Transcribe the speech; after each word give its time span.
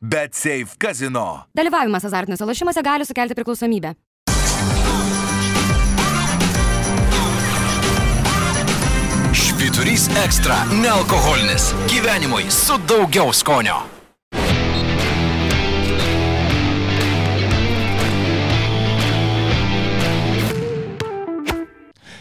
Bet 0.00 0.34
Safe 0.34 0.76
Casino. 0.78 1.46
Dalyvavimas 1.56 2.04
azartiniuose 2.04 2.44
lošimuose 2.44 2.82
gali 2.82 3.04
sukelti 3.04 3.34
priklausomybę. 3.34 3.94
Švyturys 9.32 10.08
ekstra- 10.24 10.56
nealkoholinis. 10.82 11.72
Gyvenimui 11.88 12.50
su 12.50 12.76
daugiau 12.88 13.32
skonio. 13.32 13.76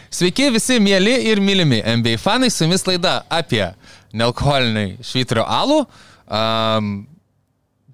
Sveiki 0.10 0.48
visi 0.52 0.80
mėly 0.80 1.18
ir 1.28 1.42
mylimi 1.44 1.82
NBA 1.84 2.16
fanai, 2.18 2.50
su 2.50 2.64
jumis 2.64 2.88
laida 2.88 3.26
apie 3.30 3.68
nealkoholinį 4.14 5.04
švyturio 5.04 5.44
alų. 5.44 5.82
Um, 6.26 7.08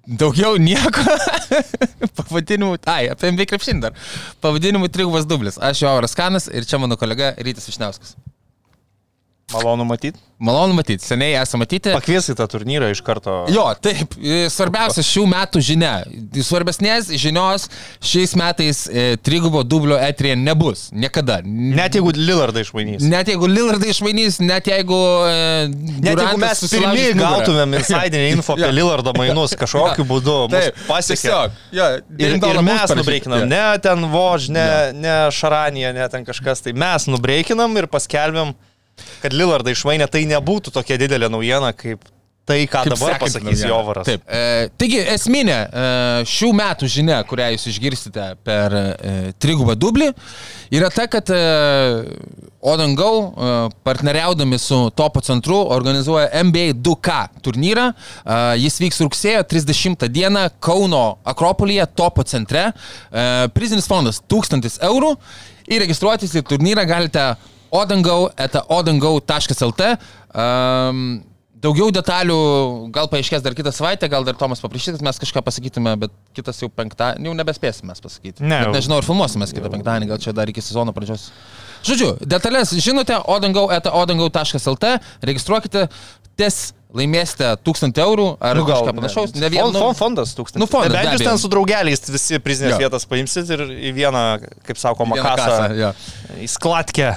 daugiau 0.06 0.58
nieko. 0.58 1.04
Pavadinimu, 2.18 2.76
ai, 2.90 3.06
apie 3.12 3.32
NBA 3.32 3.48
krepšinį 3.50 3.84
dar. 3.86 3.96
Pavadinimu 4.44 4.90
Trigubas 4.92 5.28
Dublis. 5.28 5.60
Aš 5.62 5.84
jau 5.84 5.94
Auras 5.94 6.16
Kanas 6.18 6.48
ir 6.50 6.66
čia 6.68 6.80
mano 6.82 6.98
kolega 7.00 7.34
Rytis 7.38 7.68
Višniauskas. 7.70 8.16
Malonu 9.52 9.84
matyti. 9.84 10.18
Malonu 10.42 10.74
matyti, 10.74 11.04
seniai 11.06 11.36
esame 11.38 11.62
matyti. 11.62 11.92
Pakviesi 11.94 12.34
tą 12.34 12.48
turnyrą 12.50 12.88
iš 12.90 13.02
karto. 13.06 13.34
Jo, 13.52 13.68
taip, 13.78 14.16
e, 14.18 14.48
svarbiausia 14.50 15.04
šių 15.06 15.22
metų 15.30 15.62
žinia. 15.62 15.92
Svarbesnės 16.42 17.12
žinios 17.22 17.68
šiais 18.02 18.34
metais 18.38 18.80
e, 18.90 19.04
trigubo 19.22 19.62
dublio 19.62 20.00
etrija 20.02 20.34
nebus. 20.38 20.88
Niekada. 20.90 21.38
Net 21.46 21.94
jeigu 21.98 22.10
Lillardą 22.16 22.64
išmainys. 22.64 23.06
Net 23.06 23.30
jeigu 23.30 23.46
Lillardai 23.50 23.92
išmainys, 23.94 24.40
net 24.42 24.66
jeigu... 24.72 24.98
E, 25.28 25.68
Net 26.02 26.18
jeigu 26.18 26.40
mes 26.42 26.64
pirmie 26.72 27.06
gautumėm 27.20 27.78
insidinę 27.78 28.24
info 28.32 28.56
apie 28.56 28.66
Jo. 28.66 28.72
Lillardo 28.74 29.14
mainus 29.16 29.54
kažkokiu 29.58 30.06
būdu, 30.08 30.36
mus 30.52 30.72
pasiekė. 30.88 31.38
Jo, 31.74 31.88
Ir, 32.18 32.36
ir 32.36 32.60
mes 32.64 32.92
nubreikinam, 32.96 33.46
ne 33.50 33.62
ten 33.82 34.04
Vož, 34.12 34.48
ne, 34.52 34.66
ne 34.96 35.14
Šaranija, 35.34 35.92
ne 35.96 36.08
ten 36.12 36.26
kažkas, 36.26 36.62
tai 36.64 36.74
mes 36.76 37.06
nubreikinam 37.10 37.74
ir 37.80 37.88
paskelbėm, 37.90 38.52
kad 39.22 39.36
Lillardą 39.36 39.74
išmainė, 39.74 40.08
tai 40.10 40.24
nebūtų 40.30 40.74
tokia 40.74 40.98
didelė 41.00 41.30
naujiena, 41.32 41.72
kaip 41.76 42.04
tai, 42.44 42.66
ką 42.66 42.82
Kaip 42.82 42.94
dabar 42.96 43.18
pasakys. 43.22 43.62
Jovaras. 43.66 44.06
Taip. 44.08 44.24
E, 44.26 44.68
taigi, 44.78 44.98
esminė 45.14 45.58
e, 45.62 45.84
šių 46.28 46.50
metų 46.58 46.88
žinia, 46.90 47.20
kurią 47.28 47.52
jūs 47.54 47.68
išgirsite 47.70 48.24
per 48.46 48.74
e, 48.74 49.12
trigubą 49.42 49.76
dublį, 49.78 50.10
yra 50.74 50.90
ta, 50.92 51.06
kad 51.10 51.30
e, 51.30 51.42
Odangau, 52.62 53.14
e, 53.30 53.52
partneriaudami 53.86 54.58
su 54.58 54.90
Topo 54.94 55.22
centru, 55.22 55.60
organizuoja 55.74 56.42
NBA 56.46 56.76
2K 56.82 57.20
turnyrą. 57.46 57.88
E, 57.92 58.40
jis 58.62 58.80
vyks 58.82 59.00
rugsėjo 59.02 59.46
30 59.50 60.06
dieną 60.10 60.48
Kauno 60.62 61.06
Akropolyje, 61.24 61.86
Topo 61.94 62.26
centre. 62.26 62.68
E, 62.70 63.24
prizinis 63.54 63.90
fondas 63.90 64.22
1000 64.30 64.78
eurų. 64.90 65.16
Ir 65.70 65.82
registruotis 65.82 66.34
į 66.34 66.42
turnyrą 66.46 66.82
galite 66.86 67.32
odangau, 67.72 68.30
eta 68.36 68.64
odangau.lt. 68.68 69.92
Um, 70.32 71.04
Daugiau 71.62 71.92
detalių 71.94 72.36
gal 72.90 73.06
paaiškės 73.06 73.42
dar 73.44 73.54
kitą 73.54 73.70
savaitę, 73.70 74.08
gal 74.10 74.24
dar 74.26 74.34
Tomas 74.34 74.58
paprašys, 74.58 74.96
kad 74.96 75.04
mes 75.06 75.20
kažką 75.22 75.44
pasakytume, 75.46 75.92
bet 76.00 76.14
kitas 76.34 76.58
jau 76.58 76.66
penktadienį, 76.66 77.28
jau 77.30 77.34
nebespėsime 77.38 77.94
pasakyti. 77.94 78.42
Ne, 78.42 78.64
Bet 78.64 78.80
nežinau, 78.80 78.98
ar 78.98 79.06
filmuosime 79.06 79.46
kitą 79.46 79.70
penktadienį, 79.70 80.08
gal 80.10 80.18
čia 80.18 80.34
dar 80.34 80.50
iki 80.50 80.64
sezono 80.64 80.90
pradžios. 80.96 81.28
Žodžiu, 81.86 82.16
detalės 82.26 82.74
žinote, 82.82 83.14
odangau, 83.30 83.68
eta 83.70 83.94
odangau.lt, 83.94 84.90
registruokite, 85.22 85.86
ties 86.34 86.72
laimėsite 86.92 87.46
1000 87.64 87.98
eurų 88.04 88.26
ar 88.40 88.56
Nu, 88.58 88.64
gal 88.68 88.82
kažką 88.82 88.92
panašaus. 88.98 89.34
Ne, 89.34 89.40
Ne 89.46 89.48
vien, 89.54 89.72
fond, 89.72 89.96
fondas 89.96 90.34
tūkstantis. 90.36 90.60
Nu, 90.60 90.66
fondas, 90.68 90.92
Bent 90.92 91.08
be 91.08 91.16
jūs 91.16 91.24
ten 91.24 91.38
su 91.40 91.48
draugeliais 91.48 92.02
visi 92.12 92.38
prizinės 92.44 92.74
Jo. 92.76 92.82
vietas 92.84 93.06
paimsit 93.08 93.48
ir 93.56 93.62
į 93.64 93.92
vieną, 93.96 94.24
kaip 94.68 94.76
sakoma, 94.80 95.16
vieną 95.16 95.32
kasą, 95.32 95.46
kasą, 95.48 95.78
jo. 95.80 95.92
į 96.44 96.48
sklatkę 96.52 97.10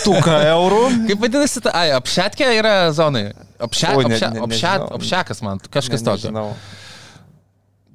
štuką 0.00 0.36
eurų. 0.50 0.82
Kaip 1.12 1.22
vadinasi, 1.22 1.62
ta, 1.62 1.70
ai, 1.78 1.90
apšetkė 1.94 2.50
yra 2.58 2.74
zonai. 2.96 3.28
Apšet, 3.62 3.94
Oi, 3.94 4.04
ne- 4.10 4.16
apšet, 4.18 4.34
ne- 4.34 4.46
nežinau. 4.50 4.88
apšekas 4.98 5.42
man, 5.46 5.60
kažkas 5.70 6.00
Ne- 6.02 6.06
tokio. 6.10 6.30
nežinau. 6.32 6.48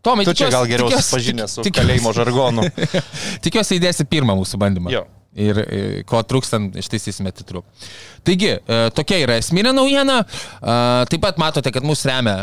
Tomai, 0.06 0.23
Tu 0.23 0.31
čia 0.31 0.47
tikiuosi- 0.47 0.51
gal 0.56 0.66
geriau 0.72 0.89
susipažinęs 0.94 1.51
su 1.57 1.62
tikiuosi- 1.67 1.75
kalėjimo 1.83 2.13
žargonu. 2.16 2.63
Tikiuosi 3.44 3.75
įdėsi 3.81 4.06
pirmą 4.07 4.38
mūsų 4.39 4.56
bandymą. 4.62 4.91
Jo. 4.94 5.03
Ir 5.38 5.58
e, 5.62 5.80
ko 6.09 6.18
trūkstant, 6.25 6.74
ištaisysime 6.81 7.30
titru. 7.36 7.62
Taigi, 8.25 8.56
e, 8.58 8.78
tokia 8.98 9.20
yra 9.22 9.36
esminė 9.38 9.70
naujiena. 9.78 10.16
E, 10.25 10.78
Taip 11.12 11.22
pat 11.22 11.38
matote, 11.38 11.70
kad 11.75 11.86
mūsų 11.86 12.09
remia 12.09 12.34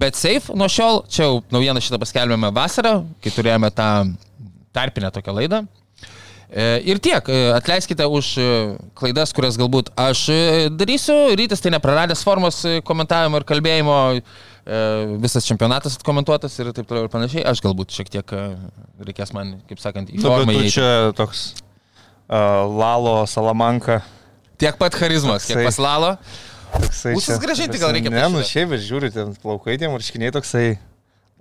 BetSafe 0.00 0.56
nuo 0.56 0.68
šiol. 0.72 1.02
Čia 1.12 1.26
jau 1.26 1.42
naujieną 1.52 1.82
šitą 1.84 2.00
paskelbėme 2.00 2.48
vasarą, 2.56 2.94
kai 3.20 3.34
turėjome 3.34 3.68
tą 3.76 3.90
tarpinę 4.72 5.12
tokią 5.12 5.36
laidą. 5.36 5.60
Ir 6.82 6.98
tiek, 6.98 7.28
atleiskite 7.54 8.02
už 8.10 8.32
klaidas, 8.98 9.30
kurias 9.36 9.54
galbūt 9.60 9.92
aš 10.02 10.24
darysiu. 10.74 11.14
Rytis 11.38 11.62
tai 11.62 11.70
nepraradęs 11.76 12.24
formos 12.26 12.58
komentavimo 12.88 13.38
ir 13.38 13.46
kalbėjimo, 13.46 13.98
visas 15.22 15.46
čempionatas 15.46 15.94
atkomentuotas 16.00 16.56
ir 16.58 16.72
taip 16.74 16.88
toliau 16.90 17.06
ir 17.06 17.12
panašiai. 17.12 17.44
Aš 17.52 17.62
galbūt 17.62 17.94
šiek 17.94 18.10
tiek 18.16 18.34
reikės 19.06 19.30
man, 19.36 19.60
kaip 19.70 19.78
sakant, 19.84 20.10
į 20.10 20.18
Nu, 20.18 20.26
formą 20.26 20.56
įeiti. 20.58 20.74
čia 20.80 20.90
toks 21.20 21.52
Lalo 22.30 23.26
Salamanka. 23.26 24.02
Tiek 24.60 24.76
pat 24.78 24.94
charizmas, 24.94 25.42
kiek 25.46 25.56
Toksai- 25.58 25.66
paslalo. 25.66 26.10
Toksai 26.70 27.14
Ūsus 27.18 27.34
čia- 27.34 27.40
grąžinti 27.42 27.78
gal 27.82 27.90
reikia 27.96 28.10
Ne, 28.14 28.28
nu 28.30 28.42
šiaip, 28.46 28.68
bet 28.70 28.80
žiūri, 28.80 29.10
ten 29.12 29.34
plaukai, 29.42 29.74
tie 29.78 29.88
marškiniai 29.90 30.30
toksai 30.30 30.78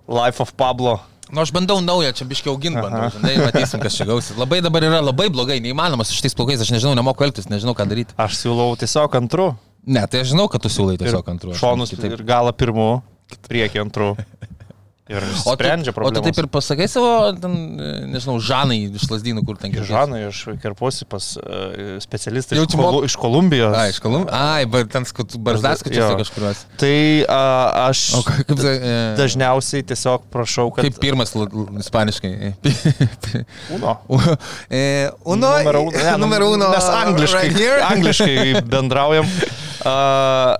Life 0.09 0.41
of 0.41 0.53
Pablo. 0.57 0.99
Nu, 1.29 1.41
aš 1.41 1.51
bandau 1.53 1.77
naują, 1.77 2.09
čia 2.17 2.25
biškiau 2.25 2.55
auginti, 2.57 2.81
bandau. 2.81 3.11
Žinai, 3.13 3.35
matysim, 3.45 3.77
kas 3.79 3.93
čia 3.93 4.05
gausis. 4.09 4.33
Labai 4.35 4.61
dabar 4.65 4.81
yra 4.81 4.97
labai 5.05 5.27
blogai, 5.29 5.59
neįmanoma 5.61 6.01
su 6.03 6.15
šitais 6.17 6.33
plaukais, 6.33 6.57
aš 6.65 6.71
nežinau, 6.73 6.95
nemoku 6.97 7.21
elgtis, 7.27 7.45
nežinau, 7.45 7.75
ką 7.77 7.85
daryti. 7.85 8.15
Aš 8.17 8.39
siūlau 8.41 8.73
tiesiog 8.81 9.13
antru. 9.13 9.51
Ne, 9.85 10.07
tai 10.09 10.23
aš 10.25 10.31
žinau, 10.33 10.49
kad 10.49 10.63
tu 10.65 10.69
siūlai 10.73 10.97
tiesiog 10.97 11.29
antru. 11.29 11.51
aš 11.53 11.61
Šonus 11.61 11.93
kitaip- 11.93 12.17
ir 12.17 12.23
galą 12.25 12.49
pirmu, 12.51 13.03
priekį 13.45 13.85
antru. 13.85 14.15
Ir 15.09 15.23
O 15.41 15.55
sprendžia 15.55 15.89
o 15.89 15.93
tu 15.93 15.97
problemą. 15.97 16.21
taip 16.27 16.37
ir 16.37 16.47
pasakai 16.53 16.85
savo, 16.85 17.31
ten, 17.41 17.53
nežinau, 18.13 18.35
žanai 18.37 18.77
iš 18.93 19.07
lasdynų, 19.09 19.41
kur 19.47 19.57
ten 19.57 19.71
kiržanai. 19.73 19.89
Žanai, 19.89 20.19
aš 20.29 20.41
kerpuosi 20.61 21.07
pas 21.09 21.31
uh, 21.41 21.97
specialistą 22.03 22.53
iš, 22.59 22.67
čia 22.69 22.77
Kolu, 22.77 22.99
iš 23.09 23.15
Kolumbijos. 23.17 23.73
Ai, 23.73 23.87
iš 23.89 23.97
Kolumbijos. 24.05 24.37
Ai, 24.37 24.67
bet 24.69 24.91
ten 24.93 25.07
barzdaskačiuose 25.41 26.13
Jo. 26.13 26.19
kažkuriuos. 26.21 26.61
Tai 26.77 26.93
uh, 27.25 27.89
aš 27.89 28.03
O 28.19 28.21
ka- 28.27 28.37
kaip 28.45 28.61
tai, 28.61 28.75
e, 28.77 28.93
dažniausiai 29.17 29.81
tiesiog 29.89 30.29
prašau, 30.29 30.69
kad... 30.77 30.85
Kaip 30.85 31.01
pirmas 31.01 31.33
ispaniškai. 31.33 32.53
Uno. 33.75 33.97
E, 34.69 35.09
Uno. 35.25 35.49
Numero 35.57 35.81
uno. 35.89 35.97
Ne, 36.05 36.17
numero 36.21 36.51
uno. 36.53 36.69
Mes 36.69 36.85
angliškai, 36.85 37.49
right 37.49 37.91
angliškai 37.91 38.61
bendraujam. 38.69 39.25
Uh, 39.79 40.57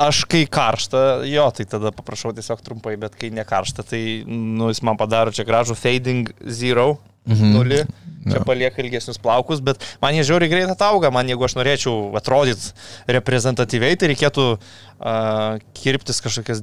aš 0.00 0.24
kai 0.30 0.44
karšta, 0.48 1.22
jo, 1.28 1.46
tai 1.56 1.66
tada 1.68 1.92
paprašau 1.94 2.32
tiesiog 2.36 2.62
trumpai, 2.64 2.96
bet 3.00 3.16
kai 3.20 3.30
ne 3.34 3.44
karšta, 3.46 3.84
tai 3.86 4.02
nu, 4.26 4.70
jis 4.72 4.82
man 4.86 4.98
padaro 5.00 5.34
čia 5.34 5.46
gražų 5.48 5.76
fading 5.78 6.32
zero. 6.48 6.94
Mhm. 7.28 7.50
Nulį. 7.52 7.82
Čia 8.20 8.42
palieka 8.44 8.82
ilgesnius 8.82 9.16
plaukus, 9.20 9.62
bet 9.64 9.80
man 10.00 10.12
jie 10.12 10.26
žiauriai 10.28 10.50
greit 10.52 10.68
atauga. 10.72 11.08
Man 11.12 11.28
jeigu 11.28 11.44
aš 11.46 11.54
norėčiau 11.56 12.10
atrodyti 12.20 12.74
reprezentatyviai, 13.16 13.96
tai 13.96 14.10
reikėtų 14.12 14.44
uh, 14.56 15.56
kirptis 15.76 16.20
kažkokias 16.24 16.60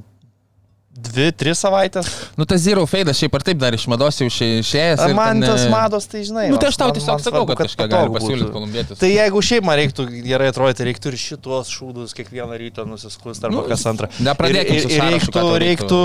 dvi, 0.98 1.28
tris 1.38 1.60
savaitės. 1.62 2.08
Nu, 2.38 2.44
tas 2.48 2.60
Zero 2.64 2.82
Fade 2.90 3.12
šiaip 3.14 3.34
ar 3.38 3.44
taip 3.46 3.58
dar 3.60 3.74
iš 3.76 3.84
mados 3.90 4.18
jau 4.20 4.26
išė- 4.28 4.48
išėjęs. 4.62 5.02
Man 5.14 5.40
ten, 5.40 5.50
tas 5.52 5.64
e, 5.66 5.70
mados, 5.72 6.06
tai 6.10 6.22
žinai. 6.26 6.48
Nu, 6.50 6.58
tai 6.60 6.70
aš 6.72 6.78
tau 6.80 6.90
tiesiog 6.94 7.22
sakau, 7.22 7.44
svarbu, 7.44 7.54
kad 7.54 7.68
kažką 7.68 7.86
gali 7.86 7.92
patogu 8.08 8.18
pasiūlyti 8.18 8.50
kolumbietis. 8.54 8.98
Tai 9.00 9.10
jeigu 9.12 9.42
šiaip 9.48 9.66
man 9.68 9.78
reiktų 9.78 10.06
gerai 10.26 10.50
atrodyti, 10.52 10.86
reiktų 10.88 11.12
ir 11.12 11.18
šitos 11.22 11.70
šūdus 11.72 12.14
kiekvieną 12.18 12.58
rytą 12.60 12.86
nusiskust 12.88 13.44
arba 13.46 13.60
Nu, 13.60 13.64
kas 13.70 13.84
antrą. 13.90 14.10
nepradėkim 14.18 14.78
ir, 14.78 14.88
ir, 14.90 15.04
reiktų, 15.06 15.44
reiktų, 15.64 16.00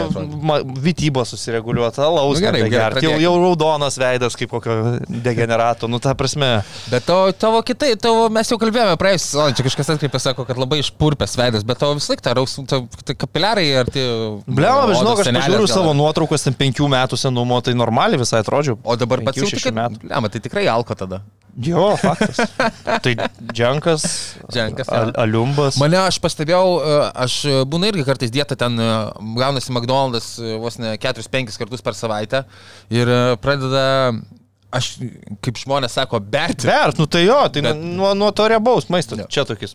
reiktų 0.00 0.80
vytybą 0.86 1.24
susireguliuoti, 1.26 2.00
alaus 2.04 2.38
Nu, 2.40 2.44
gerai, 2.46 2.62
gerai, 2.70 3.02
jau, 3.04 3.14
jau 3.20 3.34
raudonas 3.42 3.98
veidas 4.00 4.36
kaip 4.38 4.50
kokio 4.50 4.76
degenerato, 5.08 5.88
nu 5.90 5.98
ta 6.02 6.14
prasme. 6.18 6.62
Bet 6.90 7.06
to, 7.08 7.18
tavo 7.38 7.62
kitai, 7.66 7.94
tavo, 8.00 8.28
mes 8.32 8.50
jau 8.50 8.58
kalbėjome 8.60 8.96
praėjus, 9.00 9.28
o 9.38 9.48
čia 9.56 9.66
kažkas 9.66 9.94
atkreipė, 9.96 10.20
sako, 10.22 10.46
kad 10.48 10.58
labai 10.60 10.80
išpurpęs 10.82 11.36
veidas, 11.38 11.64
bet 11.66 11.80
tavo 11.82 11.96
vis 11.98 12.08
laik 12.12 12.22
ta 12.24 12.34
ta, 12.36 12.80
ta 13.04 13.14
kapiliarai 13.14 13.68
ar 13.82 13.90
tie... 13.92 14.06
Bet 14.46 14.98
žinau, 14.98 15.14
aš 15.16 15.48
gal- 15.48 15.66
savo 15.70 15.92
nuotraukas, 15.96 16.44
ten 16.46 16.54
penkių 16.54 16.88
metų 16.92 17.16
senumo, 17.20 17.58
tai 17.64 17.74
normaliai 17.78 18.18
visai 18.20 18.42
atrodžiau. 18.44 18.78
O 18.84 18.96
dabar 18.96 19.22
pats 19.26 19.40
jau 19.40 19.48
šešių 19.50 19.72
metų. 19.76 20.00
Bliava, 20.04 20.28
tai 20.32 20.40
tikrai 20.44 20.66
alko 20.72 20.94
tada. 20.94 21.22
Jo, 21.56 21.94
faktas. 21.96 22.36
tai 23.04 23.14
dženkas, 23.48 24.02
Dženkas, 24.52 24.90
al, 24.92 25.14
aliumbas. 25.22 25.78
Mane 25.80 25.96
aš 26.02 26.18
pastebėjau, 26.20 26.66
e, 26.84 26.96
aš 27.24 27.36
e, 27.48 27.54
būna 27.64 27.88
irgi 27.88 28.04
kartais 28.04 28.30
dieta 28.34 28.58
ten 28.60 28.76
e, 28.76 28.88
gaunasi 29.40 29.72
McDonald's 29.72 30.34
vos 30.60 30.76
ne 30.82 30.92
4-5 31.00 31.56
kartus 31.56 31.80
per 31.80 31.96
savaitę 31.96 32.42
ir 32.92 33.08
pradeda, 33.40 34.12
aš, 34.76 34.90
kaip 35.40 35.56
žmonės 35.62 35.96
sako, 35.96 36.20
berti. 36.20 36.68
Vert, 36.68 37.00
nu 37.00 37.08
tai 37.08 37.24
jo, 37.24 37.40
tai 37.48 37.64
Bet- 37.64 37.80
nuo, 37.80 38.12
nuo 38.12 38.28
to 38.36 38.50
riebaus 38.52 38.90
maisto. 38.92 39.16
Jo. 39.16 39.24
Čia 39.32 39.46
tokis. 39.48 39.72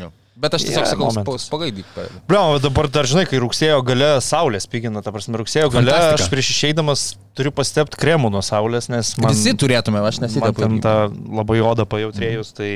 Jo. 0.00 0.08
Bet 0.34 0.54
aš 0.56 0.64
tiesiog 0.66 0.82
Yra 0.82 0.90
sakau, 0.90 1.08
momentas. 1.12 1.44
spagaidyk. 1.46 1.86
Bliau, 2.26 2.56
dabar 2.58 2.88
dar 2.90 3.06
žinai, 3.06 3.22
kai 3.30 3.38
rugsėjo 3.38 3.76
gale 3.86 4.08
saulė 4.24 4.58
spigina, 4.60 4.98
ta 5.04 5.12
prasme, 5.14 5.38
rugsėjo 5.38 5.68
gale 5.70 5.92
Fantastika. 5.92 6.24
aš 6.26 6.32
prieš 6.32 6.48
išeidamas 6.56 7.04
turiu 7.38 7.52
pastepti 7.54 8.00
kremų 8.02 8.32
nuo 8.34 8.42
saulės, 8.42 8.88
nes 8.90 9.12
man, 9.22 9.30
Visi 9.30 9.54
turėtume, 9.54 10.02
aš 10.02 10.18
man 10.18 10.26
nesitepu. 10.26 10.64
ten 10.64 10.80
tą 10.82 10.96
labai 11.38 11.60
odą 11.62 11.86
pajautrėjus, 11.86 12.50
tai 12.58 12.72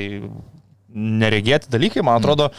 neregėti 0.94 1.70
dalykai, 1.72 2.02
man 2.06 2.20
atrodo, 2.22 2.50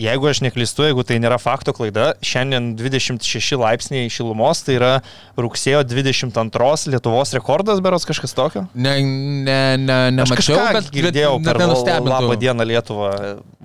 jeigu 0.00 0.28
aš 0.28 0.40
neklystu, 0.44 0.86
jeigu 0.88 1.04
tai 1.06 1.18
nėra 1.22 1.38
fakto 1.40 1.74
klaida, 1.76 2.12
šiandien 2.24 2.72
26 2.78 3.58
laipsniai 3.60 4.10
šilumos, 4.12 4.62
tai 4.66 4.76
yra 4.78 4.92
rugsėjo 5.40 5.82
22 5.88 6.92
Lietuvos 6.92 7.34
rekordas, 7.36 7.82
beros 7.84 8.06
kažkas 8.08 8.36
tokio. 8.36 8.66
Ne, 8.74 8.98
ne, 9.02 9.60
ne, 9.80 9.98
nemačiau, 10.16 10.58
bet 10.78 10.92
girdėjau 10.94 11.36
bet 11.38 11.48
per 11.50 11.62
nenustebintų. 11.64 12.14
labą 12.14 12.38
dieną 12.40 12.68
Lietuvą 12.72 13.12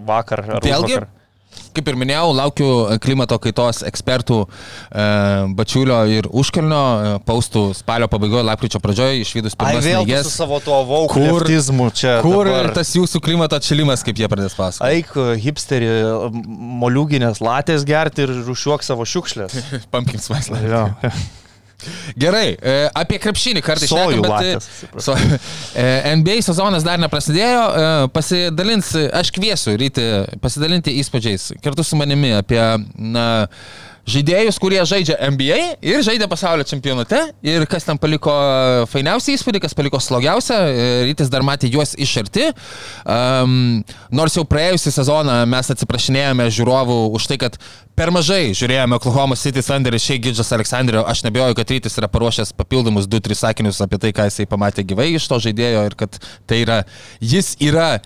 vakar 0.07 0.43
ar 0.45 0.65
Vėlgi, 0.65 0.97
vakar. 0.99 1.07
Kaip 1.77 1.91
ir 1.91 1.97
minėjau, 1.99 2.31
laukiu 2.37 2.69
klimato 3.03 3.37
kaitos 3.41 3.83
ekspertų 3.87 4.39
e, 4.43 5.05
Bačiulio 5.57 5.99
ir 6.11 6.29
Užkelnio 6.29 6.81
e, 6.81 7.13
paustų 7.27 7.63
spalio 7.77 8.09
pabaigoje, 8.11 8.45
lapkričio 8.47 8.81
pradžioje, 8.83 9.21
išvydus 9.23 9.57
pirmas 9.57 9.85
tu 9.85 9.93
su 10.25 10.33
savo 10.33 10.59
tuo 10.63 10.81
Kur- 10.83 10.91
vaukų 10.91 11.25
čia. 11.95 12.17
Kur 12.25 12.49
dabar. 12.49 12.71
tas 12.77 12.93
jūsų 12.97 13.21
klimato 13.23 13.59
atšilimas, 13.59 14.05
kaip 14.05 14.19
jie 14.19 14.29
pradės 14.31 14.57
pasakoti? 14.57 15.01
Eik, 15.01 15.13
hipsterį, 15.45 15.91
moliūginės 16.83 17.41
latės 17.43 17.85
gerti 17.87 18.25
ir 18.27 18.35
rušiuok 18.47 18.85
savo 18.85 19.07
šiukšlės. 19.07 19.59
Pumpkin 19.93 20.23
spice. 20.23 20.57
Gerai, 22.17 22.55
e, 22.57 22.75
apie 22.97 23.19
krepšinį 23.21 23.61
kartais 23.61 23.91
šnekam, 23.91 24.23
bet, 24.25 24.65
e, 24.65 25.01
so, 25.03 25.13
e, 25.77 26.15
NBA 26.17 26.39
sezonas 26.45 26.85
dar 26.85 26.97
neprasidėjo, 27.01 28.09
pasidalins, 28.15 28.89
aš 29.21 29.29
kviesiu 29.35 29.75
ryti 29.77 30.07
pasidalinti 30.41 30.95
įspūdžiais 31.03 31.51
kartu 31.61 31.85
su 31.85 31.99
manimi 31.99 32.33
apie 32.39 32.61
na, 32.97 33.27
žaidėjus, 34.07 34.57
kurie 34.61 34.79
žaidžia 34.87 35.17
NBA 35.33 35.59
ir 35.83 36.03
žaidė 36.05 36.29
pasaulio 36.31 36.65
čempionate 36.67 37.19
ir 37.45 37.65
kas 37.69 37.85
tam 37.87 37.99
paliko 37.99 38.33
fainiausią 38.91 39.35
įspūdį, 39.35 39.61
kas 39.63 39.75
paliko 39.77 39.99
slogiausią, 40.01 40.59
e, 40.67 40.85
rytis 41.09 41.31
dar 41.33 41.43
matė 41.45 41.69
juos 41.71 41.93
iš 41.99 42.13
arti. 42.23 42.47
Um, 43.03 43.83
nors 44.15 44.37
jau 44.37 44.45
praėjusią 44.47 44.93
sezoną 44.95 45.41
mes 45.51 45.71
atsiprašinėjome 45.75 46.47
žiūrovų 46.55 46.97
už 47.19 47.27
tai, 47.31 47.39
kad 47.41 47.57
per 47.97 48.13
mažai 48.15 48.53
žiūrėjome 48.57 48.95
Oklahoma 48.99 49.37
City 49.39 49.63
Thunder 49.65 49.95
ir 49.95 50.03
šiai 50.03 50.21
Gidžas 50.23 50.53
Aleksandrio. 50.55 51.03
Aš 51.07 51.25
nebejoju, 51.27 51.57
kad 51.59 51.73
rytis 51.75 51.99
yra 51.99 52.09
paruošęs 52.11 52.53
papildomus 52.57 53.09
2-3 53.11 53.41
sakinius 53.41 53.81
apie 53.83 53.99
tai, 54.03 54.13
ką 54.15 54.29
jisai 54.29 54.47
pamatė 54.49 54.87
gyvai 54.87 55.09
iš 55.17 55.27
to 55.27 55.41
žaidėjo 55.49 55.83
ir 55.89 55.97
kad 55.99 56.21
tai 56.47 56.61
yra, 56.63 56.83
jis 57.19 57.55
yra 57.59 57.97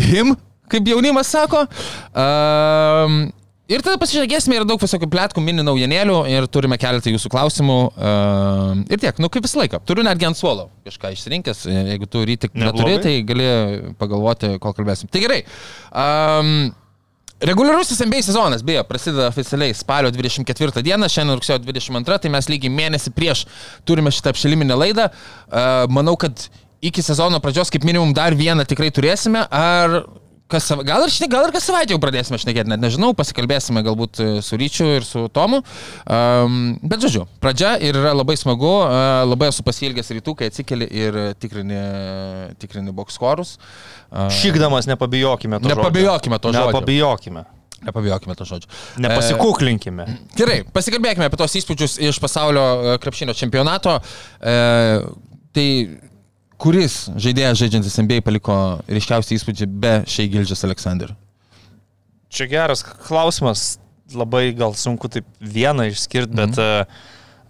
him, 0.00 0.32
kaip 0.70 0.88
jaunimas 0.88 1.28
sako. 1.34 1.66
Um, 2.14 3.28
Ir 3.70 3.84
tada 3.86 4.00
pasižiūrėsime, 4.02 4.56
yra 4.58 4.66
daug 4.66 4.80
visokių 4.82 5.06
plėtkų, 5.12 5.42
mini 5.46 5.62
naujienėlių 5.62 6.16
ir 6.32 6.46
turime 6.50 6.74
keletą 6.80 7.12
jūsų 7.12 7.30
klausimų. 7.30 7.78
Uh, 7.94 8.80
ir 8.90 8.98
tiek, 8.98 9.20
nu 9.22 9.30
kaip 9.30 9.46
visą 9.46 9.60
laiką. 9.60 9.78
Turiu 9.86 10.02
netgi 10.06 10.26
ant 10.26 10.38
suolo 10.38 10.66
kažką 10.88 11.12
išsirinkęs, 11.14 11.62
jeigu 11.92 12.08
tu 12.10 12.24
rytį 12.26 12.50
neturi, 12.58 12.96
tai 13.04 13.12
gali 13.26 13.46
pagalvoti, 14.00 14.56
kol 14.62 14.74
kalbėsim. 14.74 15.10
Tai 15.12 15.22
gerai. 15.22 15.44
Um, 15.94 16.70
Reguliarusis 17.40 18.02
NBA 18.04 18.18
sezonas, 18.26 18.60
beje, 18.66 18.82
prasideda 18.84 19.30
oficialiai 19.30 19.72
spalio 19.72 20.10
24 20.12 20.82
dieną, 20.84 21.06
šiandien 21.08 21.38
rugsėjo 21.38 21.62
22, 21.62 22.18
tai 22.20 22.32
mes 22.34 22.50
lygiai 22.52 22.74
mėnesį 22.74 23.14
prieš 23.16 23.46
turime 23.88 24.12
šitą 24.12 24.34
apšiliminę 24.34 24.76
laidą. 24.76 25.06
Uh, 25.08 25.86
manau, 25.94 26.18
kad 26.20 26.50
iki 26.84 27.04
sezono 27.06 27.40
pradžios 27.40 27.72
kaip 27.72 27.86
minimum 27.88 28.12
dar 28.18 28.36
vieną 28.36 28.66
tikrai 28.68 28.90
turėsime. 28.92 29.46
Ar 29.46 30.02
kas, 30.50 30.66
gal, 30.86 31.06
ir, 31.06 31.28
gal 31.30 31.46
ir 31.46 31.54
kas 31.54 31.68
savaitę 31.68 31.94
jau 31.94 32.00
pradėsime 32.02 32.40
šnekėti, 32.40 32.70
net 32.72 32.82
nežinau, 32.82 33.12
pasikalbėsime 33.18 33.84
galbūt 33.86 34.22
e, 34.22 34.28
su 34.44 34.58
Ryčiu 34.60 34.88
ir 34.98 35.06
su 35.06 35.26
Tomu. 35.34 35.62
Um, 36.04 36.58
bet 36.82 37.04
žodžiu, 37.04 37.26
pradžia 37.42 37.76
ir 37.82 37.98
yra 38.00 38.12
labai 38.16 38.36
smagu, 38.40 38.72
uh, 38.82 39.22
labai 39.28 39.50
esu 39.52 39.64
pasilgęs 39.66 40.12
rytų, 40.18 40.36
kai 40.40 40.50
atsikeli 40.50 40.90
ir 40.90 41.20
tikrini, 41.40 41.80
tikrini 42.60 42.94
bokskorus. 42.96 43.56
Uh, 44.10 44.28
Šykdamas 44.40 44.90
nepabijokime 44.90 45.62
to. 45.62 45.70
Nepabijokime 45.70 46.42
to 46.42 46.52
žodžio. 46.52 46.74
Nepabijokime. 46.74 47.46
Nepabijokime 47.86 48.34
to 48.36 48.44
žodžio. 48.44 48.68
Nepasikuklinkime. 49.00 50.04
E, 50.04 50.18
gerai, 50.36 50.60
pasikalbėkime 50.74 51.30
apie 51.30 51.40
tos 51.40 51.56
įspūdžius 51.62 51.96
iš 52.10 52.20
pasaulio 52.20 52.64
e, 52.66 52.96
krepšinio 53.00 53.34
čempionato. 53.36 53.96
E, 53.96 54.56
tai 55.56 55.68
kuris 56.60 57.06
žaidėjas 57.16 57.58
žaidžiantis 57.62 57.96
NBA 58.04 58.20
paliko 58.26 58.54
ryškiausią 58.90 59.36
įspūdį 59.38 59.68
be 59.82 59.92
šiai 60.10 60.28
Gildžias 60.32 60.64
Aleksandr? 60.68 61.14
Čia 62.30 62.46
geras 62.50 62.84
klausimas, 62.84 63.78
labai 64.14 64.50
gal 64.54 64.74
sunku 64.78 65.08
taip 65.10 65.26
vieną 65.40 65.88
išskirti, 65.90 66.34
bet 66.36 66.54
Mhm. 66.58 66.86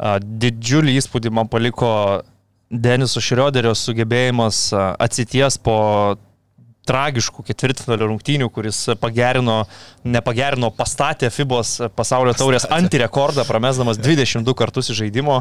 a, 0.00 0.18
didžiulį 0.22 0.94
įspūdį 1.00 1.32
man 1.36 1.48
paliko 1.52 1.90
Deniso 2.70 3.20
Šrioderio 3.20 3.74
sugebėjimas 3.74 4.70
atsities 5.02 5.58
po 5.58 6.16
tragiškų 6.88 7.44
ketvirtfinalio 7.50 8.08
rungtynių, 8.10 8.48
kuris 8.52 8.82
pagerino, 9.00 9.62
nepagerino, 10.04 10.70
pastatė 10.74 11.30
FIBOS 11.32 11.92
pasaulio 11.96 12.34
taurės 12.36 12.66
antirekordą, 12.72 13.44
pramesdamas 13.48 14.00
22 14.00 14.56
kartus 14.58 14.90
į 14.90 14.96
žaidimo 15.02 15.40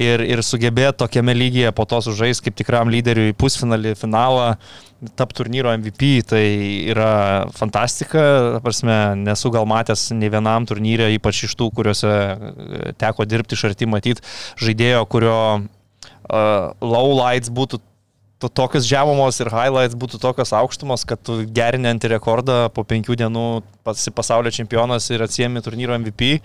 ir, 0.00 0.22
ir 0.22 0.42
sugebėjo 0.46 0.94
tokiame 1.02 1.34
lygyje 1.36 1.72
po 1.76 1.86
to 1.88 2.00
sužais 2.06 2.40
kaip 2.44 2.56
tikram 2.58 2.92
lyderiui 2.94 3.34
pusfinalį, 3.38 3.96
finalą, 3.98 4.52
tap 5.18 5.34
turnyro 5.36 5.72
MVP, 5.78 6.12
tai 6.26 6.44
yra 6.90 7.10
fantastika, 7.54 8.22
ta 8.56 8.62
prasme, 8.64 8.96
nesu 9.20 9.52
gal 9.54 9.66
matęs 9.68 10.08
ne 10.14 10.30
vienam 10.32 10.66
turnyrė, 10.66 11.10
ypač 11.18 11.44
iš 11.46 11.58
tų, 11.58 11.70
kuriuose 11.74 12.14
e, 12.14 12.94
teko 12.98 13.26
dirbti 13.28 13.58
iš 13.58 13.68
arti 13.70 13.86
matyti 13.90 14.24
žaidėjo, 14.58 15.04
kurio 15.10 15.38
uh, 15.58 16.72
low 16.82 17.14
lights 17.14 17.52
būtų 17.54 17.82
to, 18.38 18.48
tokios 18.48 18.86
žemumos 18.88 19.38
ir 19.42 19.50
highlights 19.52 19.98
būtų 19.98 20.20
tokios 20.22 20.52
aukštumos, 20.56 21.04
kad 21.08 21.20
tu 21.24 21.40
gerini 21.44 21.90
ant 21.90 22.08
rekordą 22.10 22.66
po 22.74 22.84
penkių 22.86 23.18
dienų 23.18 23.46
pasi 23.86 24.12
pasaulio 24.14 24.52
čempionas 24.54 25.10
ir 25.10 25.24
atsiemi 25.26 25.62
turnyro 25.64 25.98
MVP. 25.98 26.38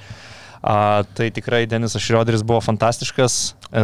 A, 0.63 1.03
tai 1.15 1.27
tikrai 1.35 1.65
Denisas 1.67 1.99
Šrioderis 1.99 2.43
buvo 2.47 2.61
fantastiškas. 2.63 3.33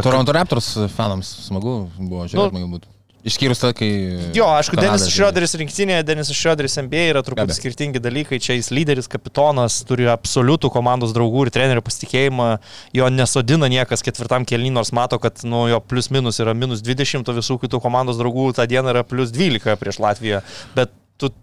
Toronto 0.06 0.32
Raptors 0.32 0.72
fanams 0.96 1.28
smagu 1.50 1.82
buvo 1.98 2.24
žiūrėti, 2.24 2.56
Nu, 2.56 2.64
galbūt. 2.64 2.88
Išskyrus 3.28 3.60
tai, 3.60 3.74
kai... 3.76 3.88
Jo, 4.32 4.46
aišku, 4.56 4.78
Kanada 4.78 4.94
Denisas. 4.96 5.12
Šrioderis 5.12 5.56
rinktinėje, 5.60 6.06
Denisas 6.08 6.38
Šrioderis 6.40 6.78
NBA 6.80 7.02
yra 7.10 7.24
truputį 7.28 7.56
skirtingi 7.58 8.00
dalykai. 8.00 8.40
Čia 8.40 8.56
jis 8.56 8.70
lyderis, 8.72 9.10
kapitonas, 9.12 9.82
turi 9.88 10.08
absoliutų 10.08 10.72
komandos 10.72 11.12
draugų 11.16 11.48
ir 11.48 11.52
trenerių 11.58 11.84
pasitikėjimą. 11.84 12.48
Jo 12.96 13.10
nesodina 13.12 13.68
niekas 13.72 14.06
ketvirtam 14.08 14.48
kelnį, 14.48 14.72
nors 14.78 14.94
mato, 14.96 15.20
kad 15.20 15.44
nu, 15.44 15.66
jo 15.68 15.82
plius 15.84 16.08
minus 16.16 16.40
yra 16.40 16.56
minus 16.56 16.80
20, 16.86 17.28
o 17.28 17.36
visų 17.42 17.60
kitų 17.66 17.82
komandos 17.84 18.22
draugų 18.22 18.54
tą 18.56 18.68
dieną 18.72 18.96
yra 18.96 19.04
plius 19.04 19.36
12 19.36 19.76
prieš 19.84 20.00
Latviją. 20.00 20.40
Bet 20.80 20.96
tu, 21.20 21.34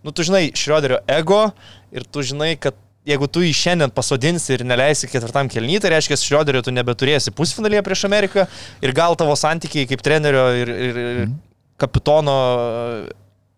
nu, 0.00 0.16
tu 0.16 0.24
žinai 0.24 0.46
Šrioderio 0.56 1.02
ego 1.12 1.44
ir 1.92 2.08
tu 2.08 2.24
žinai, 2.24 2.54
kad 2.56 2.78
jeigu 3.08 3.28
tu 3.30 3.42
jį 3.42 3.52
šiandien 3.56 3.92
pasodinsi 3.94 4.56
ir 4.56 4.66
neleisi 4.66 5.10
ketvirtam 5.10 5.50
kelnį, 5.50 5.80
tai 5.82 5.94
reiškia, 5.96 6.18
Šrioderio 6.20 6.62
tu 6.62 6.74
nebeturėsi 6.74 7.34
pusfinalyje 7.34 7.82
prieš 7.86 8.04
Ameriką 8.08 8.46
ir 8.84 8.94
gal 8.96 9.16
tavo 9.18 9.34
santykiai 9.38 9.88
kaip 9.90 10.04
trenerio 10.04 10.44
ir, 10.60 10.70
ir, 10.70 11.00
ir 11.02 11.32
kapitono 11.82 12.36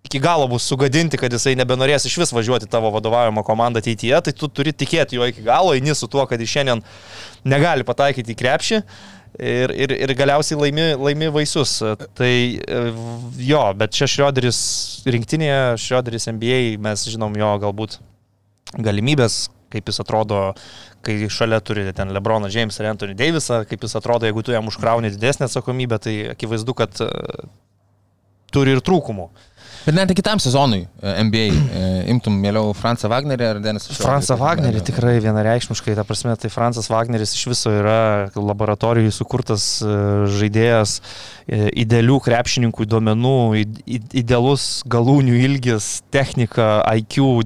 iki 0.05 0.21
galo 0.21 0.47
bus 0.49 0.65
sugadinti, 0.69 1.19
kad 1.21 1.33
jisai 1.33 1.57
nebenorės 1.59 2.07
iš 2.09 2.17
vis 2.21 2.33
važiuoti 2.37 2.69
tavo 2.71 2.93
vadovaujamą 2.95 3.45
komandą 3.45 3.81
ateityje, 3.83 4.21
tai 4.27 4.35
tu 4.37 4.49
turi 4.53 4.73
tikėti 4.73 5.19
juo 5.19 5.29
iki 5.29 5.45
galo, 5.45 5.75
eini 5.77 5.97
su 5.97 6.09
tuo, 6.13 6.25
kad 6.29 6.41
jis 6.41 6.53
šiandien 6.53 6.85
negali 7.49 7.87
pataikyti 7.89 8.35
į 8.35 8.41
krepšį. 8.41 8.81
Ir, 9.35 9.73
ir, 9.75 9.91
ir 10.05 10.13
galiausiai 10.15 10.61
laimi, 10.61 10.85
laimi 10.95 11.27
vaisius. 11.35 11.81
Tai 12.15 12.31
e, 12.31 12.83
jo, 13.43 13.63
bet 13.81 13.97
čia 13.97 14.07
Šrioderis 14.07 14.61
rinktinėje, 15.11 15.63
Šrioderis 15.83 16.31
NBA, 16.31 16.61
mes 16.85 17.09
žinom 17.11 17.35
jo 17.41 17.49
galbūt 17.65 17.99
galimybės, 18.78 19.49
kaip 19.75 19.90
jis 19.90 20.00
atrodo, 20.04 20.43
kai 21.04 21.16
šalia 21.31 21.59
turi 21.64 21.88
ten 21.97 22.12
Lebroną 22.14 22.50
James 22.52 22.78
ir 22.81 22.90
Anthony 22.93 23.16
Davisą, 23.19 23.64
kaip 23.69 23.83
jis 23.85 23.97
atrodo, 23.99 24.28
jeigu 24.28 24.45
tu 24.47 24.54
jam 24.54 24.71
užkrauni 24.71 25.11
didesnę 25.14 25.49
atsakomybę, 25.50 25.99
tai 25.99 26.14
akivaizdu, 26.35 26.75
kad 26.78 27.02
e, 27.04 27.11
turi 28.54 28.76
ir 28.76 28.85
trūkumų. 28.87 29.28
Bet 29.85 29.93
net 29.99 30.09
ir 30.09 30.16
kitam 30.16 30.40
sezonui 30.40 30.87
e, 30.87 31.11
NBA 31.26 31.43
e, 31.50 31.88
imtum 32.14 32.38
mieliau 32.40 32.71
Fransą 32.78 33.11
Wagnerį 33.12 33.49
ar 33.50 33.59
Denisą 33.61 33.90
Šrioderį? 33.90 34.07
Fransą 34.07 34.37
Wagnerį 34.40 34.81
tikrai 34.87 35.16
vienareikšmiškai, 35.21 35.97
ta 35.99 36.07
prasme, 36.09 36.33
tai 36.40 36.49
Fransas 36.54 36.88
Wagneris 36.88 37.35
iš 37.37 37.43
viso 37.50 37.73
yra 37.75 37.99
laboratorijai 38.38 39.12
sukurtas 39.12 39.66
žaidėjas, 40.38 41.00
idealių 41.85 42.16
krepšininkų 42.25 42.87
duomenų, 42.95 43.37
id- 43.61 43.83
id- 43.99 44.16
idealus 44.23 44.71
galūnių 44.88 45.37
ilgis, 45.50 45.99
technika, 46.14 46.78
IQ. 47.02 47.43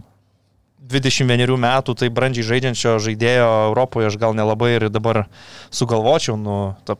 21 0.88 1.58
metų, 1.60 1.94
tai 1.98 2.08
brandžiai 2.14 2.46
žaidžiančio 2.48 2.96
žaidėjo 3.04 3.48
Europoje 3.68 4.08
aš 4.10 4.18
gal 4.20 4.36
nelabai 4.36 4.74
ir 4.76 4.88
dabar 4.92 5.26
sugalvočiau. 5.74 6.38
Nu, 6.40 6.58
ta, 6.88 6.96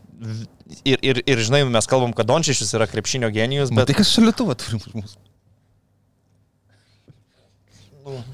ir, 0.85 1.01
ir, 1.01 1.23
ir 1.25 1.45
žinai, 1.45 1.65
mes 1.69 1.89
kalbam, 1.91 2.13
kad 2.17 2.29
Dončišius 2.29 2.75
yra 2.77 2.89
krepšinio 2.91 3.33
genijus, 3.35 3.73
Bet 3.73 3.85
bet 3.85 3.93
tai 3.93 3.99
kas 4.03 4.13
šalituvą 4.17 4.59
turi 4.61 4.81
už 4.83 4.95
mus? 4.99 5.17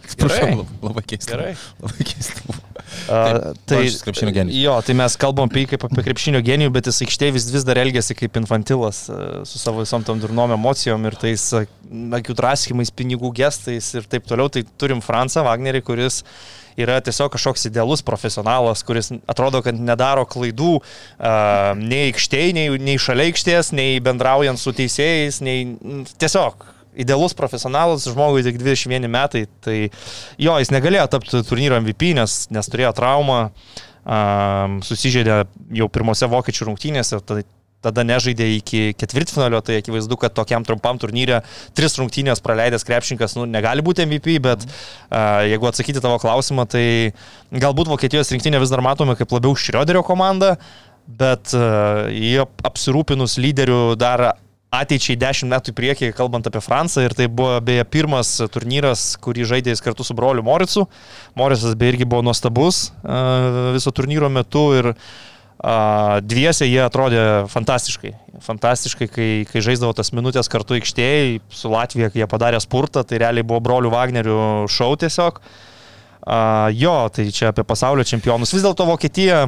Atsiprašau, 0.05 0.47
Gerai. 0.47 0.67
labai, 0.83 1.03
keista. 1.09 1.33
Gerai. 1.35 1.53
Labai 1.83 2.07
keista. 2.09 2.57
A, 3.09 3.53
tai 3.69 3.83
krepšinio 4.05 4.33
genijus. 4.35 4.59
Jo, 4.63 4.75
tai 4.87 4.97
mes 4.99 5.17
kalbam 5.21 5.51
apie 5.51 5.65
jį 5.65 5.71
kaip 5.75 5.87
apie 5.89 6.05
krepšinio 6.07 6.41
genijų, 6.45 6.73
bet 6.75 6.89
jis 6.91 7.03
aikštėje 7.07 7.35
vis, 7.37 7.47
vis 7.53 7.67
dar 7.67 7.81
elgesi 7.83 8.17
kaip 8.19 8.37
infantilas 8.41 9.05
e, 9.09 9.21
su 9.49 9.61
savo 9.61 9.83
visom 9.85 10.05
tom 10.07 10.21
durnom 10.23 10.55
emocijom 10.57 11.09
ir 11.09 11.17
tais 11.21 11.47
e, 11.57 11.65
akių 12.19 12.37
draskimais, 12.39 12.93
pinigų 12.95 13.33
gestais 13.37 13.91
ir 13.99 14.09
taip 14.11 14.29
toliau. 14.29 14.53
Tai 14.53 14.65
turim 14.81 15.03
Fransą 15.05 15.45
Wagnerį, 15.47 15.83
kuris 15.87 16.23
yra 16.81 16.99
tiesiog 17.05 17.33
kažkoks 17.35 17.69
idealus 17.69 18.03
profesionalas, 18.03 18.83
kuris 18.87 19.13
atrodo, 19.31 19.63
kad 19.63 19.79
nedaro 19.79 20.25
klaidų 20.27 20.73
uh, 20.81 21.71
nei 21.79 22.09
aikštėje, 22.09 22.55
nei, 22.57 22.67
nei 22.83 22.99
šalia 22.99 23.29
aikštės, 23.31 23.71
nei 23.79 24.01
bendraujant 24.03 24.59
su 24.59 24.75
teisėjais, 24.75 25.39
nei 25.47 25.77
tiesiog 26.19 26.67
idealus 26.97 27.35
profesionalas, 27.37 28.07
žmogui 28.11 28.45
tik 28.47 28.61
21 28.61 29.11
metai, 29.11 29.45
tai 29.65 29.79
jo, 30.39 30.55
jis 30.61 30.73
negalėjo 30.75 31.09
tapti 31.13 31.43
turnyro 31.47 31.81
MVP, 31.83 32.15
nes, 32.19 32.45
nes 32.55 32.71
turėjo 32.71 32.95
traumą, 32.97 33.41
um, 34.05 34.79
susižeidė 34.85 35.43
jau 35.81 35.91
pirmose 35.93 36.29
vokiečių 36.31 36.71
rungtynėse, 36.71 37.21
tai 37.27 37.43
tada 37.85 38.05
nežaidė 38.07 38.47
iki 38.57 38.83
ketvirtfinalio, 38.97 39.61
tai 39.65 39.79
akivaizdu, 39.83 40.17
kad 40.21 40.33
tokiam 40.37 40.65
trumpam 40.65 40.97
turnyrė 41.01 41.43
tris 41.77 41.99
rungtynės 42.01 42.41
praleidęs 42.45 42.87
krepšininkas 42.89 43.37
nu, 43.37 43.45
negali 43.51 43.85
būti 43.85 44.07
MVP, 44.09 44.39
bet 44.45 44.65
uh, 44.65 45.45
jeigu 45.45 45.69
atsakyti 45.69 46.03
tavo 46.05 46.17
klausimą, 46.23 46.65
tai 46.71 46.87
galbūt 47.53 47.93
Vokietijos 47.93 48.33
rinktinė 48.33 48.63
vis 48.63 48.73
dar 48.73 48.85
matome 48.85 49.19
kaip 49.19 49.37
labiau 49.37 49.57
Šrioderio 49.59 50.05
komanda, 50.07 50.55
bet 51.05 51.53
uh, 51.57 52.07
jie 52.09 52.41
apsirūpinus 52.65 53.37
lyderių 53.43 53.83
dar 54.01 54.31
ateičiai 54.81 55.19
10 55.21 55.51
metų 55.53 55.73
į 55.73 55.77
priekį, 55.79 56.09
kalbant 56.17 56.47
apie 56.49 56.63
Fransą. 56.65 57.05
Ir 57.07 57.15
tai 57.17 57.29
buvo 57.29 57.59
beje 57.65 57.85
pirmas 57.87 58.37
turnyras, 58.55 59.13
kurį 59.23 59.47
žaidė 59.55 59.75
jis 59.75 59.85
kartu 59.85 60.07
su 60.07 60.17
broliu 60.17 60.45
Moricu. 60.47 60.87
Morisas 61.39 61.77
beje 61.79 61.95
irgi 61.95 62.09
buvo 62.09 62.25
nuostabus 62.27 62.89
uh, 63.03 63.73
viso 63.77 63.95
turnyro 63.95 64.33
metu 64.33 64.67
ir 64.79 64.95
dviese 66.29 66.67
jie 66.67 66.81
atrodė 66.85 67.47
fantastiškai. 67.49 68.11
Fantastiškai, 68.45 69.07
kai, 69.09 69.29
kai 69.49 69.63
žaisdavo 69.65 69.95
tas 69.97 70.11
minutės 70.13 70.51
kartu 70.53 70.77
aikštėje, 70.77 71.39
su 71.49 71.71
Latvija, 71.73 72.11
kai 72.13 72.21
jie 72.21 72.29
padarė 72.29 72.61
spurtą, 72.61 73.05
tai 73.07 73.23
realiai 73.23 73.47
buvo 73.47 73.63
brolių 73.65 73.93
Wagnerių 73.95 74.39
šau 74.69 74.91
tiesiog. 75.01 75.41
Uh, 76.25 76.69
jo, 76.75 76.97
tai 77.15 77.31
čia 77.33 77.53
apie 77.53 77.65
pasaulio 77.65 78.05
čempionus. 78.05 78.53
Vis 78.53 78.65
dėlto 78.65 78.85
Vokietija 78.89 79.47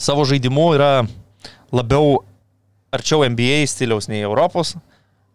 savo 0.00 0.24
žaidimu 0.28 0.70
yra 0.76 0.90
labiau 1.74 2.22
arčiau 2.96 3.22
NBA 3.28 3.62
stiliaus 3.70 4.08
nei 4.10 4.22
Europos, 4.26 4.74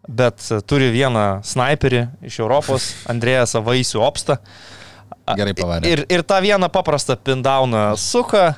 bet 0.09 0.41
turi 0.69 0.89
vieną 0.93 1.41
sniperį 1.45 2.03
iš 2.27 2.39
Europos, 2.43 2.91
Andrėjas 3.13 3.55
Vaisių 3.61 4.01
Opsta. 4.05 4.39
Gerai 5.37 5.53
pavarė. 5.55 5.87
Ir, 5.87 6.01
ir 6.11 6.25
tą 6.27 6.41
vieną 6.43 6.67
paprastą 6.73 7.15
pindauną 7.15 7.91
suka. 8.01 8.55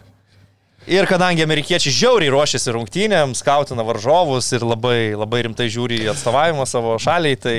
Ir 0.84 1.06
kadangi 1.08 1.40
amerikiečiai 1.46 1.94
žiauriai 1.96 2.32
ruošiasi 2.34 2.74
rungtynėms, 2.76 3.40
skautina 3.40 3.86
varžovus 3.88 4.50
ir 4.52 4.66
labai, 4.68 5.14
labai 5.16 5.46
rimtai 5.46 5.70
žiūri 5.72 6.02
į 6.04 6.10
atstovavimą 6.12 6.66
savo 6.68 6.98
šaliai, 7.00 7.38
tai, 7.40 7.56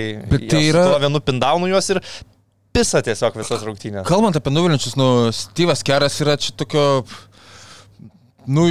tai 0.51 0.61
yra- 0.67 0.83
tuo 0.91 0.99
vienu 1.01 1.23
pindaunu 1.25 1.71
juos 1.71 1.89
ir 1.95 2.03
pisa 2.75 3.01
tiesiog 3.07 3.39
visas 3.41 3.65
rungtynės. 3.65 4.05
Kalbant 4.09 4.37
apie 4.37 4.53
nuvilinčius, 4.53 4.99
nu, 5.01 5.09
Steve'as 5.33 5.81
Keras 5.87 6.19
yra 6.21 6.35
čia 6.37 6.53
tokio, 6.59 6.85
nu, 8.45 8.67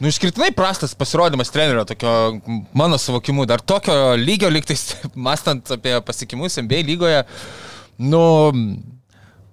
nu, 0.00 0.08
išskirtinai 0.08 0.50
prastas 0.56 0.94
pasirodymas 0.96 1.52
trenerio, 1.52 1.84
tokio, 1.88 2.12
mano 2.76 2.98
suvokimu, 2.98 3.46
dar 3.48 3.60
tokio 3.60 4.14
lygio 4.16 4.50
liktais, 4.52 4.94
mastant 5.28 5.70
apie 5.76 5.98
pasiekimus 6.06 6.58
NBA 6.64 6.84
lygoje, 6.88 7.22
nu, 8.00 8.22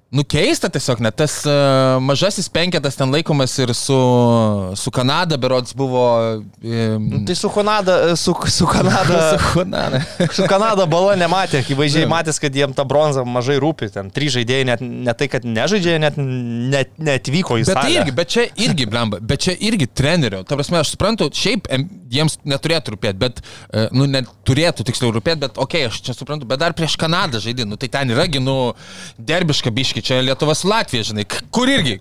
Nu 0.07 0.23
keista 0.23 0.69
tiesiog, 0.71 1.01
net 1.03 1.17
tas 1.19 1.33
uh, 1.43 1.97
mažasis 1.99 2.45
penketas 2.47 2.95
ten 2.95 3.11
laikomas 3.11 3.51
ir 3.59 3.73
su, 3.75 3.97
su 4.79 4.91
Kanada, 4.95 5.35
berods 5.37 5.73
buvo... 5.75 6.03
Um, 6.63 7.09
Tai 7.27 7.35
su 7.35 7.49
Kanada, 7.51 8.15
su, 8.15 8.31
su 8.57 8.65
Kanada. 8.71 9.17
su 9.35 9.49
Kanada. 9.59 9.99
Su 10.31 10.45
Kanada 10.47 10.85
bala 10.87 11.17
nematė, 11.19 11.59
akivaizdžiai 11.59 12.07
matęs, 12.07 12.39
kad 12.39 12.55
jiem 12.55 12.71
ta 12.77 12.85
bronza 12.87 13.25
mažai 13.27 13.57
rūpi. 13.59 13.89
Ten 13.91 14.07
trys 14.15 14.37
žaidėjai 14.37 14.69
net 14.71 14.85
ne 14.87 15.17
tai, 15.19 15.27
kad 15.33 15.43
nežaidžia, 15.43 15.97
net 15.99 16.15
net 16.17 16.95
neatvyko 16.95 17.59
į 17.59 17.67
Bet 17.67 17.75
tai 17.75 17.83
salę. 17.89 17.99
irgi, 17.99 18.15
bet 18.21 18.31
čia 18.37 18.47
irgi, 18.63 18.87
blemba, 18.87 19.19
bet 19.19 19.43
čia 19.43 19.57
irgi 19.59 19.89
trenerio. 19.91 20.45
Ta 20.47 20.55
prasme, 20.55 20.79
aš 20.85 20.95
suprantu, 20.95 21.27
šiaip 21.35 21.67
jiems 22.11 22.37
neturėtų 22.47 22.93
rūpėti, 22.95 23.19
bet, 23.21 23.41
e, 23.71 23.87
nu, 23.95 24.07
neturėtų 24.11 24.85
tiksliau 24.87 25.11
rūpėti, 25.15 25.41
bet, 25.45 25.57
okei, 25.57 25.85
okay, 25.85 25.91
aš 25.91 26.01
čia 26.05 26.15
suprantu, 26.17 26.47
bet 26.49 26.61
dar 26.61 26.75
prieš 26.77 26.97
Kanadą 26.99 27.41
žaidži, 27.43 27.67
nu, 27.67 27.79
tai 27.79 27.89
ten 27.93 28.13
yragi, 28.13 28.41
nu, 28.43 28.57
derbiška 29.17 29.73
biški, 29.73 30.03
čia 30.05 30.21
Lietuva 30.25 30.55
su 30.57 30.69
Latvija, 30.71 31.09
žinai, 31.11 31.27
kur 31.53 31.69
irgi. 31.71 31.99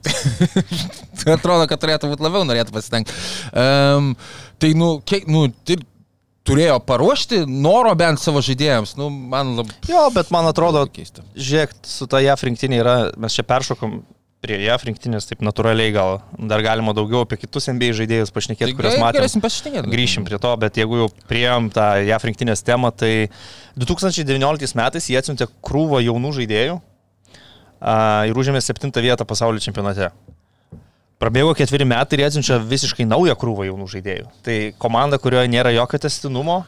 Atrodo, 1.36 1.66
kad 1.70 1.82
turėtų 1.82 2.12
būti 2.12 2.26
labiau 2.26 2.46
norėtų 2.48 2.74
pasitengti. 2.74 3.14
Um, 3.52 4.14
tai, 4.62 4.72
nu, 4.78 4.96
kiek, 5.06 5.28
nu, 5.30 5.48
tai 5.66 5.80
turėjo 6.46 6.78
paruošti 6.86 7.42
noro 7.50 7.92
bent 7.98 8.22
savo 8.22 8.42
žaidėjams, 8.44 8.94
nu, 9.00 9.08
man 9.10 9.56
labai... 9.58 9.74
Jo, 9.90 10.06
bet 10.14 10.30
man 10.34 10.46
atrodo, 10.50 10.84
keista. 10.92 11.24
žiūrėk, 11.34 11.74
su 11.86 12.06
ta 12.10 12.22
JAF 12.22 12.46
rinktinė 12.46 12.82
yra, 12.82 12.96
mes 13.18 13.34
čia 13.36 13.46
peršokom 13.46 13.98
prie 14.46 14.58
JAF 14.62 14.84
rinktinės, 14.86 15.26
taip 15.26 15.42
natūraliai 15.44 15.92
gal 15.94 16.20
dar 16.50 16.62
galima 16.64 16.94
daugiau 16.96 17.24
apie 17.26 17.38
kitus 17.40 17.66
NBA 17.72 17.90
žaidėjus 17.98 18.30
pašnekėti, 18.34 18.76
kuriuos 18.78 18.98
matėme. 19.02 19.26
Grįšim 19.90 20.26
prie 20.28 20.38
to, 20.42 20.52
bet 20.62 20.78
jeigu 20.78 21.00
jau 21.02 21.08
prieėm 21.30 21.68
tą 21.74 21.88
JAF 22.06 22.28
rinktinės 22.28 22.62
temą, 22.66 22.92
tai 22.94 23.28
2019 23.80 24.78
metais 24.78 25.10
jie 25.10 25.18
atsiuntė 25.18 25.50
krūvą 25.66 26.00
jaunų 26.06 26.32
žaidėjų 26.38 26.78
a, 26.78 27.96
ir 28.30 28.38
užėmė 28.38 28.62
septintą 28.62 29.02
vietą 29.04 29.26
pasaulio 29.28 29.62
čempionate. 29.62 30.12
Prabėgo 31.16 31.54
ketveri 31.56 31.88
metai 31.88 32.18
ir 32.18 32.22
jie 32.22 32.30
atsiunčia 32.30 32.60
visiškai 32.60 33.08
naują 33.08 33.34
krūvą 33.40 33.66
jaunų 33.70 33.90
žaidėjų. 33.96 34.30
Tai 34.46 34.56
komanda, 34.78 35.18
kurioje 35.18 35.48
nėra 35.48 35.72
jokio 35.72 36.02
testinumo, 36.06 36.60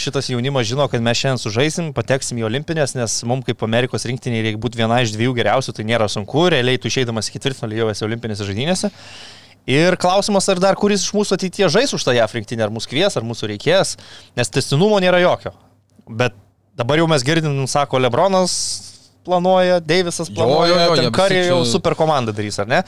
šitas 0.00 0.26
jaunimas 0.32 0.66
žino, 0.66 0.88
kad 0.90 1.02
mes 1.04 1.18
šiandien 1.20 1.38
sužaisim, 1.42 1.90
pateksim 1.94 2.40
į 2.40 2.46
olimpinės, 2.48 2.96
nes 2.98 3.18
mums 3.28 3.46
kaip 3.46 3.62
Amerikos 3.66 4.06
rinktiniai 4.08 4.42
reikia 4.46 4.60
būti 4.62 4.80
viena 4.80 5.00
iš 5.04 5.12
dviejų 5.14 5.36
geriausių, 5.38 5.74
tai 5.76 5.86
nėra 5.86 6.08
sunku, 6.10 6.48
realiai 6.50 6.80
tu 6.82 6.90
išeidamas 6.90 7.30
į 7.30 7.36
ketvirtfinalį 7.36 7.78
jau 7.82 7.90
esi 7.92 8.06
olimpinėse 8.08 8.48
žaidynėse. 8.48 8.90
Ir 9.68 9.98
klausimas, 10.00 10.48
ar 10.48 10.58
dar 10.64 10.78
kuris 10.80 11.04
iš 11.04 11.12
mūsų 11.12 11.36
ateityje 11.36 11.68
žais 11.74 11.92
už 11.92 12.04
tą 12.06 12.14
JAF 12.16 12.34
rinktinę, 12.38 12.64
ar 12.64 12.72
mūsų 12.72 12.90
kvies, 12.94 13.18
ar 13.20 13.26
mūsų 13.28 13.50
reikės, 13.52 13.96
nes 14.38 14.50
testinumo 14.54 14.96
nėra 15.04 15.20
jokio. 15.20 15.52
Bet 16.08 16.34
dabar 16.78 17.02
jau 17.02 17.08
mes 17.10 17.26
girdim, 17.26 17.60
sako 17.68 18.00
Lebronas 18.00 18.54
planuoja, 19.28 19.82
Deivisas 19.84 20.30
Jo, 20.30 20.38
planuoja, 20.38 20.72
jo, 20.72 20.78
jo, 20.80 20.94
ten 20.96 21.04
jie 21.04 21.10
visi 21.10 21.18
Kari 21.20 21.42
jau 21.50 21.60
čia- 21.60 21.70
super 21.74 21.98
komandą 21.98 22.32
darys, 22.32 22.58
ar 22.62 22.70
ne? 22.70 22.80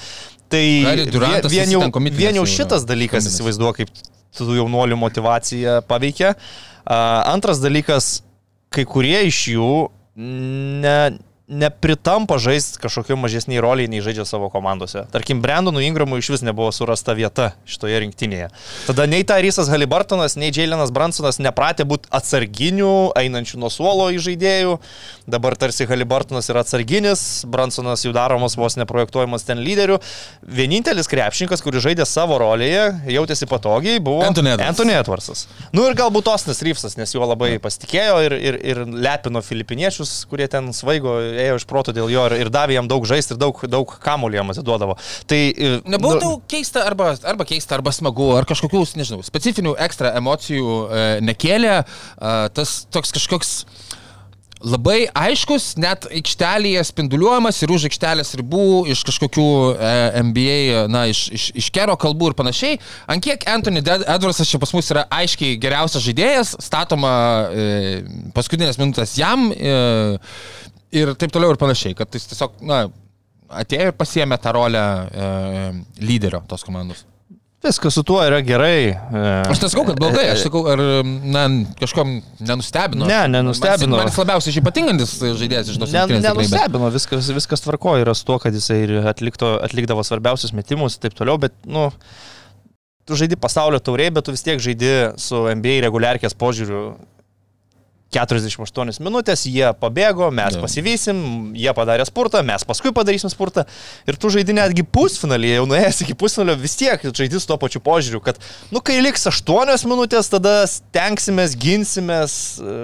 Tai 0.51 0.65
Curry, 0.87 1.05
Durantas, 1.13 1.53
vien, 1.53 1.69
visi 1.69 1.77
jau, 1.77 1.85
ten 1.93 2.17
vien 2.23 2.41
jau 2.41 2.47
šitas 2.49 2.89
dalykas 2.89 3.29
įsivaizduoju, 3.29 3.77
kaip 3.83 3.93
tų 4.39 4.57
jaunuolių 4.63 4.97
motivacija 4.99 5.81
paveikia. 5.91 6.33
A, 6.33 6.70
Antras 6.87 7.61
dalykas, 7.63 8.23
kai 8.71 8.85
kurie 8.89 9.27
iš 9.29 9.41
jų 9.55 9.73
ne, 10.17 10.99
nepritampa 11.51 12.39
žaisti 12.39 12.79
kažkokiu 12.79 13.17
mažesniai 13.19 13.61
roliai, 13.63 13.91
nei 13.91 14.03
žaidžia 14.05 14.25
savo 14.29 14.47
komandose. 14.53 15.03
Tarkim, 15.11 15.43
Brandonų 15.43 15.83
Ingramų 15.89 16.21
iš 16.21 16.31
vis 16.37 16.45
nebuvo 16.47 16.71
surasta 16.75 17.17
vieta 17.19 17.51
šitoje 17.67 17.99
rinktinėje. 18.05 18.51
Tada 18.87 19.07
nei 19.11 19.27
Tarisas 19.27 19.71
Halibartonas, 19.73 20.37
nei 20.39 20.53
Jailenas 20.55 20.93
Bransonas 20.95 21.41
nepratė 21.43 21.87
būti 21.91 22.07
atsarginių, 22.15 22.93
einančių 23.19 23.59
nuo 23.61 23.71
suolo 23.75 24.07
į 24.15 24.21
žaidėjų. 24.29 24.77
Dabar 25.31 25.57
tarsi 25.59 25.89
Halibartonas 25.91 26.51
yra 26.53 26.63
atsarginis, 26.63 27.43
Bransonas 27.51 28.07
jau 28.07 28.15
daromas 28.15 28.55
vos 28.59 28.79
neprojektuojamas 28.79 29.47
ten 29.49 29.63
lyderių. 29.67 29.99
Vienintelis 30.47 31.11
krepšininkas, 31.11 31.65
kuris 31.67 31.83
žaidė 31.85 32.07
savo 32.07 32.39
rolėje, 32.41 32.87
jautėsi 33.11 33.51
patogiai, 33.51 33.99
buvo 33.99 34.23
Anthony 34.27 34.55
Edwards. 34.55 34.71
Anthony 34.71 34.97
Edwardsas. 34.99 35.45
Nu 35.75 35.89
ir 35.91 35.99
galbūt 35.99 36.31
Osnas 36.31 36.63
Ryfsas, 36.67 36.97
nes 37.01 37.15
juo 37.15 37.27
labai 37.27 37.57
pasitikėjo 37.63 38.23
ir, 38.29 38.39
ir, 38.39 38.61
ir 38.73 38.83
lepino 38.87 39.43
filipiniečius, 39.45 40.15
kurie 40.31 40.47
ten 40.51 40.71
svaigo, 40.77 41.19
ėjo 41.43 41.61
iš 41.61 41.67
proto 41.71 41.95
dėl 41.97 42.11
jo 42.13 42.27
ir, 42.31 42.37
ir 42.45 42.53
davė 42.53 42.79
jam 42.79 42.91
daug 42.91 43.07
žaisti 43.09 43.37
ir 43.37 43.41
daug, 43.43 43.61
daug 43.71 43.95
kamuolį 44.05 44.41
jam 44.41 44.53
atiduodavo. 44.55 44.97
Tai, 45.31 45.41
e, 45.51 45.73
Nebuvo 45.91 46.17
nu, 46.17 46.23
tau 46.25 46.41
keista 46.51 46.85
arba, 46.89 47.13
arba 47.33 47.47
keista, 47.49 47.77
arba 47.79 47.95
smagu, 47.97 48.33
ar 48.39 48.49
kažkokių, 48.49 48.85
nežinau, 49.01 49.23
specifinių 49.27 49.77
ekstra 49.87 50.15
emocijų 50.21 50.75
e, 50.89 51.07
nekėlė, 51.25 51.79
e, 51.81 52.35
tas 52.57 52.83
toks 52.93 53.17
kažkoks 53.17 53.55
labai 54.61 55.07
aiškus, 55.17 55.75
net 55.81 56.07
aikštelėje 56.11 56.83
spinduliuojamas 56.91 57.61
ir 57.65 57.73
už 57.73 57.87
aikštelės 57.89 58.35
ribų, 58.41 58.67
iš 58.93 59.03
kažkokių 59.09 59.47
e, 59.73 59.93
NBA, 60.27 60.59
na, 60.93 61.07
iš, 61.11 61.23
iš, 61.37 61.47
iš 61.63 61.71
kero 61.75 61.97
kalbų 62.01 62.31
ir 62.31 62.37
panašiai. 62.39 62.81
Ant 63.11 63.25
kiek 63.25 63.47
Anthony 63.51 63.81
Edwardsas 63.81 64.51
čia 64.51 64.61
pas 64.61 64.75
mus 64.77 64.91
yra 64.93 65.07
aiškiai 65.21 65.57
geriausias 65.61 66.05
žaidėjas, 66.05 66.55
statoma 66.61 67.15
e, 67.49 67.69
paskutinės 68.37 68.81
minutės 68.81 69.17
jam 69.21 69.49
e, 69.55 69.75
ir 70.95 71.15
taip 71.19 71.33
toliau 71.35 71.55
ir 71.55 71.61
panašiai, 71.61 71.95
kad 71.99 72.11
jis 72.15 72.29
tiesiog, 72.33 72.59
na, 72.67 72.85
atėjo 73.63 73.91
ir 73.91 73.97
pasiemė 73.99 74.39
tą 74.43 74.53
rolę 74.57 74.83
e, 74.83 75.31
lyderio 76.03 76.43
tos 76.51 76.67
komandos. 76.67 77.05
Viskas 77.61 77.93
su 77.93 78.01
tuo 78.09 78.23
yra 78.25 78.39
gerai. 78.41 78.87
e, 78.95 79.23
Aš 79.53 79.59
nesakau, 79.61 79.83
kad 79.91 79.99
blogai, 80.01 80.31
aš 80.33 80.47
sakau, 80.47 80.63
ar, 80.73 80.81
na, 81.05 81.43
kažkom 81.77 82.15
nenustebino. 82.41 83.05
Ne, 83.11 83.19
nenustebino. 83.29 83.93
Man, 83.93 84.07
man 84.07 84.09
jis 84.09 84.17
labiausiai 84.23 84.63
ypatingantis 84.63 85.13
žaidėjas 85.21 85.75
iš 85.75 85.81
tos 85.83 85.93
Ne, 85.93 86.07
nenustebino, 86.25 86.89
viskas, 86.95 87.29
viskas 87.37 87.67
tvarko 87.67 87.99
yra 88.01 88.15
su 88.17 88.25
tuo, 88.31 88.39
kad 88.41 88.57
jisai 88.57 88.79
ir 88.87 88.95
atlikto, 89.13 89.59
atlikdavo 89.67 90.07
svarbiausius 90.09 90.55
metimus 90.57 90.97
ir 90.97 91.05
taip 91.05 91.19
toliau, 91.21 91.37
bet, 91.43 91.53
nu, 91.69 91.91
tu 93.05 93.19
žaidi 93.21 93.37
pasaulio 93.37 93.83
tauriai, 93.85 94.15
bet 94.17 94.25
tu 94.25 94.33
vis 94.33 94.47
tiek 94.47 94.63
žaidi 94.63 94.95
su 95.21 95.45
NBA 95.53 95.83
reguliarkės 95.85 96.39
požiūriu 96.41 96.95
48 98.11 98.99
minutės, 99.05 99.45
jie 99.47 99.69
pabėgo, 99.79 100.31
mes 100.35 100.57
Jo. 100.57 100.63
pasivysim, 100.65 101.21
jie 101.55 101.71
padarė 101.77 102.05
spurtą, 102.09 102.43
mes 102.47 102.65
paskui 102.67 102.91
padarysim 102.95 103.31
spurtą 103.31 103.63
ir 104.09 104.19
tu 104.19 104.31
žaidi 104.35 104.57
netgi 104.57 104.83
pusfinalį, 104.83 105.53
jau 105.61 105.67
nuėjęs 105.71 106.01
iki 106.05 106.17
pusfinalio, 106.19 106.57
vis 106.59 106.75
tiek 106.81 107.05
žaidi 107.07 107.39
su 107.39 107.47
to 107.47 107.59
pačiu 107.63 107.83
požiūriu, 107.85 108.19
kad, 108.25 108.41
nu, 108.75 108.83
kai 108.83 108.99
liks 109.05 109.29
8 109.31 109.87
minutės, 109.87 110.31
tada 110.33 110.65
stengsimės, 110.71 111.55
ginsimės, 111.61 112.35
e, 112.59 112.75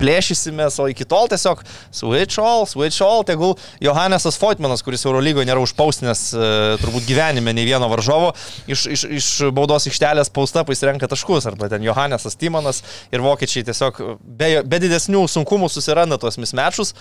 plėšysimės, 0.00 0.80
o 0.80 0.88
iki 0.92 1.04
tol 1.08 1.28
tiesiog 1.28 1.60
switch 1.92 2.40
all, 2.40 2.64
switch 2.70 3.02
all, 3.04 3.20
tegul 3.28 3.56
Johannesas 3.84 4.40
Foitmanas, 4.40 4.84
kuris 4.86 5.04
Eurolygoje 5.04 5.48
nėra 5.50 5.60
užpaustinęs 5.60 6.24
e, 6.32 6.48
turbūt 6.80 7.04
gyvenime 7.08 7.52
nei 7.56 7.68
vieno 7.68 7.90
varžovo, 7.92 8.32
iš, 8.70 8.86
iš, 8.96 9.04
iš 9.20 9.30
baudos 9.56 9.90
aikštelės 9.90 10.32
paustapais 10.32 10.80
renka 10.88 11.10
taškus, 11.10 11.50
arba 11.52 11.68
ten 11.68 11.84
Johannesas 11.84 12.38
Timanas 12.40 12.80
ir 13.12 13.20
vokiečiai 13.24 13.66
tiesiog 13.68 14.00
be, 14.24 14.50
be 14.70 14.80
didesnių 14.82 15.26
sunkumų 15.30 15.70
susiranda 15.72 16.20
tuos 16.20 16.38
mismečus. 16.40 16.94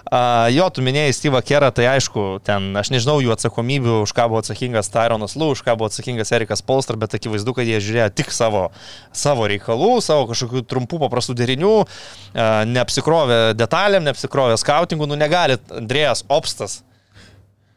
Uh, 0.00 0.48
jo, 0.48 0.64
tu 0.72 0.80
minėjai 0.80 1.12
Steve'ą 1.12 1.42
Kerą, 1.44 1.68
tai 1.76 1.84
aišku, 1.90 2.40
ten 2.46 2.70
aš 2.80 2.88
nežinau 2.94 3.18
jų 3.20 3.34
atsakomybių, 3.34 3.98
už 4.06 4.14
ką 4.16 4.24
buvo 4.30 4.40
atsakingas 4.40 4.88
Tyronas 4.90 5.36
Lū, 5.36 5.50
už 5.52 5.60
ką 5.66 5.74
buvo 5.76 5.90
atsakingas 5.90 6.32
Erikas 6.32 6.64
Polstra, 6.64 6.96
bet 6.96 7.18
akivaizdu, 7.18 7.52
kad 7.54 7.68
jie 7.68 7.82
žiūrėjo 7.84 8.08
tik 8.16 8.32
savo, 8.32 8.70
savo 9.12 9.44
reikalų, 9.52 9.92
savo 10.00 10.24
kažkokių 10.32 10.64
trumpų 10.72 11.02
paprastų 11.04 11.36
derinių, 11.42 11.74
uh, 11.84 12.42
neapsikrovė 12.72 13.40
detalėm, 13.60 14.08
neapsikrovė 14.08 14.56
skautingų, 14.64 15.10
nu 15.10 15.20
negali 15.20 15.60
Andrėjas 15.68 16.24
Opstas 16.32 16.80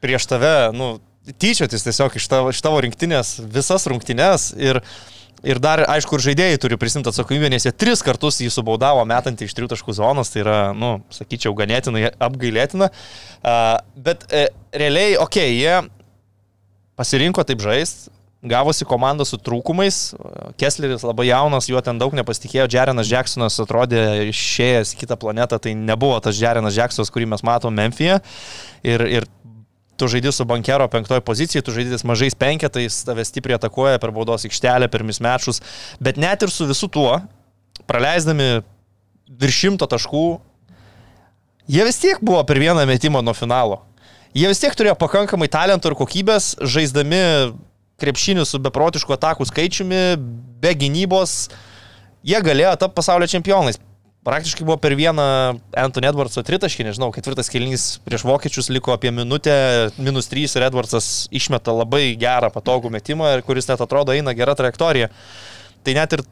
prieš 0.03 0.27
tave, 0.31 0.71
nu, 0.75 0.95
tyčiotis 1.39 1.85
tiesiog 1.85 2.17
iš 2.19 2.27
tavo, 2.31 2.51
iš 2.51 2.59
tavo 2.63 2.81
rinktinės, 2.83 3.37
visas 3.51 3.87
rungtinės 3.87 4.51
ir 4.59 4.81
Ir 5.43 5.59
dar, 5.59 5.83
aišku, 5.91 6.15
ir 6.15 6.23
žaidėjai 6.23 6.59
turi 6.63 6.77
prisimti 6.79 7.11
atsakomybę, 7.11 7.49
nes 7.51 7.67
jie 7.67 7.73
tris 7.75 8.03
kartus 8.05 8.39
jį 8.39 8.47
subaudavo 8.53 9.03
metantį 9.09 9.49
iš 9.49 9.55
trijų 9.57 9.73
taškų 9.73 9.95
zonos, 9.97 10.31
tai 10.31 10.39
yra, 10.45 10.57
nu, 10.71 10.95
sakyčiau, 11.11 11.51
ganėtinai 11.57 12.13
apgailėtina. 12.15 12.87
Uh, 13.43 13.75
bet 14.05 14.23
uh, 14.29 14.47
realiai, 14.71 15.17
okei, 15.19 15.51
okay, 15.51 15.59
jie 15.59 15.75
pasirinko 16.95 17.43
taip 17.43 17.59
žaisti, 17.63 18.13
gavosi 18.43 18.87
komanda 18.87 19.25
su 19.27 19.39
trūkumais, 19.39 19.99
Kessleris 20.59 21.05
labai 21.07 21.29
jaunas, 21.29 21.69
juo 21.71 21.81
ten 21.83 21.99
daug 21.99 22.15
nepasitikėjo, 22.15 22.67
Jarenas 22.71 23.11
Jacksonas 23.11 23.59
atrodė 23.63 24.03
išėjęs 24.29 24.95
į 24.95 24.99
kitą 25.03 25.17
planetą, 25.19 25.59
tai 25.63 25.75
nebuvo 25.79 26.19
tas 26.23 26.39
Jarenas 26.39 26.79
Jacksonas, 26.79 27.11
kurį 27.13 27.29
mes 27.33 27.43
matome 27.43 27.79
Memphije. 27.79 28.19
Ir, 28.83 29.05
ir 29.07 29.27
tu 30.03 30.11
žaidži 30.11 30.31
su 30.35 30.45
bankero 30.45 30.87
penktoje 30.91 31.21
pozicijoje, 31.23 31.63
tu 31.63 31.71
žaidži 31.71 32.03
mažais 32.03 32.35
penketais, 32.35 32.99
tave 33.07 33.23
stipriai 33.23 33.55
atakuoja 33.55 34.01
per 34.03 34.11
baudos 34.11 34.43
aikštelę, 34.43 34.89
per 34.91 35.05
mismečus, 35.07 35.61
bet 36.03 36.19
net 36.19 36.43
ir 36.43 36.51
su 36.51 36.67
visu 36.67 36.89
tuo, 36.91 37.21
praleisdami 37.87 38.65
virš 39.39 39.59
šimto 39.63 39.87
taškų, 39.87 40.25
jie 41.71 41.87
vis 41.87 42.01
tiek 42.03 42.19
buvo 42.19 42.43
per 42.43 42.59
vieną 42.59 42.83
metimą 42.89 43.23
nuo 43.23 43.35
finalo. 43.37 43.79
Jie 44.35 44.49
vis 44.49 44.59
tiek 44.59 44.75
turėjo 44.75 44.97
pakankamai 44.99 45.47
talentų 45.47 45.93
ir 45.93 45.97
kokybės, 46.01 46.49
žaisdami 46.59 47.23
krepšinių 48.01 48.43
su 48.49 48.59
beprotišku 48.59 49.15
atakų 49.15 49.47
skaičiumi, 49.47 50.03
be 50.59 50.75
gynybos, 50.75 51.47
jie 52.27 52.43
galėjo 52.43 52.75
tapti 52.81 52.99
pasaulio 52.99 53.29
čempionais. 53.31 53.79
Praktiškai 54.23 54.63
buvo 54.63 54.77
per 54.79 54.93
vieną 54.95 55.23
Anthony 55.75 56.07
Edwardso 56.07 56.45
tritaškį, 56.47 56.85
nežinau, 56.87 57.09
ketvirtas 57.11 57.49
kelnys 57.51 57.97
prieš 58.05 58.23
vokiečius 58.23 58.69
liko 58.71 58.93
apie 58.95 59.11
minutę, 59.11 59.55
minus 59.99 60.31
3 60.31 60.47
ir 60.47 60.65
Edwardsas 60.69 61.09
išmeta 61.35 61.75
labai 61.75 62.13
gerą 62.19 62.47
patogų 62.55 62.93
metimą, 62.93 63.33
kuris 63.43 63.67
net 63.67 63.83
atrodo 63.83 64.15
eina 64.15 64.31
gerą 64.37 64.55
trajektoriją. 64.55 65.09
Tai 65.83 65.95
net 65.99 66.15
ir 66.15 66.23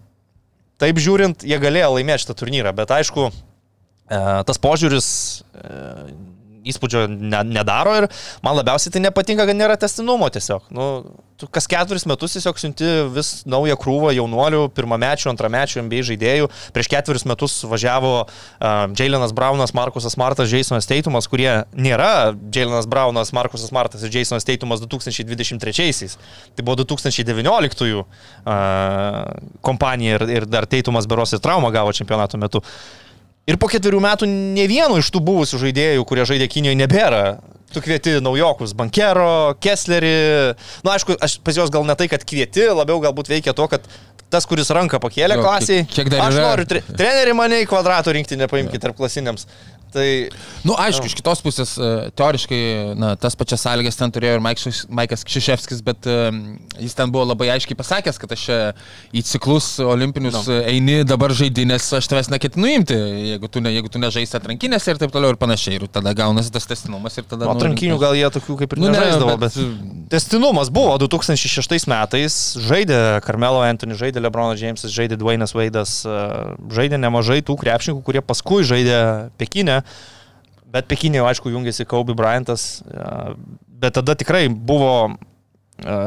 taip 0.79 1.03
žiūrint, 1.03 1.43
jie 1.43 1.59
galėjo 1.59 1.91
laimėti 1.97 2.23
šitą 2.23 2.37
turnyrą, 2.39 2.71
bet 2.79 2.95
aišku, 2.95 3.27
e, 3.27 4.21
tas 4.47 4.63
požiūris 4.63 5.09
e, 5.51 5.75
įspūdžio 6.67 7.07
ne, 7.09 7.41
nedaro 7.47 7.97
ir 8.01 8.07
man 8.45 8.57
labiausiai 8.59 8.93
tai 8.93 9.03
nepatinka, 9.07 9.47
kad 9.49 9.57
nėra 9.57 9.77
testinumo 9.79 10.29
tiesiog. 10.33 10.67
Nu, 10.73 10.87
tu 11.41 11.49
kas 11.49 11.65
keturis 11.69 12.05
metus 12.09 12.35
tiesiog 12.35 12.59
siunti 12.61 12.89
vis 13.15 13.31
naują 13.49 13.77
krūvą 13.81 14.11
jaunuolių, 14.13 14.67
pirmamečių, 14.77 15.31
antramečių 15.31 15.81
NBA 15.87 16.03
žaidėjų. 16.11 16.49
Prieš 16.75 16.89
keturis 16.91 17.25
metus 17.29 17.57
važiavo 17.65 18.13
uh, 18.21 18.29
Jailenas 18.97 19.33
Braunas, 19.37 19.73
Markusas 19.77 20.17
Martas, 20.21 20.53
Jasonas 20.53 20.89
Teitumas, 20.89 21.29
kurie 21.31 21.49
nėra 21.73 22.35
Jailenas 22.53 22.89
Braunas, 22.91 23.33
Markusas 23.33 23.73
Martas 23.73 24.05
ir 24.05 24.13
Jasonas 24.13 24.45
Teitumas 24.45 24.83
2023-aisiais. 24.85 26.17
Tai 26.55 26.67
buvo 26.67 26.83
2019-ųjų 26.83 28.05
uh, 28.05 29.21
kompanija 29.65 30.19
ir, 30.19 30.27
ir 30.37 30.49
dar 30.49 30.69
Teitumas 30.69 31.09
beros 31.09 31.33
ir 31.33 31.41
traumą 31.41 31.73
gavo 31.73 31.93
čempionato 31.95 32.37
metu. 32.41 32.61
Ir 33.49 33.57
po 33.57 33.67
ketverių 33.71 33.99
metų 34.03 34.27
ne 34.29 34.65
vieno 34.69 34.99
iš 35.01 35.09
tų 35.11 35.21
buvusių 35.25 35.57
žaidėjų, 35.63 36.03
kurie 36.07 36.25
žaidė 36.29 36.47
Kinijoje, 36.51 36.77
nebėra. 36.77 37.21
Tu 37.71 37.79
kvieti 37.81 38.17
naujokus, 38.21 38.73
bankero, 38.77 39.55
Kesslerį. 39.63 40.11
Na, 40.83 40.89
nu, 40.89 40.91
aišku, 40.93 41.15
aš 41.23 41.37
pas 41.43 41.55
juos 41.57 41.71
gal 41.73 41.85
ne 41.87 41.95
tai, 41.95 42.09
kad 42.11 42.23
kvieti, 42.27 42.67
labiau 42.75 42.99
galbūt 43.03 43.31
veikia 43.31 43.53
to, 43.57 43.65
kad 43.71 43.85
tas, 44.31 44.45
kuris 44.47 44.69
ranką 44.75 44.99
pakėlė 45.03 45.37
Jo, 45.39 45.43
klasiai. 45.45 45.85
kiek- 45.87 46.11
dar 46.11 46.25
aš 46.27 46.35
yra? 46.37 46.49
noriu, 46.51 46.65
tre, 46.67 46.81
treneri 46.87 47.33
mane 47.35 47.61
į 47.63 47.67
kvadratų 47.71 48.13
rinktinę 48.19 48.47
paimkite 48.51 48.79
tarp 48.85 48.99
klasiniams. 48.99 49.47
Tai 49.91 50.07
Nu, 50.67 50.75
aišku, 50.77 51.07
iš 51.09 51.15
kitos 51.17 51.41
pusės, 51.41 51.73
e, 51.81 52.11
teoriškai, 52.17 52.61
na, 52.99 53.15
tas 53.19 53.33
pačias 53.37 53.63
sąlygas 53.65 53.97
ten 53.97 54.11
turėjo 54.13 54.37
ir 54.37 54.43
Maikas 54.45 55.25
Kšiševskis, 55.25 55.81
bet 55.85 56.05
e, 56.05 56.17
jis 56.83 56.93
ten 56.97 57.09
buvo 57.13 57.25
labai 57.31 57.49
aiškiai 57.55 57.77
pasakęs, 57.79 58.19
kad 58.21 58.35
aš 58.35 58.43
į 59.11 59.23
ciklus 59.25 59.73
olimpinius 59.81 60.37
no. 60.37 60.59
eini 60.69 61.01
dabar 61.07 61.33
žaidinės, 61.35 61.89
aš 61.97 62.09
tavęs 62.11 62.29
neketinu 62.33 62.69
imti, 62.75 62.97
jeigu 63.31 63.49
tu, 63.51 63.63
ne, 63.63 63.73
jeigu 63.73 63.89
tu 63.91 64.01
nežaisi 64.01 64.37
atrankinėse 64.37 64.93
ir 64.93 65.01
taip 65.01 65.13
toliau 65.15 65.33
ir 65.33 65.39
panašiai. 65.41 65.79
Ir 65.81 65.87
tada 65.89 66.13
gaunasi 66.17 66.53
tas 66.53 66.67
testinumas 66.69 67.17
ir 67.17 67.25
tada... 67.25 67.47
nu, 67.47 67.55
atrankinių 67.55 67.97
gal 68.01 68.15
jie 68.17 68.29
tokių 68.37 68.59
kaip 68.61 68.75
ir 68.75 68.83
Nu, 68.83 68.89
ne, 68.91 68.99
nežaisdavo, 68.99 69.35
bet- 69.41 69.57
bet... 69.57 70.07
Testinumas 70.11 70.69
buvo 70.73 70.97
2006 71.01 71.87
metais, 71.89 72.37
žaidė 72.59 72.99
Carmelo 73.25 73.61
Anthony, 73.63 73.95
žaidė 73.97 74.21
Lebronas 74.23 74.61
Jamesas, 74.61 74.91
žaidė 74.93 75.17
Dwaynas 75.21 75.55
Vaidas, 75.55 76.01
žaidė 76.75 76.99
nemažai 76.99 77.39
tų 77.47 77.55
krepšininkų, 77.61 78.03
kurie 78.05 78.23
paskui 78.25 78.65
žaidė 78.67 78.99
Pekinę, 79.39 79.80
bet 80.71 80.87
Pekinė 80.91 81.23
aišku 81.27 81.51
jungėsi 81.51 81.87
Kobe 81.89 82.15
Bryantas, 82.17 82.81
e, 82.85 83.07
bet 83.81 83.97
tada 83.97 84.15
tikrai 84.17 84.45
buvo 84.49 84.93
e, 85.11 85.97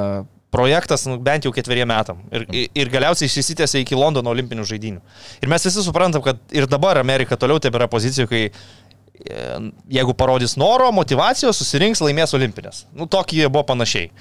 projektas 0.55 1.07
nu, 1.11 1.19
bent 1.19 1.47
jau 1.47 1.53
ketveriem 1.55 1.91
metam 1.91 2.23
ir, 2.31 2.47
ir 2.71 2.93
galiausiai 2.93 3.29
išsitėsi 3.31 3.83
iki 3.83 3.99
Londono 3.99 4.33
olimpinių 4.35 4.67
žaidinių. 4.71 5.03
Ir 5.43 5.51
mes 5.51 5.67
visi 5.67 5.83
suprantam, 5.85 6.23
kad 6.25 6.41
ir 6.55 6.69
dabar 6.71 7.01
Amerika 7.03 7.39
toliau 7.41 7.61
tebėra 7.63 7.91
pozicijoje, 7.91 8.31
kai 8.31 8.45
e, 8.47 9.51
jeigu 9.99 10.15
parodys 10.17 10.57
noro, 10.61 10.93
motivacijos, 10.95 11.59
susirinks, 11.61 12.05
laimės 12.05 12.37
olimpinės. 12.39 12.85
Nu, 12.95 13.11
tokie 13.11 13.43
buvo 13.49 13.67
panašiai. 13.73 14.13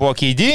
Buvo 0.00 0.12
keidį, 0.16 0.52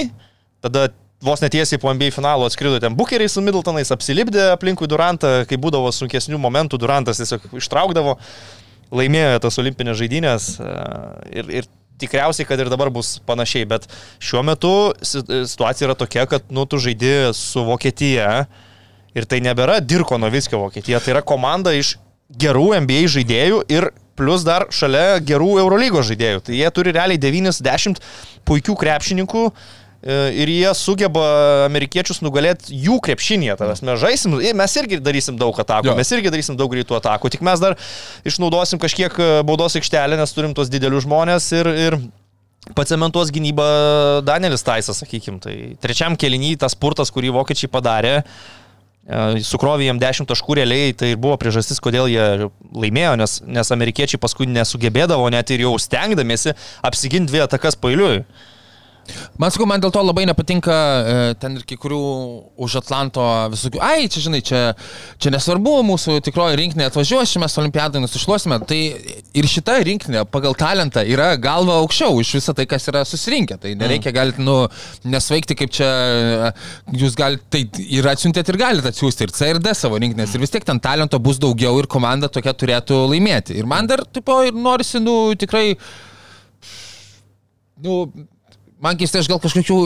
tada 0.65 0.89
vos 1.25 1.41
netiesiai 1.43 1.79
po 1.81 1.91
NBA 1.93 2.11
finalo 2.15 2.45
atskrido 2.47 2.79
ten 2.81 2.95
bukeriai 2.97 3.31
su 3.31 3.41
Middletonais, 3.43 3.91
apsilipdė 3.93 4.51
aplinkui 4.53 4.89
Durantą, 4.91 5.41
kai 5.49 5.57
būdavo 5.61 5.89
sunkesnių 5.95 6.39
momentų, 6.41 6.79
Durantas 6.81 7.21
tiesiog 7.21 7.47
ištraukdavo, 7.59 8.17
laimėjo 8.95 9.41
tas 9.47 9.57
olimpinės 9.61 9.97
žaidynės 10.01 10.47
a, 10.61 10.75
ir, 11.33 11.49
ir 11.61 11.69
tikriausiai, 12.01 12.47
kad 12.47 12.59
ir 12.59 12.69
dabar 12.71 12.91
bus 12.93 13.15
panašiai, 13.25 13.65
bet 13.71 13.87
šiuo 14.23 14.43
metu 14.45 14.73
si- 15.01 15.23
situacija 15.23 15.89
yra 15.89 15.97
tokia, 15.97 16.27
kad 16.29 16.47
nu, 16.53 16.67
tu 16.69 16.79
žaidži 16.81 17.33
su 17.37 17.63
Vokietija 17.65 18.45
ir 19.15 19.27
tai 19.31 19.39
nebėra 19.43 19.79
Dirko 19.81 20.19
Novickio 20.19 20.59
Vokietija, 20.65 20.99
tai 20.99 21.15
yra 21.15 21.23
komanda 21.25 21.73
iš 21.75 21.95
gerų 22.41 22.73
NBA 22.83 23.05
žaidėjų 23.15 23.63
ir 23.71 23.89
plus 24.15 24.43
dar 24.47 24.67
šalia 24.71 25.19
gerų 25.23 25.57
Eurolygos 25.63 26.07
žaidėjų. 26.09 26.43
Tai 26.47 26.55
jie 26.55 26.69
turi 26.75 26.93
realiai 26.95 27.19
90 27.19 27.99
puikių 28.47 28.75
krepšininkų 28.79 29.43
e, 29.51 29.53
ir 30.05 30.49
jie 30.53 30.73
sugeba 30.77 31.23
amerikiečius 31.65 32.21
nugalėti 32.21 32.75
jų 32.85 32.99
krepšinėje. 33.05 33.55
Tavęs 33.57 33.81
mes 33.85 34.01
žaisim, 34.01 34.35
i, 34.37 34.51
mes 34.57 34.75
irgi 34.77 34.99
darysim 35.01 35.39
daug 35.41 35.57
atakų, 35.57 35.89
Jo. 35.89 35.95
mes 35.97 36.11
irgi 36.13 36.33
darysim 36.33 36.59
daug 36.59 36.69
greitų 36.69 36.99
atakų, 36.99 37.31
tik 37.33 37.45
mes 37.45 37.63
dar 37.63 37.73
išnaudosim 38.27 38.81
kažkiek 38.81 39.17
e, 39.17 39.31
baudos 39.47 39.77
aikštelę, 39.79 40.19
nes 40.19 40.35
turim 40.37 40.53
tuos 40.53 40.69
didelius 40.69 41.07
žmonės 41.07 41.49
ir, 41.57 41.71
ir 41.87 41.99
pacementuos 42.77 43.33
gynybą 43.33 43.65
Danielis 44.25 44.65
Taisas, 44.65 45.01
sakykim. 45.01 45.41
Tai 45.41 45.57
trečiam 45.81 46.17
keliniui 46.17 46.55
tas 46.61 46.77
spurtas, 46.77 47.09
kurį 47.13 47.33
vokiečiai 47.41 47.73
padarė, 47.73 48.15
e, 48.21 49.43
sukrovė 49.45 49.89
jiem 49.89 50.01
10 50.01 50.29
taškų 50.29 50.61
realiai, 50.61 50.93
tai 50.97 51.15
ir 51.15 51.21
buvo 51.21 51.37
priežastis, 51.41 51.81
kodėl 51.81 52.09
jie 52.13 52.49
laimėjo, 52.77 53.17
nes, 53.21 53.39
nes 53.57 53.73
amerikiečiai 53.73 54.21
paskui 54.21 54.49
nesugebėdavo 54.53 55.33
net 55.33 55.49
ir 55.53 55.65
jau 55.65 55.77
stengdamėsi 55.81 56.53
apsiginti 56.85 57.33
dvi 57.33 57.47
atakas 57.49 57.77
pailiui. 57.77 58.27
Man 59.41 59.51
sakau, 59.53 59.67
man 59.69 59.81
dėl 59.83 59.91
to 59.93 60.01
labai 60.01 60.25
nepatinka 60.29 60.75
e, 60.75 61.15
ten 61.39 61.57
ir 61.59 61.65
kai 61.67 61.77
kurių 61.81 61.99
už 62.65 62.77
Atlanto 62.81 63.23
visokių, 63.53 63.81
ai, 63.83 64.07
čia 64.11 64.23
žinai, 64.25 64.41
čia, 64.45 64.61
čia 65.21 65.31
nesvarbu, 65.33 65.75
mūsų 65.89 66.17
tikroji 66.25 66.57
rinkinė 66.59 66.87
atvažiuos, 66.89 67.35
mes 67.43 67.57
olimpiadai 67.61 68.01
nusišluosime. 68.03 68.59
Tai 68.69 68.79
ir 69.37 69.49
šita 69.51 69.77
rinkinė 69.85 70.25
pagal 70.31 70.57
talentą 70.57 71.03
yra 71.05 71.33
galva 71.41 71.77
aukščiau 71.83 72.21
iš 72.23 72.35
viso 72.39 72.55
tai, 72.57 72.67
kas 72.69 72.89
yra 72.91 73.03
susirinkę. 73.07 73.59
Tai 73.61 73.75
nereikia, 73.81 74.13
galite, 74.15 74.43
nu, 74.45 74.57
nesvaigti 75.05 75.57
kaip 75.59 75.73
čia, 75.75 75.91
e, 76.49 76.53
jūs 77.03 77.17
galite, 77.19 77.45
tai 77.53 77.85
ir 77.85 78.09
atsiuntėt 78.09 78.49
ir 78.51 78.61
galite 78.61 78.93
atsiųsti 78.93 79.27
ir 79.27 79.35
C 79.35 79.51
ir 79.53 79.61
D 79.61 79.75
savo 79.77 80.01
rinkinės. 80.01 80.33
Ir 80.33 80.45
vis 80.45 80.53
tiek 80.55 80.65
ten 80.65 80.81
talento 80.81 81.19
bus 81.21 81.41
daugiau 81.41 81.77
ir 81.81 81.91
komanda 81.91 82.31
tokia 82.31 82.55
turėtų 82.57 83.05
laimėti. 83.13 83.59
Ir 83.59 83.69
man 83.69 83.91
dar, 83.91 84.05
tipo, 84.07 84.41
ir 84.47 84.55
norisi, 84.55 85.03
nu, 85.03 85.35
tikrai 85.37 85.75
nu, 87.83 88.05
man 88.83 88.97
keistai, 88.99 89.21
aš 89.23 89.29
gal 89.31 89.39
kažkokių 89.43 89.77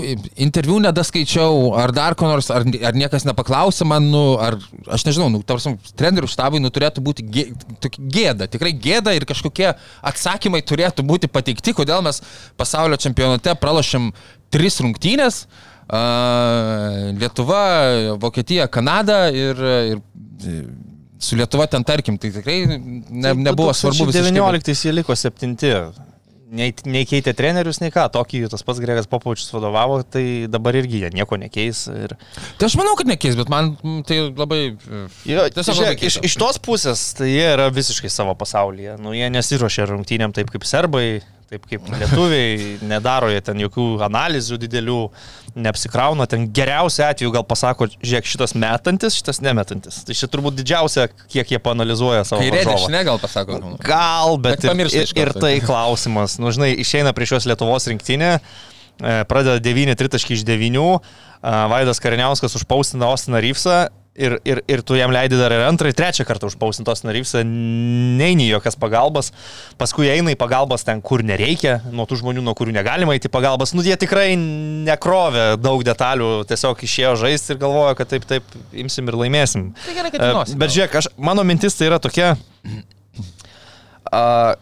interviu 0.41 0.79
nedaskaičiau, 0.83 1.71
ar 1.77 1.93
dar 1.95 2.15
ko 2.19 2.29
nors, 2.29 2.49
ar, 2.53 2.65
ar 2.65 2.97
niekas 2.97 3.25
nepaklausė 3.27 3.87
man, 3.89 4.09
nu, 4.11 4.23
ar 4.41 4.57
aš 4.89 5.05
nežinau, 5.07 5.29
nu, 5.33 5.41
tarsi, 5.45 5.75
trenerių 5.99 6.29
štabui 6.31 6.61
nu, 6.63 6.71
turėtų 6.73 7.03
būti 7.05 7.25
gė, 7.29 7.45
gėda, 7.99 8.49
tikrai 8.51 8.73
gėda 8.73 9.15
ir 9.17 9.27
kažkokie 9.29 9.71
atsakymai 10.11 10.61
turėtų 10.65 11.05
būti 11.07 11.31
pateikti, 11.31 11.75
kodėl 11.77 12.03
mes 12.05 12.21
pasaulio 12.59 12.99
čempionate 13.01 13.55
pralašėm 13.59 14.13
tris 14.53 14.81
rungtynės. 14.83 15.43
Uh, 15.45 15.65
Lietuva, 17.17 18.17
Vokietija, 18.21 18.67
Kanada 18.69 19.31
ir, 19.33 19.57
ir 19.57 20.67
su 21.17 21.35
Lietuva 21.35 21.65
ten 21.67 21.83
tarkim, 21.83 22.17
tai 22.21 22.29
tikrai 22.35 22.59
ne, 22.67 23.33
nebuvo 23.33 23.73
svarbu. 23.73 24.11
19 24.13 24.85
jie 24.85 24.93
liko 24.93 25.17
septinti 25.17 25.73
nei, 26.49 26.73
nei 26.89 27.05
keitė 27.07 27.33
trenerius, 27.37 27.79
nei 27.83 27.93
ką. 27.93 28.07
Tokį 28.13 28.43
tas 28.51 28.63
pats 28.65 28.81
Gregas 28.83 29.09
Popovičius 29.09 29.53
vadovavo, 29.53 30.01
tai 30.03 30.23
dabar 30.51 30.77
irgi 30.79 31.03
jie 31.03 31.11
nieko 31.13 31.39
nekeis. 31.39 31.85
Ir... 31.93 32.15
Tai 32.59 32.69
aš 32.69 32.77
manau, 32.79 32.95
kad 32.99 33.09
nekeis, 33.09 33.37
bet 33.39 33.51
man 33.53 33.73
tai 34.07 34.21
labai... 34.27 34.61
Jo, 35.29 35.47
tiesiog, 35.53 35.79
žiūrėk, 35.81 36.05
iš, 36.09 36.19
iš 36.29 36.37
tos 36.41 36.61
pusės 36.63 37.09
tai 37.19 37.31
jie 37.31 37.45
yra 37.53 37.69
visiškai 37.73 38.11
savo 38.13 38.35
pasaulyje. 38.39 38.97
Nu, 39.03 39.13
jie 39.17 39.29
nesiuošia 39.33 39.89
rungtynėm 39.91 40.35
taip 40.35 40.51
kaip 40.53 40.67
serbai, 40.67 41.21
taip 41.49 41.65
kaip 41.65 41.87
lietuviai, 41.89 42.77
nedaro 42.85 43.29
jie 43.31 43.39
ten 43.41 43.59
jokių 43.63 43.85
analizių 44.05 44.59
didelių, 44.61 44.97
neapsikrauna, 45.65 46.27
ten 46.29 46.45
geriausiu 46.53 47.07
atveju 47.07 47.33
gal 47.33 47.45
pasako, 47.49 47.87
žiūrėk, 47.97 48.27
šitas 48.29 48.53
metantis, 48.53 49.17
šitas 49.17 49.41
nemetantis. 49.41 50.03
Tai 50.05 50.17
čia 50.19 50.29
turbūt 50.29 50.59
didžiausia, 50.59 51.07
kiek 51.31 51.55
jie 51.55 51.61
panalizuoja 51.63 52.25
savo. 52.27 52.43
Kairė 52.45 52.61
dešinė 52.69 53.03
gal 53.07 53.21
pasako. 53.21 53.59
Gal, 53.81 54.37
bet, 54.41 54.61
bet 54.61 54.83
ir, 54.85 54.91
ir, 55.01 55.15
ir 55.23 55.33
tai 55.37 55.55
klausimas. 55.65 56.37
Nu, 56.41 56.53
žinai, 56.53 56.75
išeina 56.85 57.15
prieš 57.17 57.37
juos 57.37 57.49
Lietuvos 57.49 57.89
rinktinė, 57.89 58.35
e, 58.37 59.15
pradeda 59.31 59.57
9 59.65 59.97
tritaškį 60.03 60.37
iš 60.37 60.45
9, 60.47 60.85
Vaidas 61.71 62.01
Kariniauskas 62.03 62.57
užpaustina 62.59 63.09
Ostiną 63.09 63.41
Ryfsą 63.41 63.87
ir, 64.19 64.35
ir, 64.47 64.61
ir 64.67 64.83
tu 64.85 64.97
jam 64.99 65.13
leidai 65.13 65.39
dar 65.39 65.53
ir 65.55 65.63
antrą, 65.65 65.89
ir 65.89 65.97
trečią 65.97 66.25
kartą 66.27 66.49
užpausintos 66.51 67.03
narysą, 67.07 67.41
neini 67.45 68.49
jokias 68.49 68.77
pagalbas, 68.79 69.31
paskui 69.79 70.09
eina 70.11 70.33
į 70.33 70.37
pagalbas 70.39 70.85
ten, 70.87 71.01
kur 71.05 71.23
nereikia, 71.25 71.79
nuo 71.95 72.05
tų 72.09 72.19
žmonių, 72.21 72.43
nuo 72.45 72.55
kurių 72.57 72.75
negalima 72.75 73.15
įti 73.17 73.31
pagalbas, 73.31 73.73
nu 73.77 73.85
jie 73.85 73.95
tikrai 73.99 74.33
nekrovė 74.37 75.47
daug 75.61 75.83
detalių, 75.87 76.31
tiesiog 76.49 76.85
išėjo 76.89 77.15
žaisti 77.23 77.55
ir 77.55 77.61
galvojo, 77.63 77.95
kad 77.99 78.11
taip, 78.11 78.27
taip, 78.29 78.55
imsim 78.85 79.09
ir 79.09 79.19
laimėsim. 79.23 79.69
Tai 79.85 79.97
gerai, 79.97 80.13
kad 80.13 80.25
žinosi. 80.27 80.59
Bet 80.59 80.75
žiūrėk, 80.75 81.01
aš, 81.01 81.11
mano 81.17 81.45
mintis 81.47 81.79
tai 81.79 81.89
yra 81.89 82.01
tokia, 82.03 82.33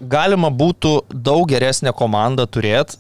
galima 0.01 0.51
būtų 0.51 0.97
daug 1.11 1.47
geresnę 1.49 1.93
komandą 1.95 2.47
turėti 2.49 2.99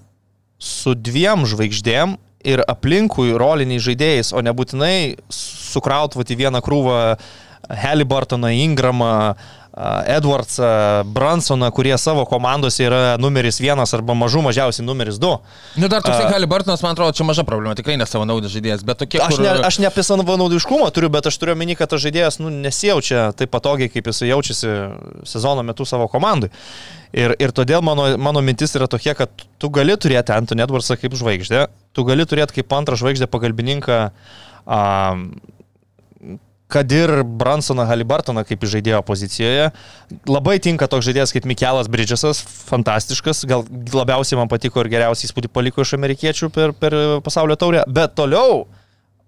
su 0.57 0.95
dviem 0.95 1.45
žvaigždėm 1.45 2.17
ir 2.45 2.61
aplinkui 2.69 3.33
roliniai 3.37 3.81
žaidėjais, 3.81 4.33
o 4.35 4.43
nebūtinai 4.45 5.17
sukrautvati 5.33 6.37
vieną 6.37 6.61
krūvą 6.65 6.99
Halliburtoną, 7.67 8.51
Ingramą, 8.63 9.35
Edwardsą, 10.05 10.63
Bransoną, 11.05 11.71
kurie 11.71 11.97
savo 11.97 12.25
komandose 12.25 12.81
yra 12.87 13.17
numeris 13.21 13.59
vienas 13.61 13.93
arba 13.93 14.15
mažų 14.17 14.41
mažiausiai 14.47 14.85
numeris 14.85 15.19
du. 15.21 15.29
Nu, 15.77 15.89
dar 15.91 16.01
toksai 16.01 16.31
Halliburtonas, 16.31 16.81
man 16.81 16.95
atrodo, 16.95 17.13
čia 17.13 17.27
maža 17.27 17.45
problema, 17.45 17.75
tikrai 17.77 17.93
ne 18.01 18.07
savo 18.09 18.25
naudas 18.25 18.55
žaidėjas, 18.55 18.81
bet 18.87 18.97
tokie... 19.03 19.19
Aš, 19.21 19.37
ne, 19.43 19.51
aš 19.67 19.77
ne 19.83 19.89
apie 19.89 20.01
savo 20.05 20.37
naudiškumą 20.41 20.87
turiu, 20.95 21.11
bet 21.13 21.29
aš 21.29 21.37
turiu 21.37 21.53
omeny, 21.53 21.75
kad 21.77 21.91
tas 21.93 22.01
žaidėjas 22.01 22.39
nu, 22.41 22.49
nesijaučia 22.63 23.27
taip 23.37 23.53
patogiai, 23.53 23.91
kaip 23.93 24.09
jis 24.09 24.23
jaučiasi 24.31 24.71
sezono 25.29 25.65
metu 25.67 25.85
savo 25.85 26.09
komandai. 26.09 26.49
Ir, 27.13 27.35
ir 27.37 27.53
todėl 27.55 27.85
mano, 27.85 28.07
mano 28.17 28.41
mintis 28.41 28.73
yra 28.79 28.89
tokia, 28.89 29.13
kad 29.19 29.45
tu 29.61 29.69
gali 29.73 29.93
turėti 29.93 30.33
Antonį 30.33 30.65
Edwardsą 30.65 30.97
kaip 30.97 31.13
žvaigždę, 31.21 31.67
tu 31.93 32.07
gali 32.07 32.25
turėti 32.25 32.57
kaip 32.57 32.73
antrą 32.75 32.97
žvaigždę 32.97 33.29
pagalbininką 33.29 33.99
um, 34.65 35.29
kad 36.67 36.91
ir 36.91 37.23
Bransoną 37.23 37.85
Halibartoną 37.87 38.43
kaip 38.47 38.65
žaidėjo 38.67 38.99
pozicijoje. 39.07 39.69
Labai 40.27 40.57
tinka 40.63 40.89
toks 40.91 41.07
žaidėjas 41.07 41.31
kaip 41.35 41.47
Mikelas 41.47 41.87
Bridgesas, 41.91 42.41
fantastiškas, 42.67 43.45
gal 43.47 43.63
labiausiai 43.95 44.39
man 44.39 44.51
patiko 44.51 44.83
ir 44.83 44.91
geriausiai 44.91 45.29
įspūdį 45.29 45.51
paliko 45.53 45.85
iš 45.85 45.95
amerikiečių 45.97 46.51
per, 46.51 46.75
per 46.75 46.97
pasaulio 47.23 47.55
taurę. 47.59 47.85
Bet 47.87 48.17
toliau, 48.19 48.65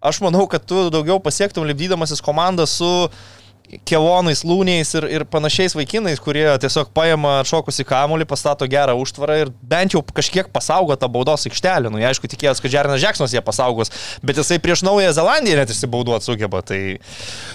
aš 0.03 0.19
manau, 0.25 0.45
kad 0.51 0.67
tu 0.67 0.89
daugiau 0.91 1.21
pasiektum 1.23 1.67
lipdydamasis 1.69 2.23
komandą 2.25 2.67
su 2.67 2.91
kevonais, 3.87 4.41
lūniais 4.47 4.91
ir, 4.97 5.05
ir 5.13 5.25
panašiais 5.29 5.75
vaikinais, 5.77 6.19
kurie 6.23 6.45
tiesiog 6.61 6.89
paima 6.95 7.39
atšokusi 7.43 7.85
kamuolį, 7.87 8.25
pastato 8.29 8.67
gerą 8.69 8.95
užtvarą 8.99 9.37
ir 9.43 9.51
bent 9.61 9.93
jau 9.93 10.01
kažkiek 10.01 10.49
pasaugo 10.53 10.97
tą 10.99 11.09
baudos 11.11 11.45
aikštelę. 11.49 11.91
Nu, 11.93 12.01
aišku, 12.09 12.29
tikėjausi, 12.31 12.63
kad 12.65 12.73
Džernas 12.73 13.01
Džeksonas 13.03 13.35
jie 13.35 13.43
pasaugos, 13.45 13.93
bet 14.25 14.41
jisai 14.41 14.59
prieš 14.63 14.83
Naująją 14.87 15.13
Zelandiją 15.19 15.59
net 15.61 15.73
išsibauduoti 15.73 16.29
sugeba. 16.31 16.63
Tai, 16.65 16.79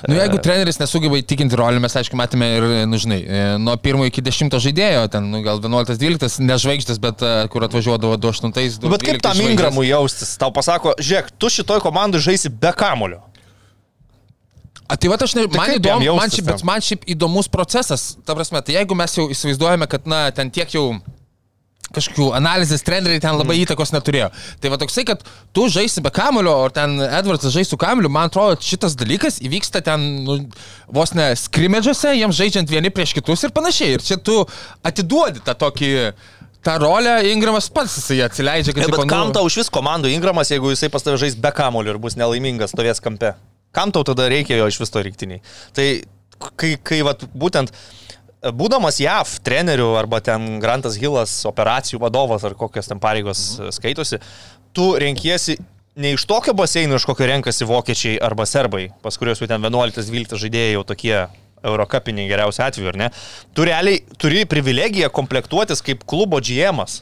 nu, 0.06 0.16
jeigu 0.18 0.38
e... 0.38 0.44
treneris 0.46 0.80
nesugeba 0.82 1.18
įtikinti 1.20 1.58
rolį, 1.58 1.82
mes 1.84 1.98
aišku 2.00 2.18
matėme 2.18 2.50
ir, 2.58 2.68
nu, 2.90 3.00
žinai, 3.00 3.20
e, 3.24 3.44
nuo 3.62 3.76
pirmo 3.82 4.06
iki 4.08 4.24
dešimto 4.24 4.62
žaidėjo, 4.62 5.08
ten, 5.14 5.28
nu, 5.34 5.42
gal 5.46 5.62
11-12, 5.64 6.42
nežvaigždės, 6.46 7.02
bet 7.02 7.26
e, 7.26 7.34
kur 7.52 7.66
atvažiuodavo 7.66 8.18
2-8. 8.22 8.82
Nu, 8.84 8.94
bet 8.94 9.06
kaip 9.06 9.22
tam 9.24 9.42
Ingramui 9.42 9.88
jaustis? 9.90 10.36
Tau 10.40 10.54
pasako, 10.54 10.94
žiūrėk, 11.02 11.34
tu 11.38 11.50
šitoj 11.50 11.82
komandai 11.84 12.22
žaisi 12.22 12.52
be 12.52 12.72
kamulio. 12.76 13.22
A, 14.84 14.96
tai 15.00 15.08
va, 15.08 15.16
aš 15.16 15.32
ne, 15.38 15.46
tai 15.48 15.60
man, 15.60 15.74
įdomu, 15.78 16.14
man, 16.18 16.32
šiaip, 16.32 16.48
man 16.68 16.84
šiaip 16.84 17.06
įdomus 17.14 17.48
procesas. 17.52 18.14
Ta 18.26 18.36
prasme, 18.36 18.60
tai 18.64 18.76
jeigu 18.76 18.96
mes 18.98 19.16
jau 19.16 19.28
įsivaizduojame, 19.32 19.88
kad, 19.90 20.08
na, 20.10 20.26
ten 20.36 20.52
tiek 20.52 20.74
jau 20.76 20.90
kažkokių 21.94 22.30
analizės 22.36 22.84
treneriai 22.84 23.22
ten 23.22 23.36
labai 23.36 23.56
mm. 23.56 23.64
įtakos 23.66 23.92
neturėjo. 23.94 24.30
Tai 24.60 24.72
va 24.72 24.78
toksai, 24.80 25.04
kad 25.08 25.24
tu 25.54 25.66
žaisi 25.72 26.02
be 26.04 26.10
kamulio, 26.14 26.54
o 26.66 26.70
ten 26.72 26.96
Edvardas 27.04 27.54
žais 27.54 27.70
su 27.70 27.78
kamulio, 27.80 28.10
man 28.12 28.30
atrodo, 28.30 28.58
šitas 28.64 28.96
dalykas 28.98 29.40
įvyksta 29.44 29.84
ten 29.84 30.06
nu, 30.26 30.38
vos 30.92 31.14
ne 31.16 31.30
skrimedžiuose, 31.38 32.14
jiems 32.18 32.40
žaidžiant 32.40 32.72
vieni 32.72 32.92
prieš 32.94 33.14
kitus 33.18 33.46
ir 33.46 33.54
panašiai. 33.54 33.98
Ir 33.98 34.04
čia 34.04 34.18
tu 34.18 34.40
atiduodi 34.84 35.44
tą 35.44 35.56
tokį 35.66 35.92
tą 36.64 36.78
rolę 36.80 37.18
Ingramas 37.28 37.68
pats 37.72 37.98
jisai 38.00 38.22
atsileidžia. 38.24 38.72
Kad, 38.72 38.86
ja, 38.86 38.92
bet 38.94 39.10
kam 39.10 39.34
tau 39.36 39.44
iš 39.50 39.60
vis 39.62 39.72
komandų 39.72 40.12
Ingramas, 40.14 40.52
jeigu 40.52 40.72
jisai 40.72 40.90
pas 40.92 41.04
tave 41.04 41.20
žais 41.20 41.36
be 41.36 41.52
kamulio 41.54 41.94
ir 41.94 42.00
bus 42.00 42.16
nelaimingas, 42.20 42.72
stovės 42.72 43.04
kampe? 43.04 43.34
Kam 43.74 43.92
tau 43.94 44.06
tada 44.06 44.28
reikia 44.30 44.60
jo 44.60 44.70
iš 44.70 44.80
viso 44.82 45.02
rinktiniai? 45.04 45.42
Tai 45.74 45.88
kai, 46.60 46.74
kai 46.82 47.02
vat, 47.06 47.26
būtent 47.34 47.72
būdamas 48.54 48.98
JAV 49.00 49.38
treneriu 49.46 49.94
arba 49.98 50.20
ten 50.24 50.58
Grantas 50.62 50.98
Hillas 51.00 51.36
operacijų 51.48 52.02
vadovas 52.02 52.44
ar 52.44 52.56
kokios 52.58 52.90
ten 52.90 53.00
pareigos 53.00 53.54
mhm. 53.58 53.76
skaitosi, 53.78 54.20
tu 54.76 54.92
renkiesi 55.00 55.56
ne 55.94 56.12
iš 56.16 56.26
tokio 56.26 56.54
baseino, 56.58 56.98
iš 56.98 57.06
kokio 57.06 57.28
renkasi 57.30 57.66
vokiečiai 57.68 58.18
arba 58.22 58.46
serbai, 58.50 58.88
pas 59.02 59.16
kuriuos 59.18 59.40
jau 59.40 59.48
ten 59.50 59.62
11-12 59.62 60.38
žaidėjai 60.42 60.76
jau 60.76 60.84
tokie 60.90 61.16
Eurocapiniai 61.64 62.28
geriausiu 62.28 62.60
atveju, 62.66 62.90
ar 62.90 62.98
ne? 63.00 63.06
Tu 63.56 63.64
realiai 63.64 64.02
turi 64.20 64.42
privilegiją 64.48 65.08
komplektuotis 65.14 65.80
kaip 65.86 66.02
klubo 66.04 66.36
GM'as 66.44 66.98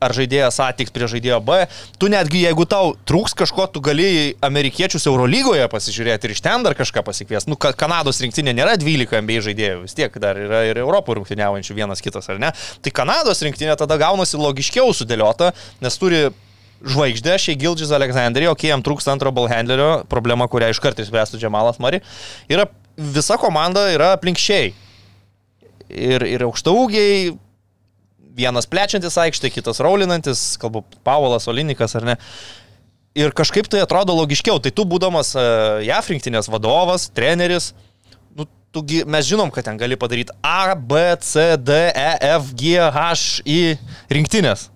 ar 0.00 0.14
žaidėjas 0.16 0.58
A 0.64 0.70
tiks 0.76 0.92
prie 0.94 1.08
žaidėjo 1.10 1.38
B. 1.44 1.60
Tu 2.00 2.08
netgi 2.12 2.42
jeigu 2.46 2.64
tau 2.68 2.94
trūks 3.08 3.36
kažko, 3.36 3.68
tu 3.72 3.82
gali 3.84 4.34
amerikiečius 4.44 5.06
Eurolygoje 5.10 5.66
pasižiūrėti 5.72 6.28
ir 6.28 6.34
iš 6.34 6.42
ten 6.44 6.64
dar 6.64 6.76
kažką 6.78 7.04
pasikviesti. 7.06 7.52
Nu, 7.52 7.58
Kanados 7.60 8.22
rinktinė 8.24 8.54
nėra 8.56 8.78
12 8.80 9.20
NBA 9.20 9.44
žaidėjų, 9.50 9.80
vis 9.84 9.96
tiek 9.98 10.16
dar 10.22 10.40
yra 10.40 10.64
ir 10.70 10.80
Europų 10.80 11.20
rungtyniaujančių 11.20 11.76
vienas 11.76 12.04
kitas, 12.04 12.30
ar 12.32 12.40
ne? 12.40 12.52
Tai 12.80 12.94
Kanados 12.96 13.44
rinktinė 13.44 13.76
tada 13.80 14.00
gaunasi 14.00 14.40
logiškiau 14.40 14.94
sudėliota, 14.96 15.52
nes 15.84 16.00
turi 16.00 16.28
žvaigždė, 16.80 17.36
šiai 17.36 17.58
Gildžis 17.60 17.92
Aleksandrija, 17.92 18.52
o 18.52 18.56
kai 18.58 18.70
jam 18.70 18.80
trūksta 18.84 19.12
antro 19.12 19.32
ballhandlerio, 19.36 20.06
problema, 20.08 20.48
kurią 20.48 20.70
iš 20.72 20.80
karto 20.80 21.04
išspręstų 21.04 21.40
Džemalas 21.42 21.80
Mari, 21.82 22.00
yra 22.48 22.64
visa 22.96 23.36
komanda 23.40 23.90
yra 23.92 24.14
aplinkščiai. 24.16 24.72
Ir, 25.90 26.24
ir 26.24 26.44
aukštaugiai, 26.46 27.32
vienas 28.36 28.68
plečiantis 28.70 29.18
aikštė, 29.20 29.50
kitas 29.54 29.80
raulinantis, 29.82 30.54
kalbu, 30.60 30.84
Paulas 31.06 31.48
Olinikas 31.50 31.96
ar 31.98 32.06
ne. 32.12 32.16
Ir 33.18 33.34
kažkaip 33.36 33.66
tai 33.70 33.82
atrodo 33.82 34.14
logiškiau. 34.14 34.60
Tai 34.62 34.70
tu 34.74 34.86
būdamas 34.86 35.34
e, 35.34 35.44
JAF 35.88 36.10
rinktinės 36.12 36.50
vadovas, 36.52 37.08
treneris, 37.14 37.72
nu, 38.38 38.46
tu, 38.70 38.84
mes 39.10 39.26
žinom, 39.26 39.50
kad 39.54 39.66
ten 39.66 39.80
gali 39.80 39.98
padaryti 39.98 40.34
A, 40.46 40.74
B, 40.74 41.02
C, 41.26 41.56
D, 41.58 41.80
E, 41.90 42.10
F, 42.36 42.52
G, 42.54 42.76
H, 42.78 43.40
I 43.42 43.74
rinktinės. 44.14 44.68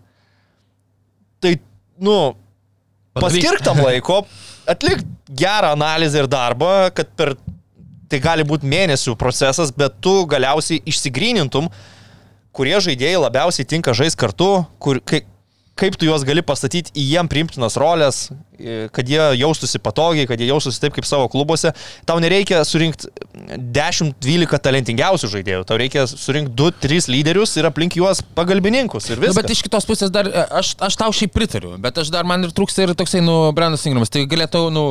Tai 1.45 1.55
nu, 2.03 2.19
paskirk 3.15 3.63
tam 3.65 3.83
laiko, 3.87 4.25
atlik 4.67 5.05
gerą 5.31 5.75
analizę 5.77 6.25
ir 6.25 6.31
darbą, 6.31 6.73
kad 6.97 7.11
per 7.15 7.37
tai 8.11 8.21
gali 8.23 8.45
būti 8.47 8.69
mėnesių 8.69 9.17
procesas, 9.19 9.73
bet 9.75 9.97
tu 10.05 10.23
galiausiai 10.31 10.83
išsigrynintum, 10.91 11.71
kurie 12.55 12.79
žaidėjai 12.81 13.21
labiausiai 13.27 13.67
tinka 13.67 13.95
žaisti 13.97 14.21
kartu, 14.21 14.51
kur, 14.79 15.01
kai, 15.03 15.25
kaip 15.75 15.97
tu 15.99 16.07
juos 16.07 16.23
gali 16.27 16.43
pastatyti 16.47 16.93
į 16.95 17.05
jiem 17.15 17.29
priimtinas 17.31 17.75
rolės, 17.81 18.29
e, 18.59 18.87
kad 18.95 19.09
jie 19.11 19.19
jaustųsi 19.41 19.81
patogiai, 19.83 20.27
kad 20.31 20.39
jie 20.39 20.47
jaustųsi 20.53 20.79
taip 20.81 20.95
kaip 20.95 21.07
savo 21.09 21.27
klubuose. 21.33 21.73
Tau 22.07 22.21
nereikia 22.23 22.61
surinkti 22.65 23.09
10-12 23.75 24.59
talentingiausių 24.63 25.31
žaidėjų, 25.33 25.65
tau 25.69 25.79
reikia 25.81 26.05
surinkti 26.11 26.55
2-3 26.61 27.09
lyderius 27.11 27.57
ir 27.59 27.67
aplink 27.69 27.97
juos 27.99 28.21
pagalbininkus 28.37 29.09
ir 29.11 29.19
Nu, 29.19 29.25
viskas. 29.27 29.39
bet 29.43 29.51
iš 29.55 29.63
kitos 29.67 29.87
pusės 29.89 30.13
dar, 30.15 30.29
e, 30.31 30.45
aš, 30.61 30.75
aš 30.79 30.99
tau 31.01 31.11
šiaip 31.15 31.35
pritariu, 31.35 31.75
bet 31.83 31.99
aš 32.03 32.13
dar 32.15 32.27
man 32.29 32.47
ir 32.47 32.55
trūksta 32.55 32.87
ir 32.87 32.95
toksai, 32.99 33.23
nu, 33.25 33.37
Brandas 33.57 33.85
Ingramas, 33.89 34.13
tai 34.15 34.25
galėtų, 34.31 34.63
nu, 34.75 34.85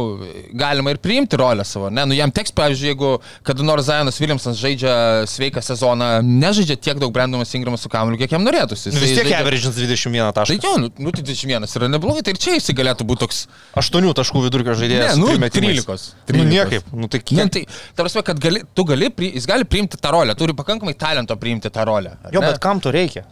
galima 0.59 0.93
ir 0.93 0.99
priimti 1.03 1.39
rolę 1.39 1.65
savo, 1.67 1.89
ne, 1.93 2.05
nu, 2.09 2.17
jam 2.17 2.31
teks, 2.33 2.51
pavyzdžiui, 2.59 2.91
jeigu 2.93 3.13
kada 3.47 3.63
nors 3.65 3.87
Zajonas 3.87 4.19
Williamsas 4.21 4.59
žaidžia 4.59 4.95
sveiką 5.29 5.63
sezoną, 5.63 6.11
nežaidžia 6.23 6.77
tiek 6.79 6.99
daug 7.01 7.13
Brandonas 7.15 7.53
Ingramas 7.55 7.83
su 7.87 7.91
kameliu, 7.91 8.19
kiek 8.21 8.35
jam 8.35 8.43
norėtųsi. 8.45 8.91
Nu, 8.93 8.99
vis 8.99 9.15
tiek 9.15 9.23
žaidžia- 9.27 9.41
averagins 9.43 9.75
21 9.79 10.31
Tai 10.33 10.43
tašką. 10.43 10.72
Jo, 10.73 10.79
nu, 10.81 10.89
nu, 10.97 11.13
tai 11.13 11.23
21 11.23 11.67
yra 11.77 11.89
neblogai, 11.91 12.23
tai 12.25 12.33
ir 12.35 12.39
čia 12.41 12.55
jisai 12.57 12.75
galėtų 12.77 13.05
būti 13.09 13.23
toks, 13.23 13.43
8 13.79 14.09
taškų 14.19 14.43
vidurkio 14.47 14.75
žaidėjas. 14.79 15.13
Ne, 15.13 15.21
nu, 15.21 15.29
su 15.29 15.35
trim 15.35 15.45
metimais. 15.45 16.07
13. 16.29 16.39
Nu, 16.39 16.47
niekaip. 16.49 16.89
Nu, 16.93 17.09
tai 17.11 17.21
ne, 17.21 17.27
kiek... 17.29 17.53
tai, 17.53 17.63
ta 17.93 18.05
prasme, 18.05 18.25
kad 18.25 18.41
gali, 18.41 18.63
tu 18.73 18.87
gali, 18.89 19.11
jis 19.29 19.47
gali 19.49 19.67
priimti 19.69 20.01
tą 20.01 20.15
rolę, 20.15 20.35
turi 20.39 20.57
pakankamai 20.57 20.95
talento 20.99 21.37
priimti 21.39 21.71
tą 21.73 21.85
rolę. 21.89 22.17
Jo, 22.31 22.41
ne? 22.41 22.49
bet 22.49 22.59
kam 22.63 22.81
to 22.83 22.93
reikia? 22.93 23.27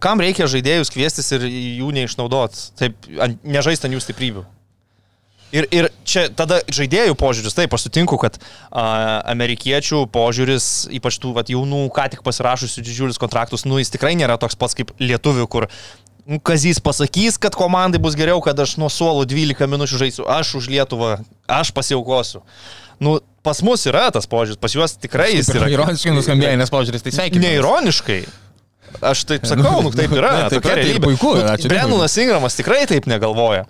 Kam 0.00 0.22
reikia 0.22 0.48
žaidėjus 0.48 0.92
kviestis 0.94 1.28
ir 1.36 1.44
jų 1.50 1.90
neišnaudot? 1.98 2.56
Taip, 2.80 3.10
nežaist 3.44 3.84
ant 3.84 3.98
jų 3.98 4.00
stiprybių. 4.06 4.46
Ir, 5.50 5.66
ir 5.74 5.88
čia 6.06 6.28
tada 6.30 6.60
žaidėjų 6.70 7.16
požiūris, 7.18 7.56
taip, 7.58 7.72
aš 7.74 7.88
sutinku, 7.88 8.14
kad 8.22 8.36
a, 8.38 8.84
amerikiečių 9.32 10.04
požiūris, 10.14 10.86
ypač 10.94 11.18
tų 11.22 11.32
vat, 11.34 11.50
jaunų, 11.50 11.88
ką 11.94 12.06
tik 12.12 12.22
pasirašusių 12.26 12.84
didžiulius 12.86 13.18
kontraktus, 13.18 13.66
nu 13.66 13.80
jis 13.80 13.90
tikrai 13.90 14.14
nėra 14.18 14.38
toks 14.38 14.58
pats 14.58 14.78
kaip 14.78 14.94
lietuvių, 15.02 15.48
kur 15.50 15.66
Kazys 16.38 16.78
pasakys, 16.78 17.34
kad 17.42 17.56
komandai 17.58 17.98
bus 17.98 18.14
geriau, 18.14 18.38
kad 18.44 18.58
aš 18.62 18.76
nuo 18.78 18.86
suolo 18.92 19.24
12 19.26 19.66
minučių 19.66 19.98
žaisiu, 19.98 20.26
aš 20.30 20.52
už 20.60 20.68
Lietuvą, 20.70 21.16
aš 21.50 21.72
pasiaukosiu. 21.74 22.44
Nu, 23.02 23.16
pas 23.42 23.58
mus 23.66 23.82
yra 23.90 24.10
tas 24.14 24.28
požiūris, 24.30 24.60
pas 24.60 24.74
juos 24.76 24.94
tikrai 25.00 25.32
jis 25.32 25.48
yra. 25.50 25.66
Ironiškai 25.72 26.12
nuskambėjo, 26.14 26.52
nes 26.60 26.70
požiūris 26.70 27.02
tai 27.02 27.14
sveikinu. 27.16 27.42
Neironiškai. 27.48 28.20
Aš 29.10 29.24
taip 29.26 29.46
sakau, 29.48 29.80
nu 29.86 29.90
taip 29.94 30.12
yra. 30.14 30.34
Taip 30.50 30.60
tokia 30.60 30.74
tai 30.76 30.84
realybė. 30.84 31.08
puiku, 31.08 31.32
Nu. 31.40 31.70
Brennanas 31.72 32.14
Ingramas 32.20 32.58
tikrai 32.58 32.84
taip 32.90 33.06
negalvoja. 33.10 33.64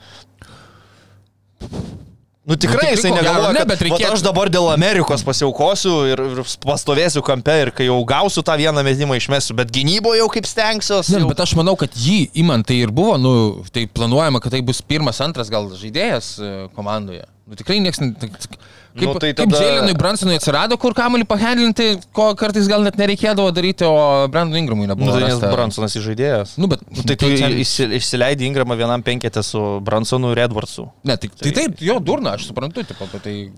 Nu 2.51 2.57
tikrai 2.59 2.81
tikrai, 2.81 2.95
jisai 2.97 3.13
negalvoja, 3.15 3.53
ne, 3.55 3.63
kad 3.63 3.83
reikėtų- 3.87 4.13
aš 4.17 4.23
dabar 4.27 4.51
dėl 4.51 4.67
Amerikos 4.73 5.23
pasiaukosiu 5.23 5.95
ir, 6.11 6.23
ir 6.33 6.41
pastovėsiu 6.65 7.23
kampe 7.23 7.55
ir 7.63 7.71
kai 7.71 7.87
jau 7.87 7.99
gausiu 8.05 8.43
tą 8.43 8.57
vieną 8.59 8.83
metimą 8.83 9.15
išmesiu, 9.21 9.55
bet 9.55 9.71
gynyboje 9.71 10.19
jau 10.19 10.29
kaip 10.35 10.49
stengsiuosi. 10.51 11.15
Ne, 11.15 11.21
jau... 11.23 11.29
bet 11.31 11.45
aš 11.47 11.55
manau, 11.55 11.77
kad 11.79 11.95
jį 11.95 12.31
imant 12.43 12.67
tai 12.67 12.81
ir 12.83 12.91
buvo, 12.91 13.15
nu, 13.23 13.35
tai 13.71 13.87
planuojama, 13.87 14.43
kad 14.43 14.57
tai 14.57 14.63
bus 14.67 14.83
pirmas, 14.83 15.21
antras 15.23 15.53
gal 15.53 15.71
žaidėjas 15.71 16.33
e, 16.43 16.51
komandoje. 16.75 17.23
Nu, 17.51 17.57
tikrai 17.59 17.81
niekas, 17.83 17.99
tai- 17.99 18.29
kaip, 18.31 18.61
Nu, 18.95 19.15
tai 19.19 19.33
kaip 19.35 19.51
tada- 19.51 19.59
Džėlinui 19.59 19.95
Bransonui 19.99 20.37
atsirado, 20.39 20.77
kur 20.79 20.95
kamuolį 20.95 21.27
pahendlinti, 21.27 21.87
ko 22.15 22.29
kartais 22.39 22.69
gal 22.71 22.85
net 22.87 22.95
nereikėdavo 23.01 23.51
daryti, 23.57 23.83
o 23.87 24.29
Brandon 24.31 24.55
Ingramui 24.61 24.87
Nu, 24.87 24.95
nebuvo. 24.95 25.19
tai 25.19 25.29
nes. 25.33 25.41
Bransonas 25.43 25.97
įžaidėjas. 25.99 26.53
Nu, 26.63 26.69
bet, 26.71 26.81
Nu, 26.95 27.03
tai 27.03 27.17
tu 27.19 27.27
čia- 27.35 27.51
įsi- 27.51 27.91
išsileidai 27.99 28.47
Ingramą 28.47 28.77
vienam 28.79 29.03
penketę 29.03 29.43
su 29.43 29.59
Bransonu 29.83 30.31
ir 30.31 30.39
Edwardsu. 30.47 30.87
Ne, 31.03 31.17
tai, 31.17 31.29
tai 31.43 31.51
taip, 31.51 31.75
jo 31.81 31.99
durna, 31.99 32.35
aš 32.39 32.47
suprantu, 32.53 32.87
tipo, 32.87 33.05
tai... 33.19 33.51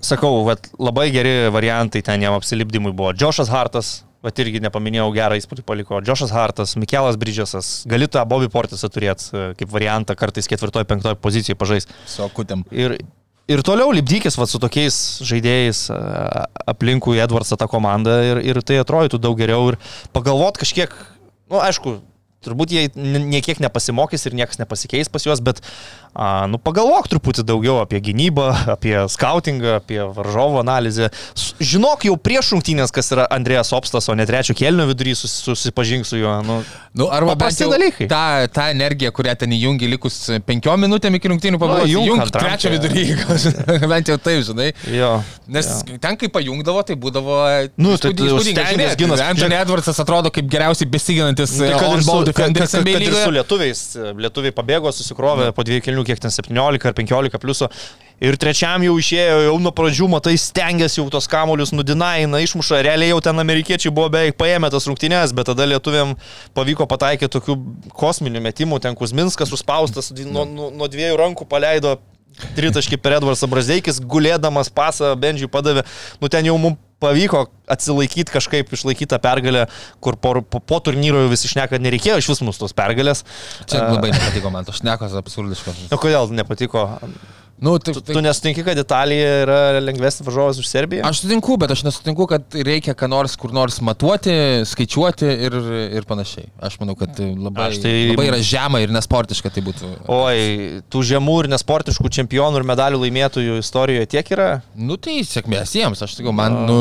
sakau, 0.00 0.44
vat, 0.46 0.70
labai 0.78 1.10
geri 1.12 1.50
variantai 1.52 2.02
ten 2.02 2.20
jam 2.22 2.32
apsilipdymui 2.40 2.92
buvo. 2.96 3.12
Džošas 3.12 3.48
Hartas, 3.52 4.02
bet 4.24 4.34
irgi 4.42 4.60
nepaminėjau, 4.64 5.12
gerą 5.14 5.36
įspūdį 5.36 5.62
paliko. 5.64 6.00
Džošas 6.00 6.30
Hartas, 6.32 6.74
Mikelas 6.76 7.16
Bridžasas, 7.20 7.84
gali 7.86 8.08
tą 8.08 8.24
Bobby 8.26 8.48
Portisą 8.48 8.88
turėti 8.88 9.28
e, 9.32 9.54
kaip 9.54 9.68
variantą, 9.68 10.16
kartais 10.16 10.48
ketvirtoje, 10.48 10.84
penktoje 10.88 11.14
pozicijoje 11.20 11.54
pažais. 11.58 11.86
Su 12.06 12.22
akutėm. 12.26 12.64
Ir, 12.72 12.96
ir 13.50 13.62
toliau 13.66 13.92
lipdykis 13.94 14.38
vat, 14.38 14.50
su 14.50 14.60
tokiais 14.62 14.96
žaidėjais 15.26 15.86
aplinkui 16.66 17.20
Edwardsą 17.22 17.58
tą 17.60 17.68
komandą 17.70 18.18
ir, 18.26 18.42
ir 18.42 18.60
tai 18.66 18.80
atrodytų 18.82 19.20
daug 19.22 19.38
geriau 19.38 19.72
ir 19.72 19.80
pagalvot 20.16 20.58
kažkiek, 20.60 20.92
na, 20.92 21.56
nu, 21.56 21.62
aišku, 21.62 21.98
turbūt 22.44 22.72
jie 22.74 22.86
niekiek 22.96 23.60
nepasimokys 23.62 24.26
ir 24.28 24.36
niekas 24.38 24.60
nepasikeis 24.60 25.10
pas 25.12 25.24
juos, 25.26 25.40
bet, 25.44 25.62
a, 26.12 26.46
nu, 26.50 26.60
pagalvok 26.62 27.08
truputį 27.10 27.44
daugiau 27.48 27.80
apie 27.82 28.00
gynybą, 28.04 28.48
apie 28.76 28.96
skautingą, 29.12 29.78
apie 29.80 30.00
varžovo 30.16 30.60
analizę. 30.62 31.10
Žinok 31.60 32.08
jau 32.10 32.16
prieš 32.20 32.52
rungtynės, 32.54 32.94
kas 32.94 33.12
yra 33.14 33.26
Andrėjas 33.32 33.72
Opstas, 33.76 34.10
o 34.10 34.16
ne 34.18 34.26
trečio 34.28 34.56
kelnio 34.58 34.88
vidury 34.90 35.16
sus, 35.18 35.34
susipažink 35.46 36.08
su 36.08 36.20
juo. 36.20 36.36
Nu, 36.46 36.60
Nu, 36.96 37.10
arba 37.12 37.50
jau 37.52 37.68
dalykai. 37.68 38.06
Ta, 38.08 38.46
ta 38.48 38.70
energija, 38.72 39.10
kurią 39.12 39.34
ten 39.36 39.52
įjungi 39.52 39.88
likus 39.90 40.14
penkiom 40.48 40.80
minutėm 40.80 41.18
iki 41.18 41.28
rungtynių 41.28 41.58
pabaigos, 41.60 41.90
įjunk 41.90 42.08
įjung 42.08 42.22
antram 42.24 42.46
trečią 42.46 42.70
čia. 42.70 42.72
vidurį, 42.72 43.02
bent 43.92 44.08
jau 44.08 44.16
taip, 44.16 44.40
žinai. 44.46 44.70
jo. 44.94 45.10
Nes 45.52 45.68
jo. 45.84 45.98
ten, 46.00 46.16
kai 46.16 46.30
pajungdavo, 46.32 46.80
tai 46.88 46.96
būdavo... 47.00 47.36
Nu, 47.76 47.98
tai 48.00 48.14
tu 48.16 48.24
jau 48.24 48.38
įspūdinga 48.38 48.64
stengies 48.64 48.94
žiūrėti. 48.94 49.00
ginas. 49.02 49.24
Anthony 49.26 49.58
Edwardsas 49.58 50.00
atrodo 50.00 50.32
kaip 50.32 50.48
geriausiai 50.48 50.88
besiginantis 50.88 51.52
Nu, 51.60 51.68
Tai 52.25 52.25
defenderis 52.26 52.74
NBA 52.76 52.96
ir 52.98 53.04
su 53.04 53.10
lygoje. 53.10 53.34
lietuviais, 53.38 53.84
lietuviai 54.24 54.54
pabėgo, 54.56 54.92
susikrovė 54.94 55.52
po 55.56 55.64
dviejų 55.66 55.84
kelnių, 55.86 56.04
kiek 56.08 56.20
ten 56.22 56.34
17 56.34 56.90
ar 56.90 56.96
15 56.96 57.40
pliuso. 57.42 57.70
Ir 58.16 58.38
trečiam 58.40 58.80
jau 58.80 58.94
išėjo, 58.96 59.40
jau 59.44 59.56
nuo 59.60 59.72
pradžių, 59.76 60.06
matai, 60.08 60.38
stengiasi 60.40 61.02
jau 61.02 61.04
tos 61.12 61.26
kamolius 61.28 61.74
nudinaina, 61.76 62.40
išmuša. 62.40 62.80
Realiai 62.86 63.12
jau 63.12 63.20
ten 63.24 63.42
amerikiečiai 63.42 63.92
buvo 63.92 64.08
beveik 64.14 64.38
paėmę 64.40 64.70
tas 64.72 64.88
rungtynės, 64.88 65.34
bet 65.36 65.50
tada 65.50 65.66
lietuviam 65.68 66.14
pavyko 66.56 66.88
pataikyti 66.88 67.28
tokių 67.36 67.58
kosminių 67.92 68.40
metimų. 68.48 68.80
Ten 68.80 68.96
Kuzminskas 68.96 69.52
suspaustas, 69.52 70.08
nuo, 70.24 70.46
nuo, 70.48 70.70
nuo 70.72 70.88
dviejų 70.88 71.20
rankų 71.20 71.44
paleido 71.50 71.98
tritaškį 72.56 72.98
per 73.00 73.18
Edvarsą 73.18 73.48
Brazdeikis, 73.52 74.00
gulėdamas 74.00 74.72
pasą 74.72 75.12
Bendžiui 75.20 75.52
padavė. 75.52 75.84
Nu 76.22 76.32
ten 76.32 76.48
jau 76.48 76.56
mums 76.60 76.80
pavyko 77.02 77.46
atsilaikyti 77.70 78.32
kažkaip, 78.32 78.72
išlaikyti 78.72 79.10
tą 79.12 79.20
pergalę, 79.22 79.66
kur 80.04 80.16
po, 80.20 80.36
po, 80.42 80.60
po 80.60 80.80
turnyro 80.84 81.24
jau 81.24 81.32
visi 81.32 81.50
šneka, 81.50 81.80
nereikėjo 81.82 82.20
iš 82.22 82.30
vis 82.32 82.42
mūsų 82.46 82.64
tos 82.64 82.76
pergalės. 82.76 83.24
Čia 83.68 83.82
labai 83.90 84.12
nepatiko 84.14 84.52
man, 84.54 84.68
tos 84.68 84.80
šnekos 84.80 85.16
absurdiškos. 85.20 85.88
O 85.92 86.00
kodėl 86.00 86.32
nepatiko? 86.36 86.88
Nu, 87.58 87.78
tai, 87.80 87.94
Tu, 87.96 88.00
tu 88.12 88.20
nesutinki, 88.20 88.60
kad 88.66 88.76
Italija 88.78 89.28
yra 89.46 89.58
lengvesnis 89.80 90.26
varžovas 90.26 90.58
už 90.60 90.66
Serbiją? 90.68 91.06
Aš 91.08 91.22
sutinku, 91.22 91.54
bet 91.56 91.70
aš 91.72 91.86
nesutinku, 91.86 92.26
kad 92.28 92.52
reikia 92.52 92.92
ką 92.92 93.08
nors 93.08 93.32
kur 93.40 93.54
nors 93.56 93.78
matuoti, 93.80 94.34
skaičiuoti 94.68 95.24
ir, 95.46 95.56
ir 95.96 96.04
panašiai. 96.08 96.50
Aš 96.68 96.76
manau, 96.82 96.92
kad 97.00 97.16
labai, 97.16 97.70
Aš 97.70 97.78
tai... 97.80 97.92
tai- 97.94 98.10
labai 98.12 98.26
yra 98.28 98.40
žema 98.44 98.82
ir 98.84 98.92
nesportiška 98.92 99.48
tai 99.56 99.64
būtų. 99.64 99.92
Oi, 100.12 100.82
tų 100.92 101.04
žemų 101.14 101.38
ir 101.46 101.50
nesportiškų 101.54 102.12
čempionų 102.18 102.60
ir 102.60 102.68
medalių 102.74 103.00
laimėtojų 103.06 103.56
istorijoje 103.64 104.10
tiek 104.18 104.34
yra? 104.36 104.50
Nu 104.76 105.00
tai 105.00 105.16
sėkmės 105.24 105.72
jiems, 105.80 106.04
aš 106.04 106.18
sakau, 106.20 106.36
man, 106.36 106.60
nu, 106.68 106.78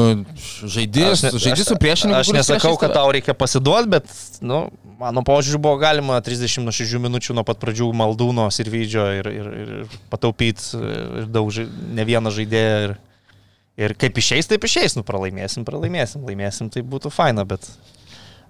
žaidys, 0.68 1.24
ne- 1.30 1.32
žaidys 1.40 1.72
su 1.72 1.80
priešininku. 1.80 2.20
Aš 2.20 2.34
nesakau, 2.36 2.76
kad 2.82 2.92
tau 3.00 3.08
reikia 3.16 3.32
pasiduoti, 3.38 3.94
bet, 3.96 4.12
nu, 4.44 4.66
mano 5.00 5.24
požiūriu 5.28 5.60
buvo 5.64 5.80
galima 5.80 6.20
30 6.24 6.64
nuo 6.68 6.72
6 6.76 7.00
minučių 7.08 7.34
nuo 7.36 7.44
pat 7.48 7.60
pradžių 7.64 7.90
maldūno 8.00 8.46
Sirvydžio 8.56 9.08
ir, 9.22 9.32
ir, 9.40 9.50
ir 9.64 9.98
pataupyti 10.12 10.65
ir 10.74 11.28
daug, 11.30 11.52
ne 11.96 12.06
vieną 12.08 12.32
žaidėją. 12.34 12.80
Ir, 12.88 12.96
ir 13.86 13.94
kaip 14.00 14.18
išeis, 14.18 14.48
taip 14.50 14.64
išeis, 14.66 14.96
nu, 14.98 15.04
pralaimėsim, 15.08 15.68
pralaimėsim, 15.68 16.24
laimėsim, 16.26 16.72
tai 16.74 16.82
būtų 16.82 17.12
faina, 17.14 17.46
bet... 17.46 17.68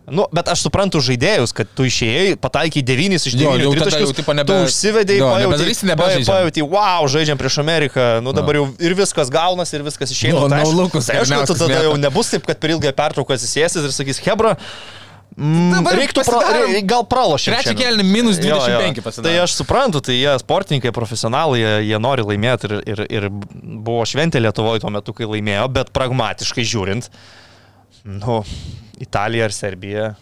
Nu, 0.05 0.27
bet 0.29 0.45
aš 0.53 0.61
suprantu 0.67 0.99
žaidėjus, 1.01 1.49
kad 1.57 1.65
tu 1.73 1.81
išėjai, 1.89 2.35
pataikai 2.37 2.83
9 2.85 3.15
iš 3.17 3.33
9 3.33 3.41
Jo, 3.41 3.53
jau 3.57 3.71
tada 3.73 4.01
jau, 4.03 4.11
tipo, 4.13 4.35
nebe- 4.37 4.51
tu 4.53 4.67
užsivedėjai, 4.67 5.17
jo, 5.17 5.29
pajauti, 5.97 6.27
pajauti, 6.29 6.65
wow, 6.75 7.07
žaidžiam 7.09 7.39
prieš 7.41 7.57
Ameriką, 7.63 8.05
nu 8.21 8.29
dabar 8.37 8.59
jau 8.59 8.67
ir 8.85 8.93
viskas 8.99 9.31
gaunas, 9.33 9.73
ir 9.73 9.81
viskas 9.81 10.13
išeina. 10.13 10.35
Jo, 10.37 10.43
Tai 10.45 10.59
aišku- 10.61 10.75
Naulukas 10.77 11.09
tai 11.09 11.15
aišku, 11.23 11.39
tu 11.49 11.57
tada 11.57 11.81
jau 11.89 11.95
nebus 11.97 12.29
taip, 12.29 12.45
kad 12.45 12.61
per 12.61 12.75
ilgą 12.75 12.93
pertrauką 12.93 13.33
atsisėsis 13.33 13.81
ir 13.81 13.95
sakys, 13.97 14.21
Hebra, 14.21 14.53
mm, 15.37 15.87
reiktų 15.99 16.23
pra, 16.27 16.39
rei- 16.55 16.81
gal 16.87 17.03
pralošti. 17.11 17.51
Trečią 17.51 17.73
kėlinį 17.79 18.05
minus 18.07 18.37
25 18.41 18.99
Tai 18.99 19.03
pasidarė. 19.05 19.39
aš 19.43 19.55
suprantu, 19.59 20.01
tai 20.01 20.15
jie 20.17 20.33
sportininkai, 20.41 20.91
profesionalai, 20.95 21.59
jie, 21.61 21.73
jie 21.91 21.99
nori 21.99 22.23
laimėti 22.27 22.69
ir, 22.69 22.75
ir, 22.93 23.03
ir 23.19 23.27
buvo 23.31 24.03
šventė 24.07 24.41
Lietuvoje 24.43 24.83
tuo 24.83 24.91
metu, 24.93 25.13
kai 25.17 25.27
laimėjo, 25.29 25.67
bet 25.75 25.91
pragmatiškai 25.95 26.63
žiūrint, 26.63 27.09
nu, 28.05 28.41
Italija 29.01 29.49
ar 29.49 29.51
Serbija. 29.55 30.13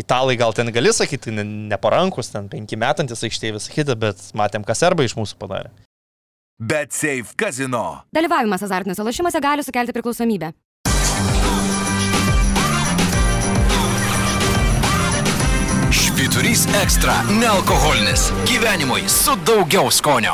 Italai 0.00 0.34
gal 0.40 0.54
ten 0.56 0.70
gali 0.72 0.90
sakyti, 0.90 1.30
ne- 1.30 1.44
neparankus, 1.70 2.30
ten 2.32 2.48
penki 2.50 2.78
metantis 2.80 3.20
aikštėje 3.22 3.58
visą 3.58 3.70
kitą, 3.74 3.94
bet 4.00 4.16
matėm, 4.34 4.64
ką 4.66 4.74
serbai 4.74 5.04
iš 5.06 5.14
mūsų 5.18 5.36
padarė. 5.38 5.70
Bet 6.62 6.92
Safe 6.94 7.34
Casino. 7.36 8.02
Dalyvavimas 8.14 8.62
azartiniuose 8.62 9.04
lošimuose 9.04 9.40
gali 9.42 9.62
sukelti 9.66 9.92
priklausomybę. 9.96 10.52
Špit 16.32 16.40
Švyturys 16.40 16.66
ekstra- 16.82 17.14
nealkoholinis. 17.40 18.32
Gyvenimui 18.46 19.08
su 19.08 19.36
daugiau 19.46 19.90
skonio. 19.90 20.32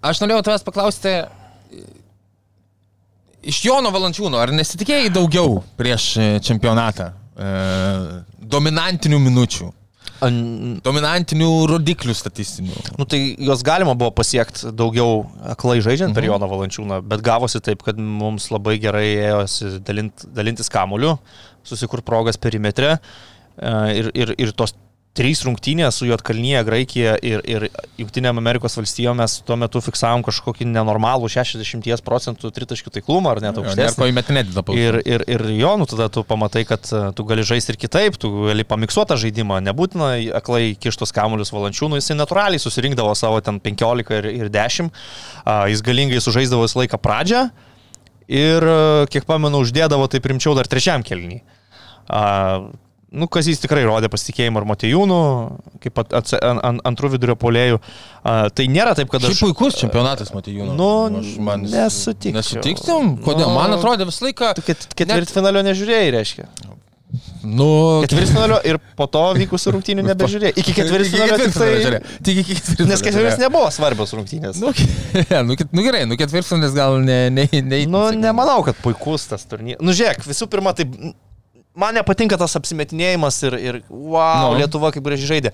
Aš 0.00 0.20
norėjau 0.20 0.42
tavęs 0.42 0.64
paklausti, 0.64 1.12
iš 3.42 3.64
Jono 3.64 3.90
Valančiūno, 3.90 4.40
ar 4.40 4.48
nesitikėjai 4.56 5.12
daugiau 5.12 5.62
prieš 5.76 6.14
čempionatą? 6.40 7.12
E, 7.36 7.50
dominantinių 8.40 9.18
minučių, 9.20 9.72
An, 10.24 10.36
dominantinių 10.84 11.48
rodiklių 11.68 12.14
statistinių. 12.16 12.76
nu, 12.96 13.04
tai 13.04 13.20
jos 13.48 13.64
galima 13.66 13.96
buvo 13.98 14.14
pasiekti 14.16 14.72
daugiau 14.72 15.26
aklai 15.52 15.78
žaidžiant 15.84 16.16
per 16.16 16.24
Joną 16.24 16.48
Valančiūną, 16.48 17.02
bet 17.04 17.24
gavosi 17.26 17.60
taip, 17.60 17.84
kad 17.84 18.00
mums 18.00 18.48
labai 18.54 18.78
gerai 18.80 19.06
ėjosi 19.26 19.76
dalint, 19.84 20.24
dalintis 20.36 20.72
kamuoliu, 20.72 21.16
susikur 21.66 22.04
progas 22.06 22.40
perimetre 22.40 22.94
e, 22.96 22.98
ir, 23.98 24.10
ir, 24.14 24.34
ir 24.40 24.54
tos 24.56 24.76
trys 25.16 25.42
rungtynės 25.46 25.96
su 26.00 26.06
Jotkalnyje, 26.08 26.60
Graikija 26.66 27.14
ir, 27.24 27.42
ir 27.48 27.66
Junktinėm 27.96 28.38
Amerikos 28.40 28.76
valstijom 28.76 29.16
mes 29.20 29.38
tuo 29.46 29.56
metu 29.58 29.80
fiksavom 29.84 30.24
kažkokį 30.26 30.68
nenormalų 30.68 31.30
60 31.32 32.04
procentų 32.06 32.50
tritaškių 32.54 32.92
taiklumą 32.98 33.32
ar 33.32 33.40
net 33.44 33.56
Ir 33.56 33.64
aukštesnį. 33.64 33.98
paėmėtinėti 34.02 34.54
dabar. 34.56 34.78
Ir, 34.78 35.00
ir, 35.08 35.24
ir 35.32 35.44
jo, 35.56 35.72
nu 35.80 35.88
tada 35.88 36.08
tu 36.12 36.24
pamatai, 36.28 36.66
kad 36.68 36.84
e, 36.92 37.02
tu 37.16 37.26
gali 37.28 37.46
žaisti 37.46 37.74
ir 37.74 37.80
kitaip, 37.80 38.20
tu 38.20 38.30
gali 38.46 38.66
pamiksuotą 38.68 39.18
žaidimą, 39.20 39.62
nebūtina 39.70 40.12
aklai 40.36 40.74
kištus 40.78 41.14
kamuolius 41.16 41.54
valančiūnų, 41.56 42.00
jisai 42.00 42.18
natūraliai 42.20 42.62
susirinkdavo 42.62 43.16
savo 43.18 43.40
ten 43.44 43.60
15 43.64 44.16
ir, 44.20 44.30
ir 44.44 44.52
10, 44.52 44.92
a, 45.44 45.62
jis 45.72 45.84
galingai 45.86 46.20
sužaisdavo 46.22 46.68
visą 46.68 46.82
laiką 46.84 47.00
pradžią 47.00 47.46
ir, 48.28 48.62
e, 48.62 49.06
kiek 49.12 49.26
pamenu, 49.28 49.64
uždėdavo 49.64 50.08
taip 50.12 50.28
rimčiau 50.28 50.56
dar 50.58 50.68
trečiam 50.68 51.04
kelnį. 51.06 51.40
Nu, 53.14 53.28
Kazys 53.30 53.60
tikrai 53.62 53.84
rodė 53.86 54.08
pasitikėjimą 54.10 54.60
ir 54.62 54.66
Matejūnų, 54.66 55.18
kaip 55.84 56.00
at- 56.02 56.14
atsa- 56.18 56.40
an- 56.42 56.58
an- 56.66 56.80
antrų 56.90 57.12
vidurio 57.14 57.36
polėjų. 57.38 57.78
A, 58.26 58.48
Tai 58.50 58.66
nėra 58.66 58.96
taip, 58.98 59.08
kad 59.12 59.22
aš... 59.22 59.38
puikus 59.44 59.78
čempionatas, 59.78 60.32
matai, 60.34 60.56
jų. 60.56 60.66
Nu, 60.74 60.90
nesutikčiau. 61.14 62.34
Nesutiktum? 62.34 63.12
Kodėl? 63.22 63.46
Nu. 63.46 63.54
Man 63.54 63.76
atrodė 63.78 64.08
visą 64.10 64.26
laiką. 64.26 64.56
Ketvirtfinalio 64.98 65.62
nežiūrėjai, 65.68 66.10
reiškia. 66.18 66.48
Nu, 67.46 68.02
Ketvirtfinalio 68.02 68.56
ir 68.66 68.80
po 68.98 69.06
to 69.06 69.22
vykusių 69.38 69.76
rungtynių 69.76 70.02
nebežiūrėjai. 70.10 70.56
Iki 70.58 70.74
ketvirtfinalio 70.80 71.36
tik 71.44 71.54
tai... 71.54 72.00
Tik 72.26 72.40
iki 72.42 72.56
ketvirtfinalio. 72.58 72.88
Nes 72.90 73.04
ketvirtis 73.06 73.38
nebuvo 73.40 73.68
svarbios 73.70 74.12
rungtynės. 74.18 74.58
Nu, 74.58 74.72
nu, 75.46 75.54
nu 75.54 75.84
gerai, 75.86 76.02
nu 76.10 76.18
ketvirtfinalis 76.18 76.74
gal 76.76 76.98
ne... 77.06 77.20
ne, 77.30 77.46
ne 77.62 77.84
Nu, 77.86 78.08
nemanau, 78.18 78.64
kad 78.66 78.82
puikus 78.82 79.28
tas 79.30 79.46
turnyras. 79.46 79.78
Nu, 79.86 79.94
žiūrėk, 79.94 80.26
visų 80.26 80.50
pirma, 80.50 80.74
tai 80.76 80.88
man 81.76 81.94
nepatinka 81.98 82.38
tas 82.40 82.56
apsimetinėjimas 82.58 83.42
ir, 83.46 83.58
ir 83.60 83.78
wow, 83.90 84.48
Nu. 84.48 84.54
no. 84.54 84.56
Lietuva 84.62 84.90
kaip 84.94 85.04
gražiai 85.04 85.36
žaidė. 85.36 85.52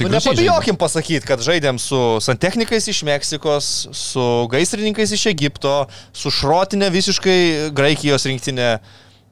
Nu, 0.00 0.08
nepabijokim 0.10 0.74
pasakyti, 0.74 1.22
kad 1.22 1.38
žaidėm 1.44 1.76
su 1.78 1.98
santechnikais 2.24 2.88
iš 2.90 3.04
Meksikos, 3.06 3.68
su 3.94 4.24
gaisrininkais 4.50 5.12
iš 5.14 5.28
Egipto, 5.30 5.84
su 6.10 6.32
šrotinė 6.34 6.88
visiškai 6.90 7.70
Graikijos 7.76 8.26
rinktinė. 8.26 8.72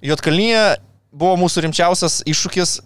Jotkalnyje 0.06 0.62
buvo 1.10 1.34
mūsų 1.42 1.64
rimčiausias 1.66 2.20
iššūkis 2.30 2.76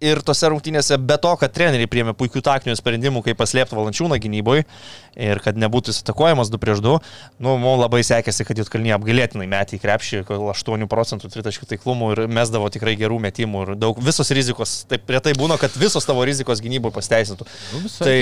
ir 0.00 0.20
tose 0.24 0.48
rungtynėse 0.50 0.96
be 1.04 1.16
to, 1.20 1.30
kad 1.40 1.52
treneriai 1.54 1.88
priėmė 1.90 2.14
puikių 2.18 2.42
taktinių 2.44 2.76
sprendimų, 2.78 3.22
kaip 3.26 3.38
paslėpti 3.40 3.76
valančiūną 3.76 4.16
gynyboje 4.22 4.64
ir 5.20 5.40
kad 5.44 5.58
nebūtų 5.60 5.92
įsitakojamas 5.92 6.50
2 6.52 6.60
prieš 6.62 6.80
2, 6.84 6.94
nu, 7.42 7.54
mums 7.60 7.80
labai 7.82 8.00
sekėsi, 8.06 8.46
kad 8.48 8.58
Jotkalnyje 8.62 8.96
apgailėtinai 8.96 9.48
metė 9.50 9.76
į 9.76 9.82
krepšį, 9.82 10.22
gal 10.28 10.48
8 10.54 10.86
procentų 10.90 11.30
tritaškių 11.34 11.68
taiklumų 11.74 12.10
ir 12.14 12.22
mesdavo 12.32 12.70
tikrai 12.72 12.96
gerų 13.00 13.20
metimų 13.26 13.64
ir 13.66 13.72
daug 13.80 14.00
visos 14.04 14.32
rizikos, 14.36 14.80
taip 14.90 15.10
retai 15.12 15.34
būna, 15.38 15.58
kad 15.60 15.74
visos 15.80 16.06
tavo 16.08 16.24
rizikos 16.28 16.62
gynyboje 16.64 16.96
pasteisintų. 16.96 17.48
Tai, 18.00 18.18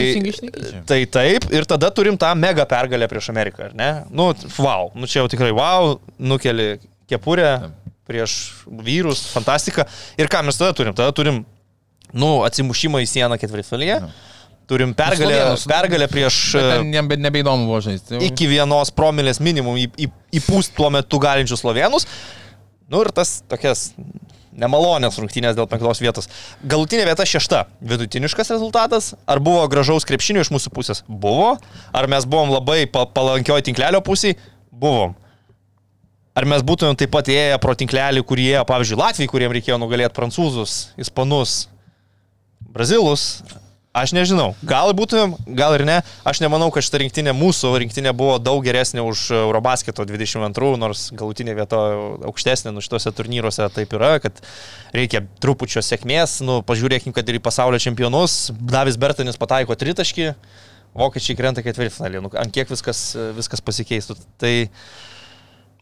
tai 0.88 1.02
taip, 1.18 1.50
ir 1.54 1.68
tada 1.68 1.92
turim 1.94 2.18
tą 2.20 2.32
mega 2.38 2.66
pergalę 2.68 3.10
prieš 3.10 3.30
Ameriką, 3.34 3.68
ar 3.70 3.76
ne? 3.78 3.90
Nu, 4.10 4.32
wow, 4.58 4.90
nu 4.98 5.06
čia 5.06 5.22
jau 5.22 5.30
tikrai 5.30 5.52
wow, 5.54 5.98
nukeli 6.18 6.78
kepurę 7.08 7.52
prieš 8.08 8.64
vyrus, 8.64 9.26
fantastika. 9.28 9.84
Ir 10.16 10.30
ką 10.32 10.40
mes 10.46 10.56
tada 10.56 10.72
turim? 10.76 10.96
Tada 10.96 11.12
turim, 11.12 11.42
nu, 12.12 12.42
atsimušimą 12.46 13.02
į 13.04 13.08
sieną 13.10 13.38
ketvirtfinalyje. 13.40 14.00
Turim 14.68 14.90
pergalę, 14.92 15.32
Slovėnus. 15.32 15.62
pergalę 15.70 16.06
prieš 16.12 16.38
e, 16.60 16.62
Nebe, 16.84 17.16
nebeįdomu 17.16 17.64
buvo 17.70 17.78
žaisti. 17.80 18.18
iki 18.26 18.44
vienos 18.50 18.90
promilės 18.92 19.40
minimum 19.40 19.78
į- 19.80 19.88
į- 19.96 20.10
įpūst 20.42 20.74
tuo 20.76 20.90
metu 20.92 21.16
galinčius 21.22 21.62
slovenus. 21.64 22.04
Nu 22.88 23.00
ir 23.00 23.08
tas 23.16 23.38
tokias 23.48 23.94
nemalonės 24.58 25.16
rungtynės 25.20 25.56
dėl 25.56 25.68
penktos 25.70 26.00
vietos. 26.02 26.28
Galutinė 26.68 27.06
vieta 27.08 27.24
šešta. 27.24 27.62
Vidutiniškas 27.80 28.50
rezultatas. 28.52 29.14
Ar 29.28 29.40
buvo 29.40 29.62
gražaus 29.72 30.04
krepšinio 30.08 30.42
iš 30.44 30.50
mūsų 30.52 30.72
pusės? 30.74 31.00
Buvo. 31.08 31.54
Ar 31.94 32.08
mes 32.10 32.26
buvom 32.28 32.50
labai 32.52 32.84
pa 32.90 33.06
palankioj 33.06 33.62
tinklelio 33.68 34.00
pusėje? 34.04 34.36
Buvom. 34.72 35.14
Ar 36.36 36.44
mes 36.44 36.60
būtumėm 36.62 36.94
taip 36.98 37.10
pat 37.10 37.26
ėję 37.32 37.56
pro 37.62 37.72
tinklelį, 37.74 38.20
kurie 38.22 38.52
pavyzdžiui, 38.68 38.98
Latvijai, 39.00 39.30
kuriems 39.32 39.56
reikėjo 39.56 39.78
nugalėti 39.80 40.14
prancūzus, 40.14 40.74
ispanus, 41.00 41.68
brazilus? 42.72 43.42
Aš 43.98 44.12
nežinau. 44.14 44.52
Gal 44.68 44.92
būtumėm, 44.94 45.32
gal 45.58 45.74
ir 45.74 45.82
ne. 45.88 45.96
Aš 46.28 46.42
nemanau, 46.44 46.68
kad 46.70 46.84
šita 46.86 47.00
rinktinė, 47.02 47.32
mūsų 47.34 47.72
rinktinė 47.82 48.12
buvo 48.14 48.36
daug 48.38 48.60
geresnė 48.62 49.02
už 49.02 49.22
Eurobasketo 49.40 50.04
22, 50.06 50.76
nors 50.78 51.08
galutinė 51.16 51.56
vieta 51.58 51.80
aukštesnė, 52.28 52.74
nu 52.76 52.84
šituose 52.84 53.10
turnyruose 53.16 53.66
taip 53.74 53.96
yra, 53.96 54.12
kad 54.22 54.38
reikia 54.94 55.24
trupučio 55.42 55.82
sėkmės. 55.82 56.38
Nu, 56.46 56.60
pažiūrėkim, 56.68 57.16
kad 57.16 57.26
ir 57.26 57.40
į 57.40 57.44
pasaulio 57.48 57.80
čempionus 57.82 58.52
Davis 58.60 59.00
Bertanis 59.00 59.40
pataiko 59.40 59.74
tritaškį, 59.78 60.30
vokiečiai 60.98 61.38
krenta 61.40 61.64
ketvirtfinalį. 61.66 62.22
Nu, 62.28 62.32
ant 62.38 62.54
kiek 62.54 62.70
viskas, 62.70 63.02
viskas 63.40 63.64
pasikeistų. 63.64 64.18
Tai 64.38 64.54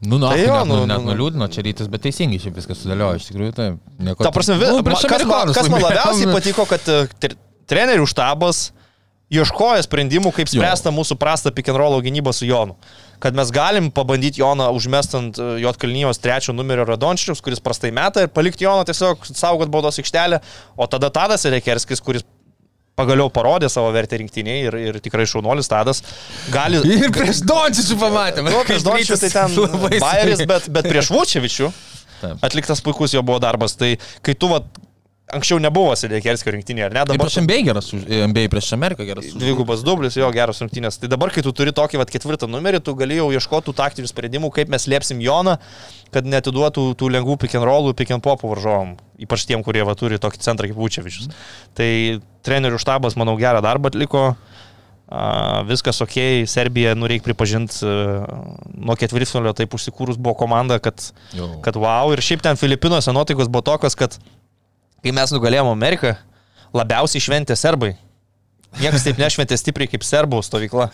Nu, 0.04 0.18
nu, 0.20 0.28
Tai 0.28 0.36
tai 0.36 0.42
jo, 0.44 0.52
jo, 0.52 0.56
net, 0.60 0.68
nu, 0.68 0.76
nu, 0.76 0.86
net 0.90 1.00
nu, 1.00 1.08
nuliūdino 1.12 1.46
čia 1.48 1.62
rytis, 1.64 1.88
bet 1.88 2.02
teisingai 2.04 2.36
šiaip 2.42 2.58
viskas 2.58 2.82
sudėliojo, 2.84 3.16
iš 3.16 3.28
tikrųjų, 3.30 3.52
tai 3.56 3.68
nieko. 4.04 4.26
Ta 4.26 4.32
prasme, 4.34 4.58
Nu, 4.60 4.82
kas, 4.84 5.24
man, 5.24 5.52
kas 5.56 5.70
man 5.72 5.80
labiausiai 5.86 6.28
patiko, 6.34 6.66
kad 6.68 6.84
e, 6.92 6.98
tre- 7.22 7.38
trenerių 7.70 8.04
štabas 8.12 8.66
ieškojo 9.32 9.80
sprendimų, 9.82 10.30
kaip 10.36 10.46
Jo. 10.52 10.60
spręsta 10.60 10.92
mūsų 10.94 11.16
prastą 11.18 11.50
pick 11.50 11.72
and 11.72 11.80
roll 11.80 11.96
gynybą 12.04 12.30
su 12.36 12.44
Jonu. 12.46 12.76
Kad 13.18 13.34
mes 13.34 13.48
galim 13.50 13.88
pabandyti 13.90 14.42
Joną 14.42 14.68
užmestant 14.76 15.40
Jotkalnyjos 15.64 16.20
trečio 16.20 16.52
numerio 16.52 16.84
Radončičius, 16.84 17.40
kuris 17.42 17.58
prastai 17.64 17.88
meta 17.90 18.22
ir 18.26 18.28
palikti 18.28 18.68
Joną 18.68 18.84
tiesiog 18.86 19.24
saugot 19.32 19.72
baudos 19.72 19.96
aikštelę, 19.98 20.42
o 20.76 20.86
tada 20.86 21.08
Tadas 21.10 21.48
Rekerskis, 21.48 22.04
kuris 22.04 22.22
pagaliau 22.96 23.28
parodė 23.32 23.68
savo 23.72 23.90
vertę 23.94 24.18
rinktiniai 24.22 24.62
ir, 24.68 24.76
ir 24.88 24.98
tikrai 25.04 25.26
šaunuolis 25.28 25.68
Tadas 25.68 26.02
gali... 26.52 26.80
Ir 26.96 27.12
prieš 27.14 27.42
Dončičių 27.46 27.98
pamatėme. 28.00 28.52
Nu, 28.54 28.62
prieš 28.64 28.86
Dončičių 28.86 29.18
tai 29.20 29.30
ten 29.34 29.58
Bayeris, 30.06 30.42
bet, 30.48 30.70
bet 30.72 30.88
prieš 30.88 31.12
Vučevičių 31.12 31.70
Taip. 32.22 32.40
atliktas 32.48 32.80
puikus 32.84 33.12
jo 33.12 33.20
buvo 33.26 33.40
darbas. 33.42 33.76
Tai 33.76 33.94
kai 34.24 34.34
tu 34.38 34.48
va, 34.52 34.62
anksčiau 35.34 35.58
nebuvo 35.58 35.94
Sėdėkerskio 35.98 36.52
rinktinėje, 36.54 36.86
ar 36.86 36.94
ne? 36.94 37.02
Dabar 37.08 37.26
prieš 37.26 37.40
MBA 37.42 37.58
geras, 37.66 37.88
MBA 37.94 38.46
prieš 38.52 38.68
Ameriką 38.76 39.06
geras. 39.08 39.32
dvigubas 39.34 39.82
dublis, 39.86 40.14
jo 40.18 40.28
geras 40.34 40.60
rungtynės. 40.62 41.00
Tai 41.02 41.10
dabar, 41.10 41.32
kai 41.34 41.42
tu 41.42 41.50
turi 41.56 41.74
tokį 41.74 41.98
vat, 41.98 42.12
ketvirtą 42.14 42.48
numerį, 42.50 42.80
tu 42.86 42.94
gali 42.98 43.18
jau 43.18 43.26
ieškoti 43.34 43.74
taktinių 43.76 44.10
sprendimų, 44.12 44.52
kaip 44.54 44.70
mes 44.72 44.86
liepsim 44.90 45.22
Joną, 45.24 45.56
kad 46.14 46.28
netiduotų 46.30 46.92
tų 47.00 47.10
lengvų 47.16 47.38
pick 47.42 47.58
and 47.58 47.66
rollų, 47.66 47.96
pick 47.98 48.14
and 48.14 48.22
popų 48.22 48.52
varžovom. 48.54 48.94
Ypač 49.26 49.48
tiem, 49.48 49.64
kurie 49.66 49.82
va, 49.88 49.96
turi 49.98 50.20
tokį 50.22 50.44
centrą 50.46 50.70
kaip 50.70 50.78
Vučevičius. 50.78 51.32
Tai 51.74 51.90
trenerių 52.46 52.78
štabas, 52.78 53.18
manau, 53.18 53.34
gerą 53.40 53.64
darbą 53.66 53.90
atliko. 53.90 54.28
A, 55.06 55.62
viskas 55.62 56.00
ok, 56.02 56.46
Serbija, 56.50 56.96
nu 56.98 57.06
reikia 57.06 57.28
pripažinti, 57.28 57.78
nuo 58.74 58.96
ketvirtfinalio 58.98 59.52
taip 59.54 59.74
užsikūrus 59.78 60.18
buvo 60.18 60.34
komanda, 60.38 60.80
kad 60.82 60.98
Jo. 61.34 61.60
kad 61.62 61.78
wow, 61.78 62.10
ir 62.10 62.22
šiaip 62.26 62.42
ten 62.42 62.58
Filipinuose 62.58 63.14
nuotaikos 63.14 63.46
buvo 63.46 63.62
tokios, 63.68 63.94
kad 63.94 64.18
kai 65.04 65.14
mes 65.16 65.32
nugalėjome 65.34 65.72
Ameriką, 65.74 66.16
labiausiai 66.76 67.22
šventė 67.22 67.56
serbai. 67.58 67.94
Niekas 68.80 69.06
taip 69.06 69.20
nešventė 69.20 69.56
stipriai 69.58 69.88
kaip 69.90 70.04
serbų 70.04 70.42
stovykla. 70.44 70.90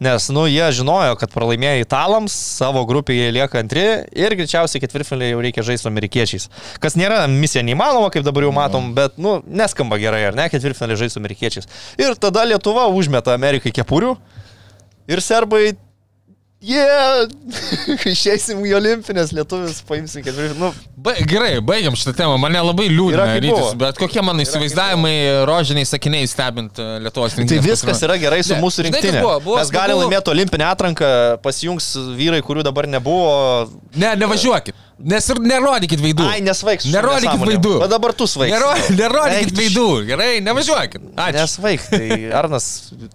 Nes, 0.00 0.30
nu, 0.32 0.46
jie 0.48 0.64
žinojo, 0.72 1.12
kad 1.20 1.28
pralaimėjo 1.34 1.82
italams, 1.82 2.32
savo 2.32 2.86
grupėje 2.88 3.34
lieka 3.36 3.58
antri 3.60 3.82
ir 4.16 4.32
greičiausiai 4.38 4.80
ketvirtfinalį 4.80 5.26
jau 5.28 5.42
reikia 5.44 5.64
žaisti 5.66 5.84
su 5.84 5.90
amerikiečiais. 5.90 6.46
Kas 6.80 6.96
nėra 6.96 7.26
misija 7.28 7.60
neįmanoma, 7.66 8.08
kaip 8.14 8.24
dabar 8.24 8.46
jau 8.46 8.54
matom, 8.56 8.94
bet, 8.96 9.18
nu, 9.20 9.42
neskamba 9.44 9.98
gerai, 10.00 10.22
ar 10.30 10.38
ne, 10.38 10.46
ketvirtfinalį 10.48 10.96
žaisti 11.02 11.18
su 11.18 11.20
amerikiečiais. 11.20 11.68
Ir 12.00 12.16
tada 12.16 12.46
Lietuva 12.48 12.86
užmeta 12.96 13.36
Amerikai 13.36 13.74
kepurių 13.76 14.14
ir 15.12 15.20
serbai 15.20 15.74
yeah! 16.60 17.24
išeisim 18.14 18.60
į 18.68 18.74
olimpinės 18.78 19.32
lietuvius, 19.36 19.80
paimsim 19.88 20.24
ketvirtį. 20.24 20.58
Nu, 20.60 20.70
Ba, 21.00 21.14
gerai, 21.24 21.54
baigiam 21.64 21.94
šitą 21.96 22.12
temą. 22.18 22.36
Mane 22.40 22.60
labai 22.60 22.90
kaip 22.92 23.40
rytis, 23.46 23.70
bet 23.80 24.00
kokie 24.00 24.20
mano 24.24 24.44
įsivaizdavimai 24.44 25.14
rožiniai 25.48 25.88
sakiniai 25.88 26.28
stebint 26.28 26.76
e, 26.76 26.88
Lietuvos 27.06 27.32
Tai 27.32 27.40
rinktinę. 27.40 27.64
viskas 27.64 28.02
yra 28.04 28.18
gerai 28.20 28.42
su 28.44 28.52
Ne, 28.52 28.60
mūsų 28.60 28.84
rinktinė. 28.88 29.22
buvo? 29.24 29.38
Buvo 29.46 29.56
Mes 29.62 29.72
galime 29.72 30.02
laimėti 30.02 30.32
olimpinę 30.34 30.68
atranką, 30.68 31.10
pasijungs 31.44 31.94
vyrai, 32.18 32.42
kurių 32.44 32.66
dabar 32.68 32.88
nebuvo. 32.90 33.70
Ne, 33.96 34.12
nevažiuokit. 34.20 34.76
Nes 35.00 35.26
ir 35.32 35.38
nerodykit 35.40 36.00
veidų. 36.02 36.24
Ai, 36.28 36.40
nesvaigs. 36.44 36.84
su 36.84 36.92
Nerodykit 36.92 37.30
nesąmonėm. 37.30 37.54
veidų. 37.54 37.72
Bet 37.80 37.92
dabar 37.94 38.12
tu 38.16 38.26
svaig. 38.28 38.52
Nero, 38.52 38.68
nerodykit 38.98 39.48
Eik 39.48 39.54
veidų. 39.56 39.86
Gerai, 40.10 40.28
nevažiuokit. 40.44 41.06
Ačiū. 41.14 41.36
Nesvaig, 41.38 41.86
tai 41.88 42.18
Arnas 42.36 42.66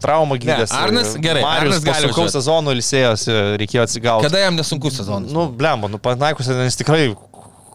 traumą 0.02 0.40
gydėsi. 0.42 0.74
Arnas 0.80 1.14
gerai, 1.22 1.46
Marius 1.46 1.78
Arnas 1.78 1.86
gali 1.86 2.10
sunkaus 2.10 2.34
sezono 2.34 2.74
ilsėjosi, 2.74 3.38
reikėjo 3.62 3.86
atsigauti. 3.86 4.26
Kada 4.30 4.42
jam 4.48 4.58
nesunkus 4.58 4.98
sezonas? 4.98 5.34
Nu, 5.36 5.46
blemba, 5.54 5.92
nu, 5.92 6.02
panaikus, 6.02 6.50
nes 6.58 6.82
tikrai 6.82 7.12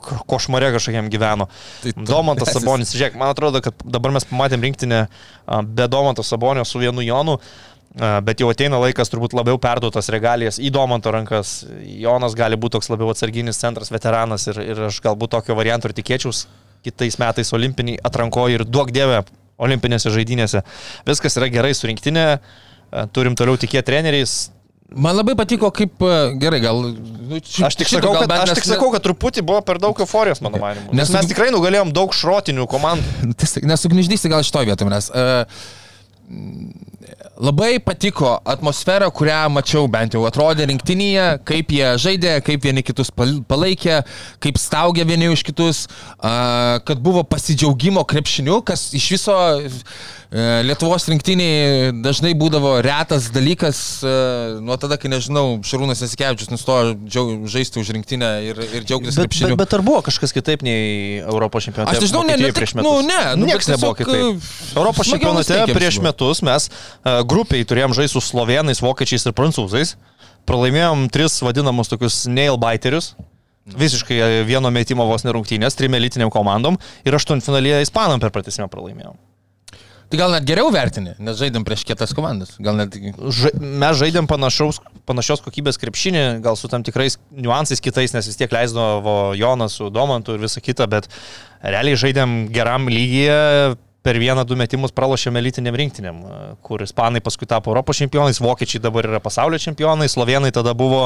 košmarė 0.01 0.73
kažkokiam 0.75 1.11
gyveno. 1.13 1.47
Tai 1.85 1.93
Domantas 2.09 2.53
Sabonis, 2.57 2.93
žiūrėk, 2.97 3.19
man 3.21 3.31
atrodo, 3.35 3.63
kad 3.65 3.77
dabar 3.85 4.15
mes 4.17 4.27
pamatėm 4.27 4.65
rinktinę 4.67 5.05
be 5.71 5.89
Domanto 5.93 6.25
Sabonio 6.27 6.65
su 6.69 6.81
vienu 6.81 7.05
Jonu, 7.05 7.37
a, 7.37 7.70
bet 7.99 8.39
jau 8.41 8.51
ateina 8.53 8.79
laikas 8.79 9.11
turbūt 9.11 9.33
labiau 9.35 9.59
perduotas 9.59 10.07
regalijas 10.15 10.61
į 10.63 10.71
Domanto 10.71 11.11
rankas. 11.11 11.65
Jonas 11.83 12.37
gali 12.39 12.55
būti 12.61 12.77
toks 12.79 12.91
labiau 12.93 13.11
atsarginis 13.11 13.59
centras, 13.59 13.91
veteranas 13.91 14.47
ir, 14.53 14.61
ir 14.63 14.85
aš 14.87 15.01
galbūt 15.03 15.33
tokio 15.35 15.57
varianto 15.59 15.91
ir 15.91 15.97
tikėčiaus 15.99 16.45
kitais 16.87 17.19
metais 17.21 17.51
olimpiniai 17.53 17.99
atrankoji 18.07 18.61
ir 18.61 18.65
duok 18.65 18.93
dievę 18.95 19.25
olimpinėse 19.61 20.09
žaidynėse. 20.15 20.63
Viskas 21.09 21.35
yra 21.37 21.51
gerai 21.53 21.75
su 21.77 21.91
rinktinė, 21.91 22.25
a, 22.39 23.03
turim 23.13 23.35
toliau 23.37 23.59
tikėti 23.61 23.91
treneriais. 23.91 24.37
Man 24.91 25.15
labai 25.19 25.35
patiko, 25.39 25.69
kaip 25.75 26.01
gerai, 26.41 26.59
gal... 26.65 26.81
nu, 26.95 27.37
ši- 27.43 27.67
Aš 27.69 27.77
tik, 27.79 27.91
šito 27.91 28.01
sakau, 28.01 28.15
gal 28.17 28.25
kad, 28.25 28.33
aš 28.49 28.55
tik 28.57 28.65
ne- 28.65 28.73
sakau, 28.73 28.89
kad 28.95 29.05
truputį 29.05 29.45
buvo 29.47 29.61
per 29.67 29.79
daug 29.83 30.01
euforijos, 30.03 30.41
mano 30.43 30.59
manimu. 30.63 30.89
Nes 30.95 31.11
Nes- 31.11 31.13
mes 31.19 31.29
tikrai 31.31 31.51
nugalėjom 31.55 31.93
daug 31.95 32.15
šrotinių 32.17 32.65
komandų. 32.73 33.35
Nesugniždysi 33.71 34.33
gal 34.33 34.43
šitoj 34.47 34.67
vietoj, 34.73 34.89
nes 34.91 35.11
uh, 35.13 35.45
labai 37.41 37.79
patiko 37.83 38.37
atmosfera, 38.45 39.09
kurią 39.11 39.49
mačiau 39.55 39.89
bent 39.91 40.15
jau 40.15 40.23
atrodė 40.29 40.67
rinktinėje, 40.71 41.27
kaip 41.49 41.73
jie 41.75 41.89
žaidė, 42.05 42.37
kaip 42.47 42.67
vieni 42.67 42.85
kitus 42.87 43.11
pal- 43.15 43.41
palaikė, 43.51 44.03
kaip 44.45 44.61
staugė 44.61 45.07
vieni 45.09 45.31
už 45.33 45.43
kitus, 45.49 45.87
kad 46.21 47.03
buvo 47.03 47.25
pasidžiaugimo 47.27 48.05
krepšiniu, 48.05 48.61
kas 48.67 48.91
iš 48.95 49.11
viso 49.17 49.39
Lietuvos 50.31 51.09
rinktiniai 51.11 51.89
dažnai 52.07 52.31
būdavo 52.39 52.77
retas 52.87 53.25
dalykas 53.35 53.79
uh, 54.07 54.61
nuo 54.63 54.77
tada, 54.79 54.95
kai, 54.95 55.09
nežinau, 55.11 55.57
Šarūnas 55.67 56.05
Esikevičius 56.07 56.53
nustojo 56.53 56.93
džiau- 57.03 57.49
žaisti 57.51 57.81
už 57.83 57.89
rinktinę 57.97 58.29
ir, 58.47 58.61
ir 58.63 58.85
džiaugtis 58.87 59.17
Bet, 59.19 59.27
krepšiniu. 59.27 59.57
bet, 59.59 59.65
bet 59.67 59.75
ar 59.75 59.83
buvo 59.83 60.05
kažkas 60.07 60.31
kitaip 60.37 60.63
nei 60.63 61.19
Europos 61.19 61.67
čempionate? 61.67 61.97
Aš 61.99 62.05
nežinau, 62.05 62.23
ne, 62.29 62.37
ne, 62.39 62.53
prieš 62.55 62.77
metus. 62.79 62.87
nu, 62.87 63.03
ne, 63.09 63.19
nu, 63.41 63.49
Niekas 63.51 63.67
bet 63.67 63.75
nebuvo 63.75 63.97
kitaip. 63.99 64.39
e, 64.39 64.77
Europos 64.79 65.11
čempionate 65.11 65.59
prieš 65.75 65.99
metus 66.05 66.43
mes 66.47 66.69
grupiai 67.27 67.67
turėjom 67.67 67.97
žaisti 67.99 68.15
su 68.15 68.23
slovenais, 68.23 68.79
vokiečiais 68.87 69.27
ir 69.27 69.35
prancūzais. 69.35 69.97
Pralaimėjom 70.47 71.09
tris 71.11 71.41
vadinamus 71.43 71.91
tokius 71.91 72.21
nailbiterius. 72.31 73.17
Visiškai 73.67 74.17
e, 74.23 74.31
vieno 74.47 74.71
metimo 74.71 75.05
vos 75.11 75.27
nerungtynės, 75.27 75.75
trim 75.75 75.99
elitiniam 75.99 76.31
komandom 76.31 76.79
ir 77.03 77.19
aštuntfinalėje 77.19 77.83
Ispanam 77.89 78.23
per 78.23 78.31
pratesimą 78.31 78.71
pralaimėjom. 78.71 79.19
Tai 80.11 80.19
gal 80.19 80.33
net 80.35 80.47
geriau 80.47 80.73
vertini, 80.75 81.13
nes 81.23 81.37
žaidėm 81.39 81.63
prieš 81.67 81.85
kietas 81.87 82.11
komandas. 82.19 82.57
Net... 82.59 82.97
Ža 83.31 83.53
mes 83.63 83.99
žaidėm 84.01 84.27
panašaus, 84.31 84.81
panašios 85.07 85.43
kokybės 85.45 85.79
krepšinį, 85.79 86.25
gal 86.43 86.59
su 86.59 86.71
tam 86.73 86.83
tikrais 86.87 87.15
niuansais 87.31 87.79
kitais, 87.85 88.11
nes 88.17 88.27
vis 88.27 88.41
tiek 88.41 88.51
leisdavo 88.51 89.37
Jonas 89.39 89.79
su 89.79 89.87
Domantu 89.95 90.35
ir 90.35 90.43
visa 90.43 90.59
kita, 90.59 90.89
bet 90.91 91.07
realiai 91.63 92.01
žaidėm 92.03 92.35
geram 92.51 92.91
lygyje. 92.91 93.79
Per 94.01 94.17
vieną, 94.17 94.47
du 94.49 94.57
metimus 94.57 94.95
pralošėme 94.97 95.43
elitiniam 95.43 95.77
rinktiniam, 95.77 96.21
kur 96.65 96.81
ispanai 96.81 97.21
paskui 97.21 97.45
tapo 97.49 97.69
Europos 97.69 97.99
čempionais, 98.01 98.39
vokiečiai 98.41 98.81
dabar 98.81 99.05
yra 99.05 99.21
pasaulio 99.21 99.59
čempionai, 99.61 100.09
slovenai 100.09 100.49
tada 100.57 100.73
buvo 100.73 101.03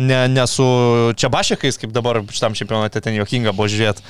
ne, 0.00 0.22
ne 0.32 0.46
su 0.48 0.64
Čiabašekais, 1.20 1.76
kaip 1.82 1.92
dabar 1.92 2.22
šitam 2.32 2.56
čempionate 2.56 3.02
ten 3.04 3.18
jokinga 3.18 3.52
buvo 3.52 3.68
žiūrėti, 3.68 4.06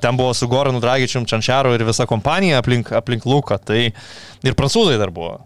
ten 0.00 0.16
buvo 0.16 0.32
su 0.32 0.48
Goranu 0.48 0.80
Dragičium, 0.80 1.28
Čančiaru 1.28 1.74
ir 1.76 1.84
visa 1.84 2.08
kompanija 2.08 2.64
aplink, 2.64 2.88
aplink 2.96 3.28
Luką, 3.28 3.60
tai 3.60 3.90
ir 3.92 4.56
prancūzai 4.56 4.96
dar 4.96 5.12
buvo. 5.12 5.42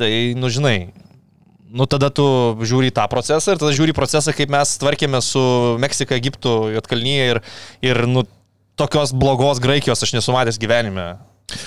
Tai, 0.00 0.10
nu 0.40 0.48
žinai, 0.48 0.78
Nu, 1.70 1.84
tada 1.86 2.08
tu 2.10 2.24
žiūri 2.66 2.90
tą 2.90 3.04
procesą 3.06 3.54
ir 3.54 3.60
tada 3.60 3.70
žiūri 3.70 3.92
procesą, 3.94 4.32
kaip 4.34 4.50
mes 4.50 4.72
tvarkėme 4.82 5.20
su 5.22 5.40
Meksika, 5.78 6.16
Egiptu, 6.18 6.72
Jotkalnyje 6.74 7.28
ir, 7.30 7.40
ir 7.86 8.00
nu, 8.10 8.24
tokios 8.74 9.12
blogos 9.14 9.62
Graikijos 9.62 10.02
aš 10.02 10.16
nesu 10.16 10.34
matęs 10.34 10.58
gyvenime. 10.58 11.12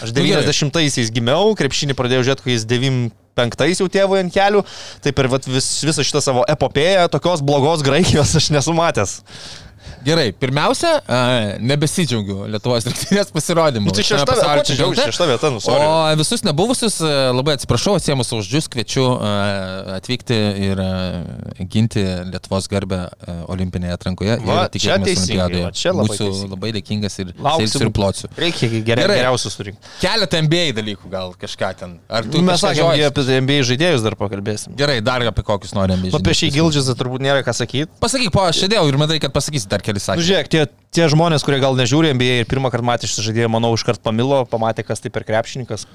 Aš 0.04 0.14
Nu, 0.14 0.26
gerai. 0.26 0.46
90-aisiais 0.48 1.12
gimiau, 1.14 1.54
krepšinį 1.60 1.96
pradėjau 1.98 2.28
žiūrėti, 2.30 2.46
kai 2.46 2.56
jis 2.56 2.66
95-ais 2.70 3.82
jau 3.84 3.90
tėvui 3.92 4.22
ant 4.24 4.34
kelių, 4.34 4.64
tai 5.04 5.14
per 5.16 5.30
vis, 5.32 5.70
visą 5.86 6.06
šitą 6.06 6.24
savo 6.24 6.46
epopėją 6.50 7.10
tokios 7.14 7.44
blogos 7.46 7.86
Graikijos 7.86 8.36
aš 8.40 8.52
nesu 8.56 8.76
matęs. 8.78 9.20
Gerai, 10.04 10.32
pirmiausia, 10.36 10.94
nebesidžiaugiu 11.64 12.46
Lietuvos 12.52 12.86
rinktinės 12.88 13.32
pasirodymu. 13.34 13.88
Nu, 13.90 13.96
tai 13.96 14.04
šešta 14.08 14.36
vieta, 14.36 14.56
čia 14.66 14.76
čempionate. 14.78 15.06
šešta 15.12 15.28
vieta, 15.30 15.52
nu, 15.54 15.62
sorry. 15.64 15.86
O 15.88 16.16
visus 16.20 16.44
nebuvusius, 16.46 16.98
labai 17.36 17.56
atsiprašau, 17.58 17.96
atsiemus 18.00 18.32
uždžius, 18.36 18.68
kviečiu 18.74 19.06
a, 19.16 19.32
atvykti 20.00 20.38
ir 20.68 20.82
ginti 21.72 22.04
Lietuvos 22.34 22.68
garbę 22.72 23.06
olimpinėje 23.52 23.96
atrankoje. 23.98 24.38
Va, 24.48 24.66
čia 24.74 24.98
teisingai, 25.04 25.64
va, 25.68 25.72
čia 25.76 25.94
labai 25.96 26.10
Būsiu 26.12 26.28
teisingai. 26.30 26.52
labai 26.56 26.74
dėkingas 26.78 27.18
ir 27.24 27.32
Lauksim. 27.38 27.68
sėdėsiu 27.68 27.88
ir 27.88 27.94
plociu. 27.96 28.30
Reikia 28.40 28.70
geria, 28.74 28.96
Gerai. 29.04 29.18
geriausius 29.22 29.58
surinkti. 29.58 29.94
Keletą 30.04 30.42
NBA 30.46 30.66
dalykų 30.80 31.12
gal 31.14 31.34
kažką 31.40 31.72
ten. 31.80 31.96
Ar 32.10 32.28
tu 32.28 32.42
Mes 32.44 32.62
sakėme, 32.64 33.00
apie 33.08 33.40
NBA 33.44 33.60
žaidėjus 33.72 34.04
dar 34.06 34.18
pakalbėsim. 34.20 34.76
Gerai, 34.80 35.00
dar 35.06 35.24
apie 35.30 35.44
kokius 35.48 35.74
nori 35.78 35.96
NBA. 35.98 36.12
Nu, 36.14 36.20
apie 36.20 36.36
šį. 36.38 36.52
Gildžizą 36.58 36.96
turbūt 37.00 37.24
nėra 37.24 37.44
ką 37.46 37.54
sakyti. 37.56 37.90
Pasakyk, 38.04 38.32
po 38.36 38.44
aš 38.46 38.64
sėdėjau 38.66 38.86
ir 38.92 38.98
matai, 39.02 39.20
kad 39.24 39.34
pasakysi 39.36 39.70
dar 39.74 39.84
kelias 39.86 40.06
Nu, 40.06 40.14
sakinius. 40.14 40.30
žiūrėk, 40.30 40.50
tie, 40.54 40.64
tie 40.94 41.10
žmonės, 41.12 41.46
kurie 41.46 41.60
gal 41.64 41.78
nežiūri 41.80 42.14
NBA 42.16 42.42
ir 42.44 42.50
pirmą 42.50 42.72
kartą 42.74 42.88
matė 42.94 43.10
šitą 43.12 43.26
žaidėją, 43.28 43.52
manau, 43.54 43.74
iškart 43.78 44.02
pamilo, 44.06 44.44
pamatė, 44.50 44.86
kas 44.88 45.04
tai 45.04 45.12
per 45.14 45.26
krepšininkas, 45.28 45.88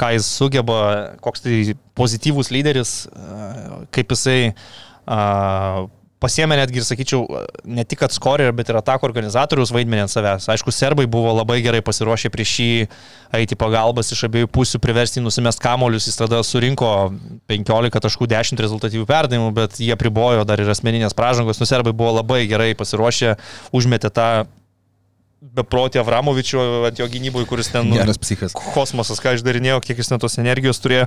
ką 0.00 0.12
jis 0.16 0.28
sugeba, 0.40 0.80
koks 1.20 1.42
tai 1.44 1.56
pozityvus 1.98 2.48
lyderis, 2.54 2.92
kaip 3.92 4.14
jisai 4.14 4.38
a, 5.04 5.86
pasiemė 6.20 6.58
netgi 6.60 6.80
ir, 6.80 6.86
sakyčiau, 6.86 7.24
ne 7.64 7.84
tik 7.88 8.02
kad 8.02 8.14
skorer, 8.14 8.52
bet 8.56 8.70
ir 8.70 8.78
atako 8.80 9.08
organizatorius 9.08 9.72
vaidmenį 9.74 10.04
ant 10.04 10.12
savęs. 10.12 10.48
Aišku, 10.52 10.72
serbai 10.74 11.06
buvo 11.10 11.32
labai 11.38 11.60
gerai 11.64 11.80
pasiruošę 11.84 12.30
prieš 12.32 12.54
jį 12.60 12.70
eiti 13.40 13.58
pagalbas 13.58 14.12
iš 14.12 14.26
abiejų 14.28 14.50
pusių, 14.52 14.82
priversti 14.84 15.24
nusimest 15.24 15.62
kamolius, 15.64 16.08
jis 16.10 16.20
tada 16.20 16.42
surinko 16.46 16.92
15 17.50 18.04
taškų 18.06 18.30
10 18.30 18.64
rezultatyvių 18.66 19.08
perdavimų, 19.08 19.50
bet 19.56 19.80
jie 19.80 19.96
pribojo 20.00 20.44
dar 20.48 20.60
ir 20.60 20.70
asmeninės 20.72 21.16
pražangos. 21.16 21.62
Nu, 21.62 21.68
serbai 21.68 21.96
buvo 21.96 22.18
labai 22.20 22.44
gerai 22.50 22.72
pasiruošę, 22.78 23.36
užmetė 23.76 24.12
tą 24.12 24.30
beprotį 25.40 26.02
Avramovičių 26.02 26.60
ant 26.90 27.00
jo 27.00 27.06
gynybui, 27.08 27.46
kuris 27.48 27.70
ten... 27.72 27.88
nu, 27.88 27.96
Geras 27.96 28.20
psichas. 28.20 28.52
kosmosas, 28.74 29.22
ką 29.24 29.32
išdarinėjo, 29.38 29.78
kiek 29.84 30.02
jis 30.02 30.12
net 30.12 30.20
tos 30.20 30.36
energijos 30.42 30.82
turėjo, 30.84 31.06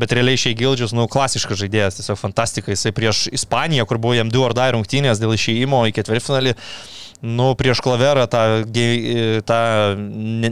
bet 0.00 0.12
realiai 0.16 0.40
šiai 0.40 0.56
Gildžius, 0.58 0.92
nu, 0.96 1.06
klasiškas 1.10 1.62
žaidėjas, 1.62 1.96
tiesiog 1.96 2.20
fantastika, 2.20 2.74
jisai 2.74 2.92
prieš 2.96 3.24
Ispaniją, 3.32 3.88
kur 3.88 4.00
buvo 4.02 4.18
jam 4.18 4.32
du 4.32 4.44
ar 4.44 4.56
dar 4.56 4.74
rungtynės 4.76 5.22
dėl 5.22 5.32
išėjimo 5.36 5.86
į 5.88 5.96
ketvirtfinalį, 5.96 6.54
nu, 7.22 7.50
prieš 7.58 7.80
klaverą 7.84 8.24
tą, 8.30 8.42
tą 9.44 9.60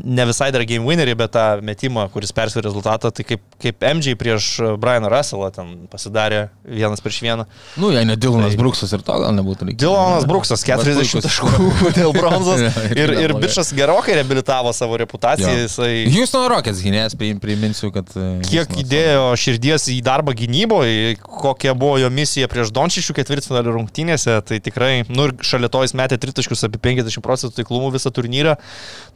ne, 0.04 0.24
visai 0.28 0.50
dar 0.52 0.64
game 0.68 0.84
winnerį, 0.88 1.14
bet 1.18 1.32
tą 1.36 1.44
metimą, 1.64 2.08
kuris 2.12 2.32
persvė 2.36 2.62
rezultatą, 2.66 3.10
tai 3.14 3.24
kaip, 3.24 3.42
kaip 3.62 3.84
MJ 3.88 4.14
prieš 4.20 4.48
Brianą 4.80 5.08
Russellą 5.12 5.48
ten 5.54 5.70
pasidarė 5.92 6.48
vienas 6.64 7.00
prieš 7.04 7.20
vieną. 7.24 7.46
Nu, 7.80 7.90
jei 7.94 8.04
ne 8.08 8.16
Dilonas 8.20 8.52
Tai- 8.52 8.60
Bruksas 8.60 8.92
ir 8.92 9.04
to 9.06 9.16
gal 9.22 9.32
nebūtų 9.38 9.68
reikėję. 9.70 9.80
Dilonas 9.84 10.26
Bruksas 10.28 10.64
40 10.66 10.98
puikus. 10.98 11.24
taškų 11.28 11.92
dėl 11.98 12.12
bronzos 12.16 12.60
ir, 13.00 13.14
ir 13.24 13.34
bičias 13.40 13.72
gerokai 13.76 14.18
reabilitavo 14.20 14.72
savo 14.76 14.98
reputaciją. 15.00 15.48
Jo. 15.54 15.64
Jisai... 15.64 15.92
Houston 16.12 16.46
Rockets 16.52 16.82
gynėjas, 16.84 17.16
pri- 17.18 17.32
priminsiu, 17.40 17.92
kad... 17.94 18.12
e, 18.16 18.28
kiek 18.48 18.76
įdėjo 18.84 19.24
širdies 19.40 19.88
į 19.94 19.98
darbą 20.04 20.36
gynyboje, 20.36 21.16
kokia 21.22 21.72
buvo 21.78 21.96
jo 22.02 22.10
misija 22.12 22.48
prieš 22.50 22.72
Dončišių 22.76 23.16
ketvirtfinalio 23.22 23.72
rungtynėse, 23.78 24.36
tai 24.44 24.60
tikrai, 24.64 24.92
nu 25.08 25.28
ir 25.30 25.36
šalia 25.46 25.70
to 25.72 25.82
jis 25.86 25.96
metė 25.96 26.18
tritaškius 26.20 26.57
apie 26.66 26.80
50 26.88 27.22
procentų 27.24 27.54
taiklumų 27.60 27.92
visą 27.94 28.10
turnyrą, 28.14 28.56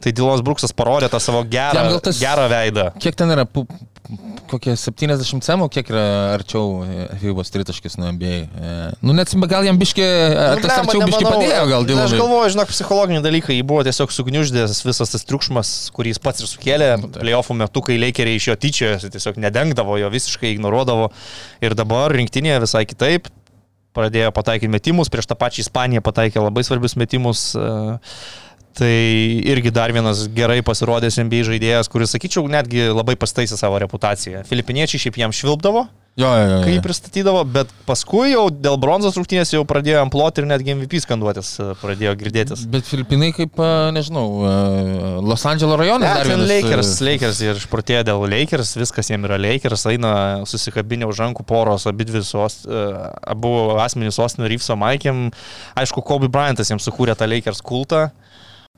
tai 0.03 0.13
Dilonas 0.15 0.41
Bruksas 0.45 0.71
parodė 0.75 1.09
tą 1.11 1.19
savo 1.23 1.43
gerą, 1.43 1.99
tas- 2.03 2.19
gerą 2.21 2.47
veidą. 2.51 2.91
Kiek 3.03 3.15
ten 3.19 3.31
yra, 3.33 3.45
kokie 4.51 4.75
70 4.77 5.43
cemų, 5.45 5.69
kiek 5.71 5.87
yra 5.89 6.03
arčiau 6.35 6.83
e, 6.83 7.05
Fibos 7.21 7.49
tritaškis 7.53 7.95
nuo 7.99 8.11
NBA? 8.13 8.33
E, 8.45 8.73
Nu, 9.03 9.13
net 9.15 9.31
gal 9.49 9.65
jam 9.65 9.77
biški, 9.79 10.03
Nu, 10.03 10.61
tas 10.63 10.81
arčiau 10.83 11.03
biški 11.07 11.25
padėjo, 11.25 11.61
gal 11.71 11.81
Aš 11.83 11.87
Dilonui. 11.89 12.19
galvoju, 12.19 12.51
žinok, 12.55 12.73
psichologiniai 12.73 13.23
dalykai, 13.25 13.57
jį 13.59 13.65
buvo 13.67 13.83
tiesiog 13.87 14.11
sugniuždęs 14.13 14.83
visas 14.85 15.13
tas 15.15 15.23
triukšmas, 15.29 15.71
kurį 15.95 16.13
jis 16.13 16.21
pats 16.23 16.43
ir 16.43 16.49
sukėlė. 16.51 16.89
Nu. 17.01 17.11
Playoffų 17.15 17.55
metu, 17.63 17.81
kai 17.85 17.97
leikeriai 18.01 18.39
iš 18.41 18.49
jo 18.51 18.55
tyčiojosi, 18.59 19.11
tiesiog 19.15 19.39
nedengdavo 19.41 19.97
jo, 20.01 20.11
visiškai 20.13 20.51
ignoruodavo. 20.57 21.09
Ir 21.63 21.75
dabar 21.79 22.11
rinktinėje 22.13 22.59
visai 22.67 22.83
kitaip. 22.89 23.31
Pradėjo 23.95 24.31
pataikyti 24.35 24.71
metimus, 24.71 25.11
prieš 25.13 25.29
tą 25.29 25.37
pačią 25.39 25.65
Ispaniją 25.65 26.03
pataikė 26.05 26.41
labai 26.43 26.65
svarbius 26.65 26.97
metimus. 26.99 27.51
e, 27.55 27.99
Tai 28.73 28.89
irgi 29.45 29.69
dar 29.69 29.91
vienas 29.93 30.23
gerai 30.33 30.63
pasirodęs 30.65 31.19
NBA 31.21 31.43
žaidėjas, 31.45 31.85
kuris, 31.93 32.09
sakyčiau, 32.15 32.47
netgi 32.49 32.87
labai 32.89 33.13
pastaisė 33.21 33.53
savo 33.53 33.77
reputaciją. 33.83 34.41
Filipiniečiai 34.49 35.03
šiaip 35.03 35.19
jam 35.21 35.35
švilpdavo, 35.35 35.83
Jo, 36.13 36.27
jo, 36.37 36.41
jo. 36.45 36.57
kai 36.61 36.73
jį 36.75 36.81
pristatydavo, 36.85 37.39
bet 37.49 37.71
paskui 37.87 38.27
jau 38.35 38.43
dėl 38.53 38.75
bronzos 38.77 39.15
rungtynės 39.17 39.49
jau 39.55 39.63
pradėjo 39.65 40.03
amploti 40.03 40.43
ir 40.43 40.45
netgi 40.51 40.75
MVP 40.75 40.99
skanduotis 41.01 41.47
e, 41.57 41.71
pradėjo 41.81 42.11
girdėtis. 42.19 42.67
Bet 42.69 42.85
Filipinai 42.85 43.31
kaip, 43.33 43.57
a, 43.57 43.89
nežinau, 43.95 44.27
a, 44.45 44.51
Los 45.25 45.41
Andželo 45.49 45.73
rajonas 45.81 46.05
Ne, 46.05 46.11
dar 46.19 46.29
vienas. 46.29 46.45
e, 46.45 46.59
Lakers, 46.61 46.91
Lakers 47.07 47.41
ir 47.41 47.57
išprotėjo 47.57 48.03
dėl 48.11 48.27
Lakers, 48.29 48.75
viskas 48.77 49.09
jiem 49.09 49.25
yra 49.25 49.41
Lakers, 49.41 49.87
eina 49.89 50.13
susikabinę 50.45 51.09
už 51.09 51.23
rankų 51.25 51.47
poros, 51.49 51.87
abi 51.89 52.05
dvi 52.05 52.21
e, 52.21 52.83
abu 53.33 53.55
asmenys 53.81 54.21
Ostino 54.21 54.45
Reeveso 54.45 54.77
Maikėm. 54.77 55.31
Aišku, 55.81 56.05
Kobe 56.05 56.29
Bryantas 56.29 56.69
jiems 56.69 56.85
sukūrė 56.85 57.17
tą 57.17 57.25
Lakers 57.25 57.65
kultą. 57.65 58.11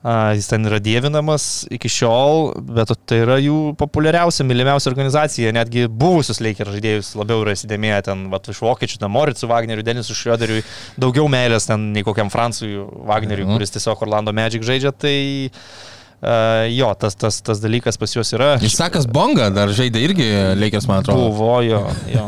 Jis 0.06 0.46
ten 0.52 0.68
yra 0.70 0.78
dievinamas 0.86 1.66
iki 1.74 1.90
šiol, 1.90 2.52
bet 2.78 2.92
tai 3.10 3.24
yra 3.24 3.40
jų 3.42 3.74
populiariausia, 3.80 4.46
mylimiausia 4.46 4.92
organizacija. 4.92 5.54
Netgi 5.56 5.88
buvusius 5.90 6.42
Lakers 6.46 6.76
žaidėjus 6.76 7.10
labiau 7.18 7.42
yra 7.42 7.56
įsidėmėję 7.58 8.04
ten, 8.12 8.28
va, 8.30 8.38
iš 8.38 8.62
vokiečių, 8.62 9.00
ten 9.02 9.10
Moritsu 9.10 9.50
Wagneriu, 9.50 9.86
Denisu 9.88 10.14
Šrioderiui, 10.14 10.62
daugiau 11.02 11.26
meilės 11.32 11.66
ten 11.72 11.90
nei 11.96 12.06
kokiam 12.06 12.30
Francui 12.30 12.76
Wagneriui, 13.10 13.48
Mhm. 13.50 13.58
kuris 13.58 13.74
tiesiog 13.74 14.06
Orlando 14.06 14.34
Magic 14.36 14.62
žaidžia. 14.62 14.94
Tai 14.94 15.16
uh, 15.50 15.95
jo, 16.74 16.88
tas, 17.00 17.16
tas, 17.20 17.38
tas 17.46 17.60
dalykas 17.62 18.00
pas 18.02 18.14
juos 18.16 18.32
yra. 18.34 18.56
Išsakas 18.64 19.06
Bonga 19.12 19.52
dar 19.54 19.70
žaidė 19.76 20.02
irgi 20.08 20.28
Lakers, 20.58 20.88
man 20.90 21.04
atrodo. 21.04 21.28
Buvo 21.30 21.60
jo. 21.66 21.82
jo. 22.10 22.26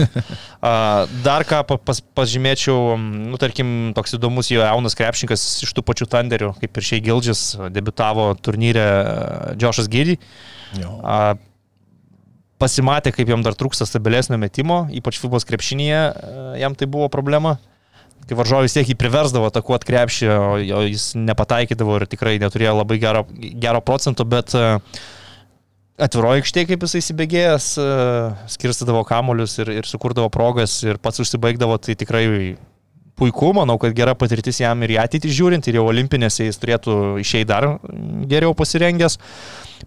Dar 1.26 1.46
ką 1.48 1.64
pa- 1.70 1.80
pas, 1.82 2.02
pažymėčiau, 2.18 2.98
nu, 3.00 3.40
tarkim, 3.42 3.92
toks 3.98 4.18
įdomus 4.18 4.52
jo 4.54 4.62
jaunas 4.62 4.98
krepšininkas 4.98 5.46
iš 5.66 5.74
tų 5.78 5.86
pačių 5.88 6.10
Thunderių, 6.14 6.54
kaip 6.62 6.78
ir 6.82 6.88
šiai 6.92 7.04
Gildžis, 7.06 7.44
debitavo 7.74 8.30
turnyre 8.42 8.86
Džošas 9.58 9.90
Gydy. 9.94 10.18
Pasimatė, 12.58 13.12
kaip 13.14 13.30
jam 13.30 13.44
dar 13.46 13.54
trūksta 13.54 13.86
stabilesnio 13.86 14.40
metimo, 14.42 14.88
ypač 14.98 15.20
FIBOS 15.22 15.46
krepšinėje, 15.46 16.00
jam 16.58 16.74
tai 16.78 16.88
buvo 16.90 17.06
problema. 17.14 17.60
Kai 18.28 18.36
varžovai 18.36 18.66
vis 18.68 18.76
tiek 18.76 18.90
jį 18.92 18.98
priversdavo 19.00 19.48
atakuoti 19.48 19.88
krepšį, 19.88 20.32
o 20.76 20.82
jis 20.84 21.14
nepataikydavo 21.16 22.02
ir 22.02 22.08
tikrai 22.12 22.36
neturėjo 22.44 22.74
labai 22.82 22.98
gero, 23.00 23.24
gero 23.64 23.80
procento, 23.86 24.26
bet 24.28 24.52
a, 24.58 24.80
atviroji 25.98 26.44
aikštė, 26.44 26.66
kaip 26.70 26.84
jisai 26.84 27.02
įsibėgėjęs, 27.02 27.68
e, 27.82 27.86
skirstydavo 28.54 29.06
kamolius 29.08 29.58
ir, 29.64 29.72
ir 29.80 29.88
sukurdavo 29.90 30.30
progas 30.34 30.76
ir 30.86 31.00
pats 31.02 31.24
užsibaigdavo, 31.24 31.80
tai 31.82 31.96
tikrai 31.98 32.26
puiku, 33.18 33.50
manau, 33.58 33.78
kad 33.82 33.96
gera 33.98 34.14
patirtis 34.18 34.60
jam 34.62 34.84
ir 34.86 34.94
į 34.96 35.00
ateitį 35.02 35.32
žiūrint, 35.34 35.68
ir 35.72 35.80
jau 35.80 35.88
olimpinėse 35.90 36.46
jis 36.46 36.60
turėtų 36.62 36.98
išeiti 37.24 37.48
dar 37.50 37.66
geriau 38.30 38.54
pasirengęs. 38.58 39.18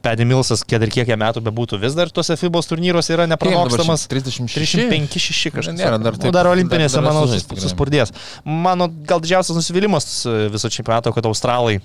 Pedė 0.02 0.22
Milsas, 0.26 0.62
kiek 0.62 0.84
ir 0.86 0.90
kiek 0.94 1.08
jam 1.10 1.18
metų 1.18 1.40
bebūtų, 1.42 1.78
vis 1.82 1.96
dar 1.98 2.10
tuose 2.14 2.36
FIBOS 2.38 2.68
turnyruose 2.70 3.10
yra 3.14 3.24
nepranokstamas. 3.30 4.04
36. 4.10 4.78
35-6 4.78 5.50
kažkas. 5.56 5.74
Nėra 5.78 5.98
dar 5.98 6.14
Nu, 6.14 6.22
taip- 6.22 6.34
dar 6.36 6.46
olimpinėse, 6.46 6.94
dar- 6.94 7.08
dar 7.08 7.12
manau, 7.12 7.24
tikrai. 7.26 7.58
suspurdės. 7.64 8.12
Mano 8.44 8.86
gal 9.06 9.18
didžiausias 9.20 9.56
nusivylimas 9.58 10.06
e, 10.30 10.36
viso 10.54 10.70
čempionato, 10.70 11.10
kad 11.12 11.26
Australai 11.26 11.80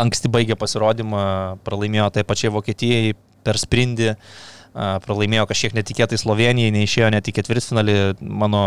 anksti 0.00 0.28
baigė 0.32 0.56
pasirodymą, 0.58 1.58
pralaimėjo 1.64 2.10
tai 2.18 2.24
pačiai 2.26 2.50
Vokietijai 2.54 3.14
per 3.44 3.54
sprindį, 3.60 4.14
a, 4.14 4.16
pralaimėjo 4.74 5.46
kažkiek 5.50 5.76
netikėtai 5.76 6.18
Slovenijai, 6.18 6.72
neišėjo 6.74 7.10
net 7.14 7.30
į 7.30 7.36
ketvirtfinalį, 7.36 7.96
mano 8.20 8.64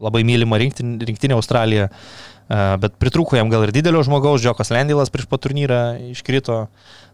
labai 0.00 0.22
mylima 0.26 0.60
rinktinė, 0.60 0.98
rinktinė 1.10 1.36
Australija, 1.36 1.90
a, 1.90 2.76
bet 2.80 2.96
pritrūko 3.02 3.36
jam 3.36 3.52
gal 3.52 3.66
ir 3.66 3.74
didelio 3.76 4.02
žmogaus, 4.06 4.40
Džokas 4.40 4.72
Lendilas 4.72 5.12
prieš 5.12 5.28
pat 5.30 5.44
turnyrą 5.44 5.82
iškrito, 6.10 6.62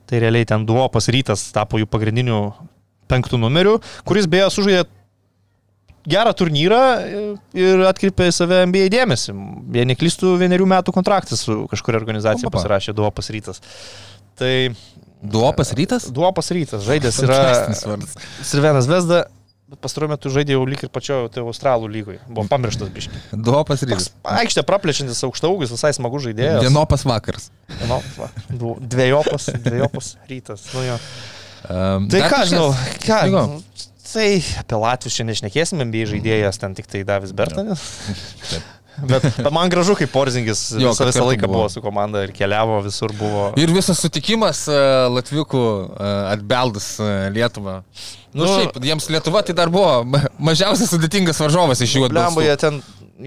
tai 0.06 0.22
realiai 0.22 0.46
ten 0.46 0.66
duopas 0.68 1.10
rytas 1.10 1.48
tapo 1.54 1.80
jų 1.82 1.90
pagrindiniu 1.90 2.52
penktų 3.10 3.40
numeriu, 3.42 3.80
kuris 4.06 4.30
beje 4.30 4.50
sužaidė 4.54 4.86
gerą 6.06 6.32
turnyrą 6.38 6.82
ir 7.58 7.82
atkreipė 7.88 8.28
į 8.30 8.34
save 8.34 8.60
NBA 8.70 8.86
dėmesį. 8.94 9.34
Jei 9.74 9.86
neklystų, 9.90 10.36
vienerių 10.38 10.68
metų 10.70 10.94
kontraktas 10.94 11.42
su 11.46 11.64
kažkuria 11.70 11.98
organizacija 11.98 12.52
pasirašė 12.54 12.94
Duopas 12.94 13.30
rytas. 13.34 13.62
Tai 14.38 14.52
Duopas 15.22 15.72
rytas? 15.76 16.10
Duopas 16.12 16.50
rytas, 16.54 16.84
žaidęs 16.86 17.18
yra. 17.24 17.40
Sirvenas 18.44 18.86
Vesda, 18.90 19.22
bet 19.66 19.80
pastaruoju 19.82 20.12
metu 20.12 20.30
žaidė 20.30 20.54
jau 20.54 20.66
lyg 20.68 20.84
ir 20.86 20.90
pačio 20.92 21.22
tai 21.32 21.42
Australų 21.42 21.88
lygoje. 21.90 22.20
Buvo 22.28 22.44
pamirštas 22.52 22.92
biškiai. 22.94 23.22
Duopas 23.32 23.82
rytas. 23.88 24.10
Aikštė 24.36 24.62
praplečiantis 24.68 25.24
aukšta 25.26 25.50
ūgis, 25.50 25.72
visai 25.74 25.90
smagu 25.96 26.20
žaidėjas. 26.22 26.60
Vienopas 26.66 27.06
vakaras. 27.08 27.48
Nu, 27.88 27.98
va, 28.20 28.28
du- 28.52 28.76
dviejopas, 28.80 29.48
dviejopas 29.64 30.12
rytas. 30.30 30.68
Nu, 30.76 30.84
jo. 30.86 31.00
Um, 31.66 32.06
Tai 32.12 32.20
ką, 32.30 32.44
žinau, 32.46 32.68
ką, 33.02 33.20
nu, 33.32 33.42
tai 34.06 34.28
apie 34.60 34.78
Latvius 34.78 35.16
šiandien 35.16 35.34
nešnekėsim, 35.34 35.80
NBA 35.82 36.04
žaidėjas 36.12 36.60
ten 36.62 36.76
tik 36.78 36.86
tai 36.92 37.00
Davis 37.08 37.32
Bertanis. 37.34 37.82
Taip. 38.52 38.68
Bet, 38.96 39.26
bet 39.36 39.52
man 39.52 39.68
gražu, 39.68 39.92
kaip 39.98 40.08
Porzingis 40.14 40.70
Jo, 40.72 40.92
visą, 40.94 41.04
visą 41.10 41.24
laiką 41.26 41.44
buvo. 41.46 41.62
buvo 41.66 41.68
su 41.72 41.82
komanda 41.84 42.22
ir 42.24 42.32
keliavo, 42.32 42.78
visur 42.84 43.12
buvo. 43.18 43.50
Ir 43.60 43.68
visas 43.74 43.98
sutikimas 44.00 44.62
uh, 44.70 45.06
Latviukų 45.12 45.60
uh, 45.60 46.12
atbeldus 46.32 46.94
uh, 47.02 47.26
Lietuvą. 47.34 47.82
Nu, 48.36 48.44
Nu, 48.44 48.46
šiaip, 48.52 48.78
jiems 48.84 49.06
Lietuva 49.12 49.40
tai 49.44 49.54
dar 49.56 49.70
buvo 49.72 50.02
ma- 50.04 50.26
mažiausiai 50.50 50.88
sudėtingas 50.90 51.38
varžovas 51.40 51.80
iš 51.84 51.94
jų 51.96 52.06
Blemba, 52.08 52.28
atbelstų. 52.30 52.44
jie 52.44 52.56
ten, 52.60 52.80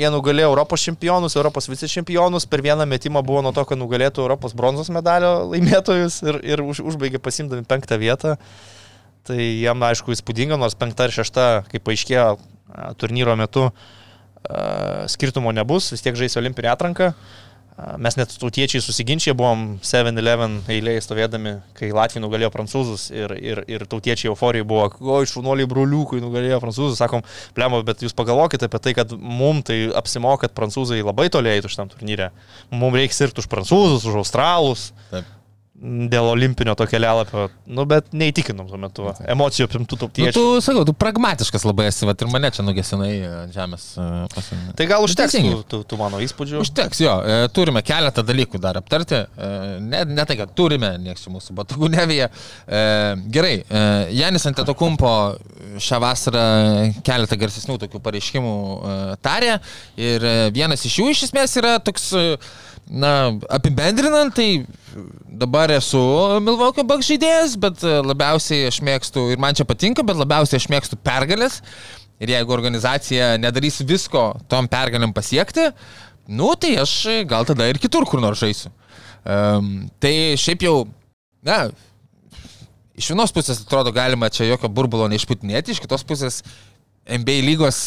jie 0.04 0.10
nugalėjo 0.14 0.52
Europos 0.52 0.84
čempionus, 0.86 1.34
Europos 1.40 1.66
vicečempionus, 1.70 2.46
per 2.50 2.62
vieną 2.66 2.86
metimą 2.90 3.24
buvo 3.26 3.42
nuo 3.46 3.54
to, 3.54 3.64
kad 3.66 3.78
nugalėtų 3.82 4.22
Europos 4.26 4.54
bronzos 4.58 4.90
medalio 4.94 5.32
laimėtojus 5.50 6.20
ir, 6.30 6.38
ir 6.46 6.62
už, 6.66 6.84
užbaigė 6.94 7.18
pasimdami 7.26 7.66
penktą 7.66 7.98
vietą. 8.02 8.36
Tai 9.26 9.38
jam, 9.38 9.82
aišku, 9.90 10.14
įspūdinga, 10.14 10.58
nors 10.62 10.78
penkta 10.78 11.10
ir 11.10 11.14
šešta, 11.18 11.48
kaip 11.74 11.84
paaiškėjo 11.90 12.28
turnyro 13.02 13.34
metu, 13.38 13.66
a, 13.70 13.74
skirtumo 15.12 15.52
nebus, 15.56 15.92
vis 15.94 16.06
tiek 16.06 16.18
žais 16.18 16.38
olimpinę 16.40 16.72
atranką. 16.74 17.14
A, 17.14 17.48
Mes 17.96 18.16
net 18.20 18.34
tautiečiai 18.42 18.84
susiginčiai 18.84 19.36
buvom 19.38 19.78
7-11 19.86 20.68
eilėje 20.74 21.04
stovėdami, 21.06 21.54
kai 21.78 21.94
Latvija 21.96 22.24
nugalėjo 22.26 22.50
prancūzus 22.52 23.06
ir, 23.16 23.32
ir, 23.40 23.62
ir 23.72 23.86
tautiečiai 23.88 24.32
euforijai 24.34 24.68
buvo, 24.68 24.90
o 25.00 25.20
šunuoliai 25.24 25.70
broliukai 25.70 26.20
nugalėjo 26.20 26.60
prancūzus, 26.60 27.00
sakom, 27.00 27.24
plemo, 27.56 27.80
bet 27.88 28.04
jūs 28.04 28.16
pagalvokite 28.18 28.68
apie 28.68 28.84
tai, 28.84 28.96
kad 29.00 29.16
mums 29.16 29.70
tai 29.70 29.80
apsimoka, 29.96 30.48
kad 30.48 30.58
prancūzai 30.60 31.00
labai 31.00 31.30
toliai 31.32 31.62
eitų 31.62 31.72
šitam 31.72 31.92
turnyrė. 31.94 32.34
Mums 32.74 33.00
reikia 33.00 33.22
sirgti 33.22 33.46
už 33.46 33.48
prancūzus, 33.54 34.10
už 34.12 34.20
australus. 34.26 34.90
Taip. 35.14 35.36
Dėl 35.80 36.28
olimpinio 36.34 36.74
to 36.76 36.88
kelialapio, 36.90 37.48
nu 37.72 37.86
bet 37.88 38.10
neįtikinom 38.12 38.68
tuo 38.68 38.80
metu, 38.82 39.06
va. 39.08 39.14
emocijų 39.32 39.70
apimtų 39.70 39.96
Nu, 39.96 40.02
tautiečių. 40.02 40.34
tu, 40.36 40.44
sakau, 40.64 40.84
tu 40.88 40.96
pragmatiškas 40.98 41.64
labai 41.68 41.88
esi, 41.88 42.04
vat, 42.10 42.20
ir 42.20 42.32
mane 42.32 42.52
čia 42.56 42.66
nugesinai 42.68 43.14
ant 43.46 43.56
žemės. 43.56 43.86
Uh, 43.96 44.26
pasim... 44.34 44.60
Tai 44.76 44.90
gal 44.92 45.06
užteks 45.08 45.38
tų, 45.40 45.62
tų, 45.72 45.82
tų 45.88 46.00
mano 46.02 46.20
įspūdžių. 46.26 46.60
Užteks, 46.66 47.04
jo, 47.06 47.16
e, 47.24 47.40
turime 47.56 47.84
keletą 47.86 48.26
dalykų 48.28 48.60
dar 48.62 48.82
aptarti. 48.82 49.24
E, 49.24 49.80
Ne, 49.80 50.04
ne 50.06 50.26
tai, 50.26 50.38
kad 50.40 50.52
turime, 50.58 50.92
nieks 51.02 51.26
čia 51.26 51.34
mūsų 51.34 51.56
batugų 51.58 51.90
nevyja. 51.94 52.30
E, 52.68 52.82
Gerai, 53.34 53.56
e, 53.64 53.82
Janis 54.18 54.46
Antetokumpo 54.50 55.12
šią 55.82 56.00
vasarą 56.04 56.46
keletą 57.06 57.38
garsesnių 57.40 57.78
tokių 57.84 58.02
pareiškimų 58.06 58.56
e, 58.56 58.98
tarė 59.26 59.56
ir 60.00 60.26
e, 60.26 60.36
vienas 60.56 60.86
iš 60.88 61.00
jų 61.02 61.10
iš 61.14 61.26
esmės 61.30 61.56
yra 61.62 61.78
toks, 61.84 62.10
e, 62.18 62.38
na, 62.90 63.38
apibendrinant, 63.54 64.34
tai 64.34 64.66
dabar 65.30 65.70
esu 65.76 66.02
Milwaukee 66.42 66.86
Bucks 66.88 67.08
žaidėjas, 67.12 67.54
bet 67.62 67.84
e, 67.86 67.94
labiausiai 68.02 68.68
aš 68.70 68.82
mėgstu, 68.86 69.28
ir 69.34 69.42
man 69.42 69.58
čia 69.58 69.68
patinka, 69.70 70.06
bet 70.06 70.18
labiausiai 70.18 70.58
aš 70.60 70.68
mėgstu 70.74 70.98
pergalės. 71.06 71.60
Ir 72.20 72.34
jeigu 72.34 72.52
organizacija 72.52 73.38
nedarys 73.40 73.80
visko 73.88 74.34
tom 74.52 74.68
pergalėm 74.68 75.14
pasiekti, 75.16 75.70
nu 76.36 76.50
tai 76.60 76.74
aš 76.82 76.96
gal 77.30 77.48
tada 77.48 77.70
ir 77.70 77.80
kitur 77.80 78.04
kur 78.10 78.20
nors 78.20 78.42
žaisiu. 78.42 78.74
Um, 79.24 79.88
tai 80.02 80.36
šiaip 80.40 80.66
jau, 80.66 80.76
na, 81.46 81.70
iš 83.00 83.14
vienos 83.14 83.32
pusės 83.36 83.62
atrodo 83.64 83.94
galima 83.96 84.32
čia 84.34 84.50
jokio 84.50 84.72
burbulo 84.74 85.08
neišputinėti, 85.12 85.78
iš 85.78 85.84
kitos 85.86 86.04
pusės 86.08 86.42
NBA 87.08 87.40
lygos 87.46 87.80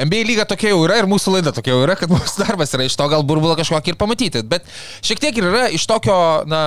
NBA 0.00 0.24
lyga 0.28 0.46
tokia 0.48 0.72
jau 0.72 0.80
yra 0.86 0.98
ir 1.00 1.08
mūsų 1.10 1.36
laida 1.36 1.52
tokia 1.56 1.74
jau 1.74 1.82
yra, 1.84 1.96
kad 1.98 2.12
mūsų 2.12 2.44
darbas 2.44 2.72
yra 2.76 2.86
iš 2.88 2.96
to 2.96 3.08
gal 3.12 3.24
burbulą 3.26 3.58
kažkokį 3.60 3.94
ir 3.94 4.00
pamatyti. 4.00 4.44
Bet 4.48 4.68
šiek 5.04 5.20
tiek 5.22 5.36
ir 5.36 5.48
yra 5.50 5.66
iš 5.76 5.84
tokio, 5.90 6.16
na, 6.48 6.62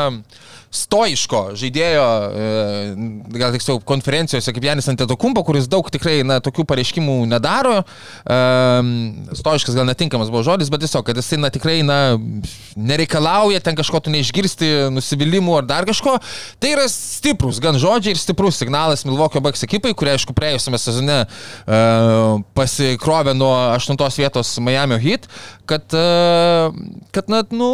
stoiško 0.73 1.41
žaidėjo, 1.59 2.05
e, 2.33 2.47
gal 3.37 3.53
tiksliau, 3.53 3.79
konferencijose 3.85 4.53
kaip 4.55 4.65
Janis 4.65 4.89
Antetokumpo, 4.89 5.43
kuris 5.45 5.67
daug 5.69 5.87
tikrai 5.93 6.21
na, 6.25 6.39
tokių 6.43 6.65
pareiškimų 6.69 7.17
nedaro. 7.29 7.83
E, 8.25 8.39
stoiškas 9.37 9.77
gal 9.77 9.85
netinkamas 9.89 10.31
buvo 10.33 10.41
žodis, 10.47 10.71
bet 10.73 10.81
tiesiog, 10.85 11.05
kad 11.05 11.19
jisai 11.19 11.39
na, 11.43 11.51
tikrai 11.53 11.77
na, 11.85 11.99
nereikalauja 12.75 13.61
ten 13.63 13.77
kažko 13.77 14.01
tu 14.03 14.13
neišgirsti, 14.13 14.71
nusivylimų 14.95 15.59
ar 15.59 15.69
dar 15.69 15.87
kažko. 15.89 16.17
Tai 16.57 16.73
yra 16.73 16.87
stiprus 16.89 17.61
gan 17.63 17.77
žodžiai 17.81 18.17
ir 18.17 18.21
stiprus 18.21 18.57
signalas 18.61 19.05
Milvokio 19.05 19.43
Baks 19.45 19.67
ekipai, 19.67 19.93
kurie 19.97 20.15
aišku 20.17 20.33
praėjusiame 20.37 20.81
sezone 20.81 21.19
e, 21.21 21.83
pasikrovė 22.57 23.37
nuo 23.37 23.53
8 23.77 24.01
vietos 24.17 24.57
Miami 24.63 24.97
Heat, 25.03 25.29
kad, 25.69 25.95
e, 25.95 26.05
kad 27.15 27.29
na, 27.31 27.41
nu, 27.55 27.69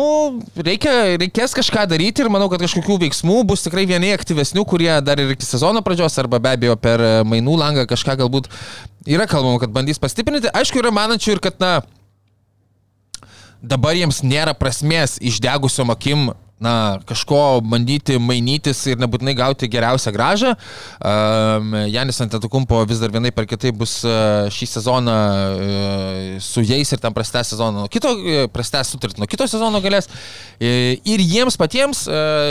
reikia, 0.58 0.94
reikės 1.22 1.56
kažką 1.58 1.86
daryti 1.90 2.24
ir 2.24 2.32
manau, 2.34 2.50
kad 2.52 2.62
kažkokių 2.64 3.00
veiksmų 3.06 3.42
bus 3.50 3.66
tikrai 3.66 3.88
vieni 3.90 4.12
aktyvesnių, 4.16 4.66
kurie 4.70 4.92
dar 5.06 5.22
ir 5.22 5.34
iki 5.36 5.48
sezono 5.48 5.84
pradžios 5.86 6.18
arba 6.22 6.42
be 6.44 6.54
abejo 6.54 6.76
per 6.80 7.04
mainų 7.28 7.58
langą 7.62 7.88
kažką 7.90 8.20
galbūt 8.24 8.52
yra 9.10 9.26
kalbama, 9.30 9.62
kad 9.62 9.74
bandys 9.74 10.02
pastiprinti. 10.02 10.52
Aišku, 10.54 10.82
yra 10.84 10.94
manančių 10.94 11.38
ir 11.38 11.44
kad, 11.44 11.58
na, 11.64 11.80
dabar 13.62 13.98
jiems 13.98 14.22
nėra 14.24 14.54
prasmės 14.58 15.18
išdegusiom 15.20 15.92
akim 15.96 16.30
na, 16.60 17.00
kažko 17.08 17.62
bandyti 17.64 18.18
mainytis 18.20 18.82
ir 18.92 19.00
nebūtinai 19.00 19.34
gauti 19.38 19.70
geriausią 19.72 20.12
gražą. 20.12 20.54
Um, 21.00 21.76
Janis 21.88 22.20
Antetokumpo 22.24 22.82
vis 22.90 23.00
dar 23.00 23.14
vienai 23.14 23.32
per 23.36 23.48
kitai 23.48 23.72
bus 23.76 24.00
uh, 24.04 24.50
šį 24.52 24.68
sezoną 24.74 25.16
uh, 25.16 26.42
su 26.44 26.64
jais 26.68 26.92
ir 26.92 27.00
tam 27.00 27.16
prastęs 27.16 27.54
sezoną 27.54 27.86
nuo 27.86 27.92
kito, 27.92 28.12
uh, 28.12 28.42
prastęs 28.52 28.92
sutartį 28.92 29.24
nuo 29.24 29.30
kito 29.32 29.48
sezono 29.48 29.80
galės. 29.84 30.12
Ir 30.60 31.22
jiems 31.24 31.56
patiems, 31.56 32.02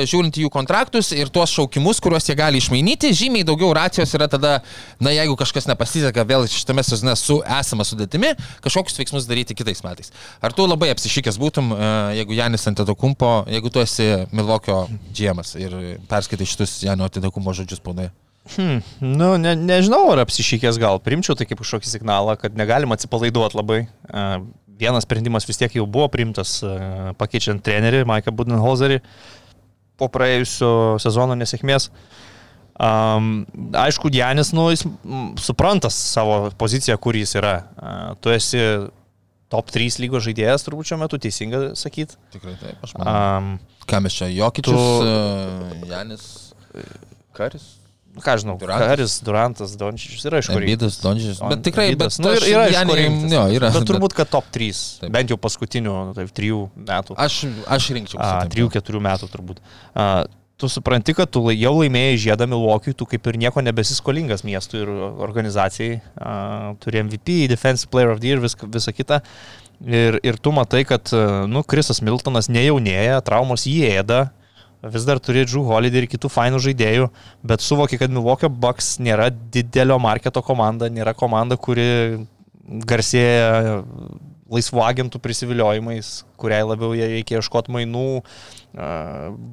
žiūrint 0.09 0.39
į 0.39 0.47
jų 0.47 0.51
kontraktus 0.53 1.11
ir 1.13 1.29
tuos 1.33 1.53
šaukimus, 1.53 1.99
kuriuos 2.01 2.25
jie 2.25 2.37
gali 2.39 2.61
išmainyti, 2.63 3.11
žymiai 3.13 3.45
daugiau 3.45 3.75
racijos 3.77 4.15
yra 4.17 4.31
tada, 4.33 4.55
na, 4.97 5.13
jeigu 5.13 5.37
kažkas 5.37 5.69
nepasiseka 5.69 6.25
vėl 6.29 6.47
šitame 6.49 6.85
sezone 6.87 7.13
su 7.21 7.37
esama 7.59 7.85
sudėtimi, 7.85 8.33
kažkokius 8.65 8.97
veiksmus 9.03 9.29
daryti 9.29 9.57
kitais 9.59 9.85
metais. 9.85 10.09
Ar 10.41 10.57
tu 10.57 10.65
labai 10.65 10.89
apsišykęs 10.95 11.37
būtum, 11.43 11.75
jeigu 12.17 12.39
Janis 12.39 12.65
Antetokumpo, 12.71 13.43
jeigu 13.53 13.75
tu 13.75 13.85
esi 13.85 13.98
esi 13.99 14.27
Milvokio 14.33 14.87
džiemas 15.13 15.55
ir 15.59 15.75
perskaitai 16.09 16.47
šitus 16.47 16.79
Janio 16.83 17.09
atidakumo 17.09 17.53
žodžius 17.57 17.83
ponai. 17.83 18.09
Hmm, 18.55 18.81
nu, 19.05 19.35
ne, 19.37 19.53
nežinau, 19.59 20.07
ar 20.15 20.23
apsišykęs 20.23 20.79
gal 20.81 21.01
primčiau 21.05 21.37
tai 21.37 21.45
kaip 21.49 21.61
kažkokį 21.61 21.91
signalą, 21.91 22.39
kad 22.41 22.57
negalima 22.57 22.97
atsipalaiduoti 22.97 23.59
labai. 23.59 23.81
Uh, 24.09 24.39
vienas 24.79 25.05
sprendimas 25.05 25.45
vis 25.49 25.61
tiek 25.61 25.75
jau 25.77 25.85
buvo 25.85 26.07
priimtas, 26.13 26.59
uh, 26.65 27.11
pakeičiant 27.21 27.61
trenerį 27.65 28.07
Maiką 28.09 28.33
Budenholzerį 28.33 29.03
po 30.01 30.09
praėjusio 30.15 30.97
sezono 31.03 31.37
nesėkmės. 31.37 31.91
Um, 32.79 33.43
aišku, 33.75 34.09
Janis, 34.15 34.55
nu, 34.55 34.69
jis 34.71 34.87
supranta 35.43 35.91
savo 35.93 36.47
poziciją, 36.57 36.97
kur 37.03 37.19
jis 37.19 37.35
yra. 37.37 37.57
Uh, 37.75 38.15
tu 38.23 38.33
esi 38.33 38.63
top 39.53 39.73
3 39.75 39.99
lygos 40.05 40.25
žaidėjas, 40.25 40.65
turbūt 40.65 40.89
šiuo 40.89 41.03
metu 41.03 41.21
teisinga 41.21 41.73
sakyti. 41.77 42.17
Tikrai 42.33 42.55
taip, 42.63 42.81
aš 42.87 42.95
manau. 42.97 43.19
Um, 43.19 43.78
Ką 43.89 44.01
mes 44.05 44.14
čia, 44.20 44.28
Jokičius, 44.32 44.76
tu... 44.76 45.09
uh, 45.09 45.89
Janis, 45.89 46.24
Karis? 47.36 47.74
Ką 48.18 48.34
žinau, 48.41 48.57
Durantas. 48.59 48.89
Karis, 48.89 49.12
Durantas, 49.22 49.74
Dončičius 49.78 50.24
yra 50.26 50.41
iš 50.43 50.49
kur. 50.51 50.64
Vydas, 50.64 50.99
Dončičius. 51.03 51.39
Bet 51.53 51.62
tikrai, 51.66 51.91
Vydas, 51.93 52.18
bet 52.18 52.24
nu, 52.24 52.32
ir, 52.34 52.47
yra 52.51 52.64
iš 52.70 52.80
kur. 52.89 53.03
Jo, 53.34 53.45
yra. 53.55 53.70
Bet 53.74 53.86
turbūt, 53.89 54.16
kad 54.18 54.30
top 54.32 54.49
3. 54.55 54.80
Taip. 55.05 55.12
Bent 55.14 55.30
jau 55.32 55.39
paskutinių, 55.41 55.95
nu, 56.09 56.16
taip, 56.16 56.32
3 56.34 56.51
metų. 56.89 57.18
Aš, 57.20 57.39
aš 57.78 57.89
rinkčiau. 57.95 58.18
3-4 58.51 59.05
metų 59.07 59.30
turbūt. 59.30 59.62
A, 59.95 60.09
tu 60.59 60.70
supranti, 60.72 61.14
kad 61.14 61.30
tu 61.30 61.45
jau 61.55 61.74
laimėjai 61.78 62.18
žiedą 62.26 62.49
Milwaukee'ui, 62.51 62.97
tu 62.99 63.07
kaip 63.07 63.30
ir 63.30 63.39
nieko 63.45 63.62
nebesiskolingas 63.62 64.43
miestui 64.47 64.82
ir 64.82 64.91
organizacijai. 65.28 66.01
Uh, 66.18 66.74
turi 66.82 67.05
MVP, 67.07 67.45
Defensive 67.53 67.93
Player 67.93 68.11
of 68.11 68.24
the 68.24 68.32
Year, 68.32 68.43
vis, 68.43 68.59
visą 68.59 68.95
kitą. 68.97 69.22
Ir, 69.87 70.18
ir 70.26 70.39
tu 70.43 70.51
matai, 70.51 70.83
kad, 70.89 71.12
nu, 71.47 71.62
Krisas 71.62 72.01
Miltonas 72.03 72.49
nejaunėja, 72.51 73.20
traumos 73.22 73.66
jį 73.68 73.93
ėda, 74.01 74.24
vis 74.83 75.05
dar 75.07 75.20
turi 75.22 75.45
Drew 75.47 75.62
Holiday 75.66 76.03
ir 76.03 76.09
kitų 76.11 76.31
fainų 76.31 76.59
žaidėjų, 76.62 77.09
bet 77.47 77.62
suvoki, 77.62 77.99
kad 77.99 78.11
Milwaukee 78.11 78.51
Bucks 78.51 78.97
nėra 79.03 79.29
didelio 79.31 79.99
marketo 80.03 80.43
komanda, 80.43 80.91
nėra 80.91 81.14
komanda, 81.18 81.59
kuri 81.59 82.26
garsėja 82.66 83.85
laisvų 84.49 84.83
agentų 84.83 85.20
prisiviliojimais, 85.22 86.12
kuriai 86.41 86.64
labiau 86.64 86.95
reikia 86.97 87.39
ieškoti 87.39 87.72
mainų, 87.74 88.22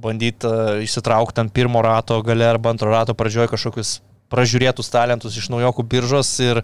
bandyti 0.03 0.51
išsitraukti 0.85 1.43
ant 1.43 1.53
pirmo 1.55 1.81
rato 1.83 2.21
gale 2.25 2.47
arba 2.47 2.71
antro 2.71 2.93
rato 2.93 3.15
pradžioje 3.17 3.51
kažkokius 3.51 3.97
pražiūrėtus 4.31 4.91
talentus 4.91 5.37
iš 5.37 5.49
naujokų 5.53 5.85
biržos 5.91 6.31
ir, 6.43 6.63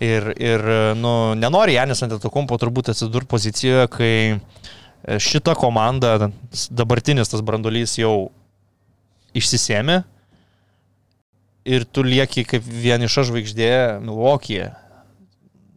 ir, 0.00 0.30
ir 0.40 0.64
nu, 0.98 1.14
nenori 1.38 1.76
Janis 1.76 2.02
Antetokumpo 2.06 2.58
turbūt 2.60 2.92
atsidurti 2.92 3.30
pozicijoje, 3.30 3.86
kai 3.92 4.14
šita 5.20 5.54
komanda, 5.56 6.30
dabartinis 6.68 7.32
tas 7.32 7.44
brandolys 7.44 7.96
jau 8.00 8.30
išsisėmė 9.36 10.02
ir 11.70 11.86
tu 11.86 12.04
lieki 12.04 12.44
kaip 12.48 12.64
vieniša 12.64 13.28
žvaigždė 13.30 13.72
Milvokėje 14.04 14.70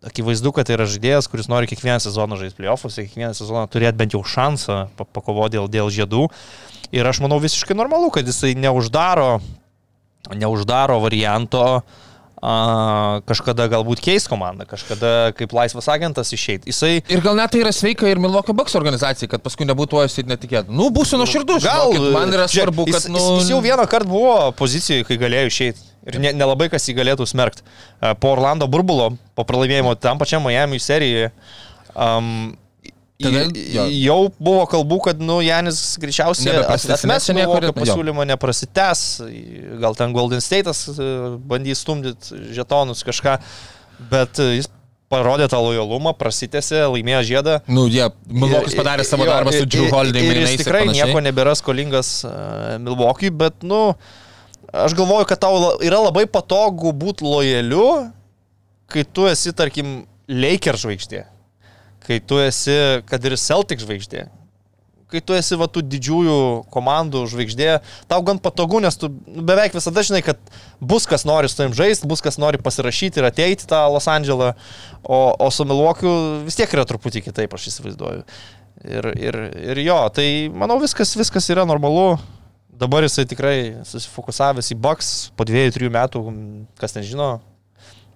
akivaizdu, 0.03 0.51
kad 0.51 0.67
tai 0.67 0.77
yra 0.77 0.87
žaidėjas, 0.89 1.29
kuris 1.31 1.49
nori 1.51 1.69
kiekvieną 1.71 2.01
sezoną 2.03 2.37
žaisti 2.39 2.59
playoffuose, 2.59 3.05
kiekvieną 3.07 3.33
sezoną 3.37 3.63
turėti 3.71 3.99
bent 4.01 4.15
jau 4.15 4.23
šansą 4.27 4.79
pakovoti 4.99 5.57
dėl, 5.57 5.69
dėl 5.71 5.91
žiedų. 5.93 6.27
Ir 6.93 7.07
aš 7.07 7.23
manau 7.23 7.39
visiškai 7.41 7.77
normalu, 7.77 8.11
kad 8.13 8.27
jisai 8.27 8.53
neuždaro, 8.59 9.39
neuždaro 10.35 10.99
varianto 11.03 11.63
a, 11.63 11.77
kažkada 13.29 13.69
galbūt 13.71 14.01
keis 14.03 14.25
komandą, 14.27 14.65
kažkada 14.67 15.31
kaip 15.37 15.53
laisvas 15.55 15.87
agentas 15.91 16.33
išeiti. 16.35 16.67
Jisai... 16.71 16.97
Ir 17.07 17.23
gal 17.23 17.37
net 17.39 17.53
tai 17.53 17.61
yra 17.63 17.71
sveika 17.75 18.09
ir 18.09 18.19
Milwaukee 18.19 18.55
Bucks 18.57 18.75
organizacijai, 18.79 19.29
kad 19.31 19.43
paskui 19.45 19.67
nebūtų 19.69 20.01
esi 20.03 20.25
netikėta. 20.27 20.73
Nu, 20.73 20.89
būsiu 20.93 21.19
nuoširdus. 21.21 21.63
Gal, 21.63 21.93
žinokit, 21.93 22.15
man 22.15 22.35
yra 22.35 22.49
svarbu, 22.51 22.87
kad... 22.89 22.99
Jis, 22.99 23.09
nu... 23.13 23.21
jis, 23.21 23.45
jis 23.45 23.53
jau 23.53 23.61
vieną 23.63 23.87
kartą 23.91 24.11
buvo 24.11 24.35
pozicijoje, 24.59 25.07
kai 25.07 25.19
galėjo 25.21 25.53
išeiti. 25.53 25.87
Ir 26.09 26.19
ne, 26.19 26.33
nelabai 26.35 26.67
kas 26.73 26.89
jį 26.89 26.97
galėtų 26.97 27.27
smerkti. 27.29 27.63
Po 28.19 28.33
Orlando 28.33 28.67
burbulo, 28.67 29.13
po 29.37 29.45
pralaimėjimo 29.47 29.95
tam 30.03 30.19
pačiam 30.19 30.43
Miami 30.43 30.81
serijoje, 30.83 31.31
um, 31.95 32.51
Tada, 33.23 33.43
jo. 33.73 33.87
jau 33.89 34.19
buvo 34.37 34.63
kalbų, 34.69 34.99
kad 35.07 35.23
nu, 35.23 35.39
Janis 35.45 35.81
greičiausiai 36.01 36.63
atmes 36.63 37.29
Milwaukee 37.33 37.73
pasiūlymą, 37.75 38.27
neprasitęs, 38.33 39.03
gal 39.83 39.97
ten 39.99 40.15
Golden 40.15 40.43
State'as 40.43 40.85
e, 40.93 41.09
bandys 41.49 41.83
stumdyti 41.85 42.39
žetonus 42.55 43.03
kažką, 43.07 43.37
bet 44.11 44.41
e, 44.43 44.49
jis 44.59 44.71
parodė 45.13 45.45
tą 45.51 45.59
lojalumą, 45.61 46.15
prasitėsi, 46.17 46.79
laimėjo 46.89 47.21
žiedą. 47.29 47.59
Nu, 47.69 47.85
jie, 47.85 48.01
yeah, 48.01 48.13
Milvokis 48.27 48.75
padarė 48.77 49.05
savo 49.05 49.27
darbą 49.29 49.53
su 49.53 49.67
Drew 49.69 49.91
Holiday. 49.93 50.25
Ir 50.25 50.43
jis 50.45 50.59
tikrai 50.63 50.87
nieko 50.89 51.21
nebėra 51.21 51.53
skolingas 51.59 52.23
uh, 52.25 52.79
Milvokui, 52.81 53.29
bet, 53.29 53.61
nu, 53.67 53.91
Aš 54.73 54.95
galvoju, 54.97 55.27
kad 55.29 55.37
tau 55.37 55.75
yra 55.85 55.99
labai 56.01 56.23
patogu 56.25 56.89
būti 56.97 57.21
lojaliu, 57.27 58.07
kai 58.89 59.03
tu 59.05 59.27
esi, 59.29 59.53
tarkim, 59.53 59.99
Laker 60.25 60.79
žvaigždė, 60.79 61.19
kai 62.07 62.19
tu 62.19 62.39
esi, 62.43 62.77
kad 63.09 63.23
ir 63.25 63.35
Celtic 63.39 63.81
žvaigždė, 63.83 64.27
kai 65.13 65.21
tu 65.21 65.35
esi 65.37 65.57
va 65.59 65.67
tų 65.69 65.83
didžiųjų 65.85 66.37
komandų 66.73 67.21
žvaigždė, 67.29 67.69
tau 68.09 68.19
gan 68.25 68.39
patogu, 68.41 68.81
nes 68.81 68.97
tu 68.97 69.11
beveik 69.13 69.75
visada 69.77 70.01
žinai, 70.05 70.23
kad 70.25 70.41
bus 70.81 71.05
kas 71.09 71.25
nori 71.29 71.51
su 71.51 71.59
tavim 71.59 71.75
žaisti, 71.77 72.09
bus 72.09 72.23
kas 72.25 72.39
nori 72.41 72.61
pasirašyti 72.61 73.21
ir 73.21 73.29
ateiti 73.29 73.69
tą 73.69 73.83
Los 73.93 74.09
Andželą, 74.09 74.53
o, 75.03 75.21
o 75.37 75.51
su 75.53 75.67
Milwaukee 75.69 76.15
vis 76.47 76.57
tiek 76.57 76.73
yra 76.73 76.87
truputį 76.89 77.23
kitaip, 77.27 77.53
aš 77.53 77.69
įsivaizduoju. 77.71 78.25
Ir, 78.83 79.11
ir, 79.21 79.39
ir 79.75 79.83
jo, 79.85 79.99
tai 80.11 80.27
manau 80.51 80.79
viskas, 80.81 81.13
viskas 81.15 81.47
yra 81.53 81.63
normalu. 81.69 82.17
Dabar 82.73 83.05
jisai 83.05 83.23
tikrai 83.29 83.55
susifokusavęs 83.85 84.73
į 84.73 84.79
Bucks 84.81 85.13
po 85.37 85.45
dviejų, 85.45 85.75
trijų 85.75 85.93
metų, 85.93 86.23
kas 86.81 86.97
nežino, 86.97 87.35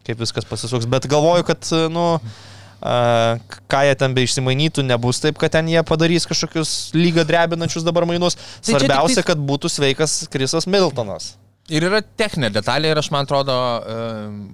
kaip 0.08 0.18
viskas 0.18 0.50
pasisuks, 0.50 0.90
bet 0.90 1.06
galvoju, 1.08 1.46
kad, 1.46 1.70
nu, 1.94 2.08
Uh, 2.18 2.57
ką 2.82 3.82
jie 3.88 3.96
ten 3.98 4.14
be 4.14 4.24
išsimainytų, 4.28 4.86
nebus 4.86 5.22
taip, 5.24 5.40
kad 5.42 5.56
ten 5.56 5.70
jie 5.72 5.82
padarys 5.88 6.28
kažkokius 6.30 6.94
lygą 6.98 7.26
drebinančius 7.28 7.86
dabar 7.88 8.06
mainus. 8.10 8.38
Tai 8.62 8.76
Svarbiausia, 8.76 9.26
kad 9.26 9.42
būtų 9.42 9.72
sveikas 9.74 10.24
Krisas 10.34 10.70
Miltonas. 10.70 11.36
Ir 11.68 11.84
yra 11.84 12.00
techninė 12.00 12.52
detalė 12.56 12.94
ir 12.94 13.00
aš 13.02 13.10
man 13.12 13.26
atrodo, 13.28 13.56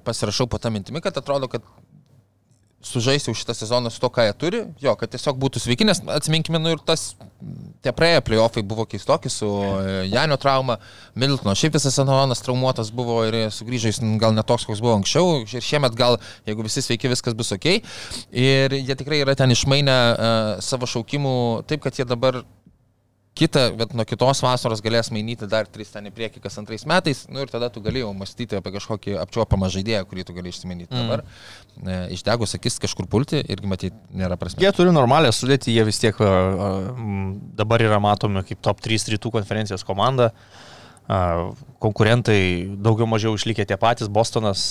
pasirašau 0.08 0.48
po 0.50 0.58
tą 0.62 0.72
mintimį, 0.74 1.04
kad 1.04 1.20
atrodo, 1.20 1.52
kad 1.52 1.66
sužais 2.84 3.28
jau 3.28 3.34
šitą 3.36 3.56
sezoną 3.56 3.92
su 3.92 4.02
to, 4.04 4.10
ką 4.14 4.26
jie 4.28 4.34
turi, 4.40 4.62
jo, 4.84 4.94
kad 5.00 5.12
tiesiog 5.14 5.38
būtų 5.40 5.62
sveiki, 5.64 5.88
nes 5.88 6.02
atsiminkime, 6.16 6.60
nu 6.62 6.74
ir 6.76 6.82
tas, 6.86 7.14
tie 7.84 7.94
praėję 7.96 8.24
playoffai 8.28 8.64
buvo 8.68 8.86
keistoki 8.90 9.32
su 9.32 9.48
e, 9.48 9.96
Janio 10.12 10.38
trauma, 10.42 10.78
Middletono, 11.16 11.56
šiaip 11.58 11.78
visas 11.78 11.96
sezonas 11.96 12.44
traumuotas 12.44 12.92
buvo 12.96 13.22
ir 13.28 13.40
sugrįžo 13.54 13.92
jis 13.92 14.02
gal 14.22 14.36
netoks, 14.36 14.68
koks 14.70 14.84
buvo 14.84 14.98
anksčiau, 15.00 15.44
ir 15.44 15.64
šiemet 15.64 15.96
gal, 16.00 16.20
jeigu 16.48 16.66
visi 16.68 16.84
sveiki, 16.86 17.12
viskas 17.12 17.38
bus 17.38 17.54
ok. 17.56 17.70
Ir 18.32 18.78
jie 18.80 18.98
tikrai 19.00 19.24
yra 19.24 19.36
ten 19.40 19.54
išmainę 19.54 19.98
uh, 20.14 20.42
savo 20.64 20.90
šaukimų 20.90 21.36
taip, 21.70 21.84
kad 21.86 22.00
jie 22.00 22.08
dabar 22.08 22.44
kitą, 23.38 23.64
bet 23.78 23.94
nuo 23.98 24.06
kitos 24.06 24.42
vasaros 24.46 24.82
galės 24.86 25.10
mainyti 25.14 25.48
dar 25.50 25.66
tris 25.70 25.90
ten 25.94 26.06
į 26.10 26.14
priekį 26.14 26.42
kas 26.44 26.58
antrais 26.62 26.86
metais, 26.90 27.24
nu 27.34 27.42
ir 27.42 27.52
tada 27.52 27.70
tu 27.74 27.82
galėjau 27.84 28.12
mąstyti 28.18 28.60
apie 28.60 28.74
kažkokį 28.76 29.16
apčiuopamą 29.24 29.70
žaidėją, 29.74 30.04
kurį 30.10 30.26
tu 30.28 30.36
gali 30.38 30.54
išsimanyti. 30.54 30.94
Mm. 30.94 31.08
Dabar 31.08 31.24
e, 31.24 31.98
išdegus 32.18 32.54
akis 32.60 32.78
kažkur 32.84 33.10
pulti 33.10 33.42
irgi 33.42 33.70
matyti 33.70 34.20
nėra 34.20 34.38
prasmės. 34.38 34.62
Jie 34.62 34.74
turi 34.78 34.94
normalią 34.94 35.34
sudėtį, 35.34 35.74
jie 35.74 35.88
vis 35.88 36.02
tiek 36.04 36.20
a, 36.22 36.34
m, 36.94 37.24
dabar 37.58 37.82
yra 37.86 37.98
matomi 38.04 38.46
kaip 38.46 38.62
top 38.66 38.84
3 38.86 39.16
rytų 39.16 39.34
konferencijos 39.40 39.86
komanda. 39.88 40.30
A, 41.10 41.24
Konkurentai 41.84 42.40
daugiau 42.80 43.10
mažiau 43.10 43.34
išlikė 43.36 43.66
tie 43.68 43.76
patys, 43.82 44.08
Bostonas, 44.14 44.62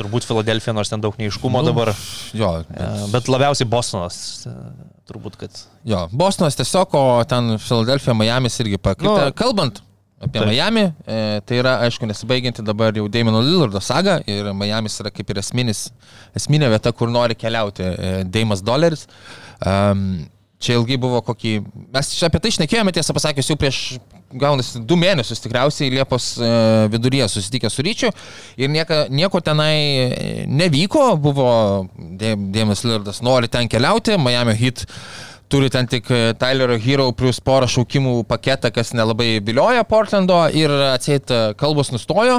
turbūt 0.00 0.26
Filadelfija, 0.28 0.74
nors 0.76 0.90
ten 0.92 1.02
daug 1.04 1.18
neiškumo 1.20 1.60
Nu, 1.62 1.70
dabar. 1.72 1.92
Jo, 2.36 2.54
E, 2.70 2.88
Bet 3.12 3.28
labiausiai 3.30 3.68
Bostonas, 3.70 4.16
e, 4.48 4.54
turbūt, 5.10 5.36
kad 5.40 5.62
jo, 5.88 6.06
Bostonas 6.16 6.58
tiesiog, 6.58 6.96
o 6.96 7.04
ten 7.28 7.54
Filadelfija, 7.60 8.16
Miamis 8.16 8.58
irgi 8.64 8.80
pakitė. 8.80 9.12
Nu, 9.28 9.36
Kalbant 9.36 9.82
apie 10.20 10.36
taip. 10.42 10.50
Miami, 10.50 10.82
e, 11.08 11.20
tai 11.48 11.60
yra, 11.62 11.78
aišku, 11.86 12.08
nesibaigianti 12.08 12.64
dabar 12.66 12.96
jau 12.96 13.06
Damino 13.08 13.40
Lillardo 13.44 13.80
saga 13.80 14.18
ir 14.28 14.50
Miamis 14.56 14.98
yra 15.00 15.12
kaip 15.14 15.32
ir 15.32 15.40
esminis, 15.40 15.86
esminė 16.36 16.68
vieta, 16.74 16.92
kur 16.92 17.08
nori 17.12 17.36
keliauti 17.40 17.86
e, 17.86 18.10
Deimas 18.28 18.60
Doleris. 18.64 19.06
Um, 19.64 20.26
Čia 20.60 20.76
ilgai 20.76 20.98
buvo 21.00 21.22
kokį... 21.24 21.54
Mes 21.94 22.10
apie 22.26 22.40
tai 22.42 22.50
išnekėjome, 22.52 22.92
tiesą 22.92 23.14
pasakius, 23.16 23.48
jau 23.48 23.56
prieš 23.60 23.78
gaunasi 24.30 24.82
du 24.86 24.98
mėnesius 25.00 25.42
tikriausiai 25.42 25.90
Liepos 25.94 26.34
e, 26.38 26.50
viduryje 26.92 27.26
susitikę 27.32 27.70
su 27.70 27.82
Ryčiu 27.82 28.10
ir 28.60 28.70
nieka, 28.70 29.06
nieko 29.10 29.40
tenai 29.42 29.74
e, 29.80 30.30
nevyko, 30.46 31.14
buvo 31.22 31.50
Dėmes 31.96 32.84
Lirdas 32.86 33.22
nori 33.26 33.50
ten 33.50 33.70
keliauti, 33.70 34.18
Miami 34.20 34.54
Heat 34.58 34.84
turi 35.50 35.70
ten 35.72 35.88
tik 35.90 36.10
e, 36.14 36.20
Tylerio 36.38 36.78
Hero 36.78 37.08
plus 37.16 37.40
porą 37.42 37.66
šaukimų 37.70 38.20
paketą, 38.30 38.70
kas 38.74 38.94
nelabai 38.94 39.38
vilioja 39.42 39.82
Portlando 39.88 40.44
ir 40.54 40.70
atseit 40.92 41.32
kalbos 41.58 41.90
nustojo. 41.94 42.38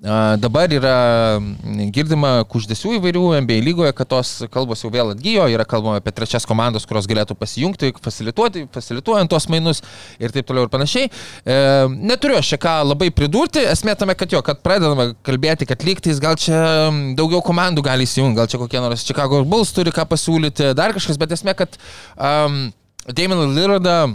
Dabar 0.00 0.72
yra 0.72 0.94
mm, 1.36 1.90
girdima 1.92 2.30
kuždesių 2.48 2.94
įvairių 2.96 3.22
NBA 3.44 3.58
lygoje, 3.66 3.90
kad 3.92 4.08
tos 4.08 4.30
kalbos 4.48 4.80
jau 4.80 4.88
vėl 4.94 5.12
atgyjo, 5.12 5.44
yra 5.52 5.66
kalbama 5.68 6.00
apie 6.00 6.14
trečias 6.16 6.48
komandas, 6.48 6.86
kurios 6.88 7.04
galėtų 7.10 7.36
pasijungti, 7.36 7.90
fasilituoti, 8.00 8.64
fasilituojant 8.72 9.28
tuos 9.28 9.48
mainus 9.52 9.82
ir 10.16 10.32
taip 10.32 10.48
toliau 10.48 10.64
ir 10.64 10.72
panašiai. 10.72 11.12
E, 11.44 11.58
neturiu 11.92 12.40
aš 12.40 12.54
čia 12.54 12.60
ką 12.64 12.78
labai 12.94 13.10
pridurti, 13.12 13.60
esmė 13.68 13.98
tame, 14.00 14.16
kad 14.16 14.32
jo, 14.32 14.40
kad 14.46 14.64
pradedame 14.64 15.10
kalbėti, 15.26 15.68
kad 15.68 15.84
lygtais 15.84 16.24
gal 16.24 16.40
čia 16.40 16.56
mm, 16.88 17.14
daugiau 17.20 17.44
komandų 17.44 17.84
gali 17.84 18.08
įsijungti, 18.08 18.40
gal 18.40 18.48
čia 18.48 18.64
kokie 18.64 18.80
nors 18.80 19.04
Chicago 19.04 19.44
Bulls 19.44 19.76
turi 19.76 19.92
ką 19.92 20.08
pasiūlyti, 20.08 20.72
dar 20.80 20.96
kažkas, 20.96 21.20
bet 21.20 21.36
esmė, 21.36 21.58
kad 21.60 21.76
um, 22.16 22.70
Damon 23.04 23.50
Lillardą 23.52 24.14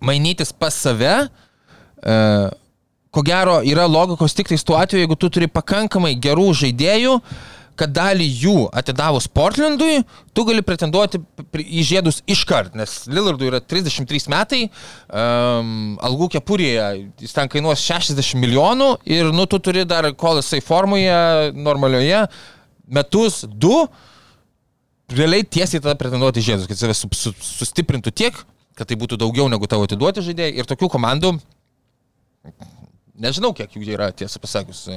mainytis 0.00 0.56
pas 0.56 0.72
save, 0.72 1.26
e, 2.00 2.22
ko 3.16 3.24
gero 3.24 3.60
yra 3.64 3.86
logikos 3.88 4.36
tik 4.36 4.50
tais 4.52 4.64
tuo 4.64 4.76
atveju, 4.76 5.06
jeigu 5.06 5.16
tu 5.16 5.30
turi 5.32 5.48
pakankamai 5.48 6.12
gerų 6.20 6.50
žaidėjų, 6.60 7.14
kad 7.76 7.92
dalį 7.92 8.26
jų 8.40 8.54
atidavus 8.76 9.26
Portlandui, 9.28 10.00
tu 10.36 10.44
gali 10.48 10.64
pretenduoti 10.64 11.20
į 11.60 11.84
žiedus 11.84 12.22
iškart, 12.28 12.76
nes 12.76 12.94
Lillardui 13.08 13.50
yra 13.50 13.60
33 13.60 14.30
metai, 14.32 14.62
um, 15.08 15.96
algų 16.04 16.30
kepurėje 16.36 16.86
jis 17.24 17.36
ten 17.36 17.52
kainuos 17.52 17.84
60 17.84 18.40
milijonų 18.40 18.90
ir 19.18 19.32
nu 19.36 19.48
tu 19.48 19.60
turi 19.60 19.84
dar, 19.88 20.08
kol 20.16 20.40
jisai 20.40 20.62
formoje 20.64 21.16
normalioje, 21.56 22.24
metus, 22.88 23.42
du, 23.48 23.84
realiai 25.12 25.44
tiesiai 25.44 25.82
tada 25.82 25.96
pretenduoti 26.00 26.40
į 26.40 26.48
žiedus, 26.50 26.70
kad 26.70 26.80
save 26.80 26.96
su, 26.96 27.12
su, 27.16 27.36
sustiprintų 27.60 28.12
tiek, 28.12 28.40
kad 28.76 28.88
tai 28.88 28.96
būtų 29.00 29.20
daugiau 29.20 29.48
negu 29.52 29.68
tavo 29.68 29.88
atiduoti 29.88 30.24
žaidėjai 30.24 30.56
ir 30.60 30.68
tokių 30.68 30.92
komandų 30.96 31.36
Nežinau, 33.22 33.54
kiek 33.56 33.72
jų 33.72 33.86
yra, 33.94 34.10
tiesą 34.12 34.40
pasakius. 34.42 34.86
E, 34.92 34.96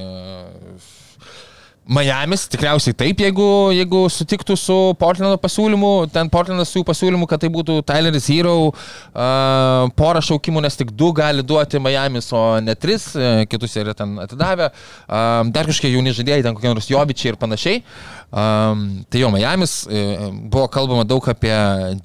Miamis 1.89 2.43
tikriausiai 2.45 2.93
taip, 2.93 3.21
jeigu, 3.23 3.45
jeigu 3.73 4.03
sutiktų 4.13 4.53
su 4.59 4.75
Portlando 5.01 5.39
pasiūlymu, 5.41 6.11
ten 6.13 6.29
Portlandas 6.29 6.69
su 6.69 6.83
jų 6.83 6.85
pasiūlymu, 6.85 7.25
kad 7.29 7.41
tai 7.41 7.49
būtų 7.49 7.79
Tyleris 7.87 8.27
Hero, 8.29 8.53
uh, 8.69 9.87
porą 9.97 10.21
šaukimų, 10.27 10.61
nes 10.67 10.77
tik 10.77 10.91
du 10.93 11.09
gali 11.17 11.41
duoti 11.41 11.81
Miamis, 11.81 12.29
o 12.35 12.43
ne 12.61 12.75
tris, 12.77 13.07
uh, 13.17 13.41
kitus 13.49 13.73
yra 13.81 13.95
ten 13.97 14.19
atidavę. 14.21 14.69
Uh, 14.69 15.49
dar 15.49 15.65
kažkokie 15.71 15.95
jauni 15.95 16.13
žaidėjai, 16.13 16.45
ten 16.45 16.59
kokie 16.59 16.69
nors 16.69 16.91
Jovičiai 16.91 17.33
ir 17.33 17.39
panašiai. 17.41 17.81
Um, 18.29 18.85
tai 19.09 19.23
jo, 19.23 19.33
Miamis, 19.33 19.79
uh, 19.89 20.27
buvo 20.45 20.67
kalbama 20.69 21.07
daug 21.09 21.25
apie 21.33 21.55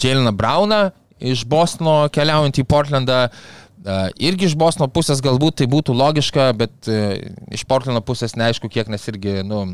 Jaleną 0.00 0.32
Browną 0.32 0.86
iš 1.24 1.44
Bostono 1.48 2.06
keliaujant 2.12 2.56
į 2.56 2.64
Portlandą. 2.72 3.26
Uh, 3.28 3.63
irgi 4.16 4.48
iš 4.48 4.54
Bosno 4.58 4.88
pusės 4.88 5.22
galbūt 5.24 5.60
tai 5.60 5.68
būtų 5.70 5.96
logiška, 5.96 6.52
bet 6.56 6.88
uh, 6.88 7.16
iš 7.54 7.66
Portlando 7.68 8.00
pusės 8.04 8.36
neaišku 8.38 8.70
kiek, 8.72 8.88
nes 8.92 9.04
irgi, 9.12 9.42
nu, 9.44 9.64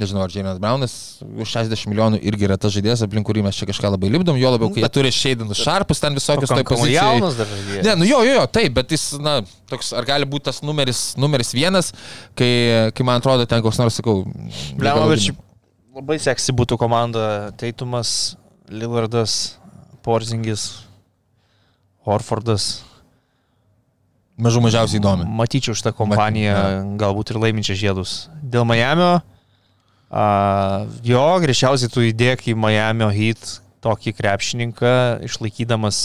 nežinau, 0.00 0.24
ar 0.24 0.32
James 0.34 0.58
Brownas 0.58 0.94
už 1.22 1.52
60 1.54 1.86
milijonų 1.92 2.18
irgi 2.26 2.48
yra 2.48 2.58
tas 2.58 2.74
žaidėjas, 2.74 3.04
aplink 3.06 3.26
kurį 3.28 3.44
mes 3.46 3.54
čia 3.54 3.68
kažką 3.70 3.92
labai 3.94 4.10
lipdom, 4.10 4.38
jo 4.40 4.50
labiau, 4.56 4.72
kai 4.74 4.82
jie 4.82 4.90
turi 4.96 5.12
šeidinus 5.14 5.62
šarpus, 5.62 6.02
ten 6.02 6.18
visokius 6.18 6.50
toj 6.50 6.66
pozicijai. 6.72 6.98
jaunas 6.98 7.38
dar 7.38 7.50
žaidėjas. 7.52 7.86
Ne, 7.86 7.96
nu 8.02 8.08
jo, 8.08 8.20
jo, 8.26 8.34
jo, 8.40 8.44
taip, 8.58 8.74
bet 8.74 8.94
jis, 8.96 9.06
na, 9.22 9.36
toks, 9.70 9.92
ar 9.94 10.08
gali 10.08 10.26
būti 10.26 10.48
tas 10.50 10.58
numeris, 10.66 11.04
numeris 11.20 11.54
vienas, 11.54 11.92
kai, 12.38 12.50
kai 12.96 13.06
man 13.06 13.22
atrodo, 13.22 13.46
ten 13.46 13.62
koks 13.62 13.78
nors, 13.78 14.00
sakau, 14.02 14.24
bet 14.82 15.28
šiaip 15.28 15.38
labai 15.94 16.18
seksi 16.18 16.54
būtų 16.58 16.78
komanda 16.80 17.52
Teitumas, 17.60 18.34
Lillardas, 18.66 19.60
Porzingis, 20.02 20.66
Horfordas. 22.04 22.82
Mažų 24.40 24.62
mažiausiai 24.64 25.00
įdomi. 25.00 25.26
Matyčiau 25.38 25.76
šitą 25.78 25.94
kompaniją, 25.96 26.56
galbūt 27.00 27.32
ir 27.32 27.40
laiminčią 27.42 27.76
žiedus. 27.78 28.16
Dėl 28.42 28.66
Miamio, 28.68 29.20
a, 30.10 30.26
jo, 31.06 31.24
greičiausiai 31.44 31.92
tu 31.92 32.04
įdėk 32.08 32.48
į 32.50 32.56
Miamio 32.58 33.10
hit 33.14 33.58
tokį 33.84 34.14
krepšininką, 34.18 34.94
išlaikydamas 35.28 36.04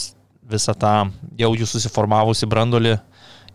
visą 0.50 0.74
tą 0.78 0.96
jau 1.40 1.54
jų 1.56 1.68
susiformavusi 1.70 2.50
brandolį 2.50 2.98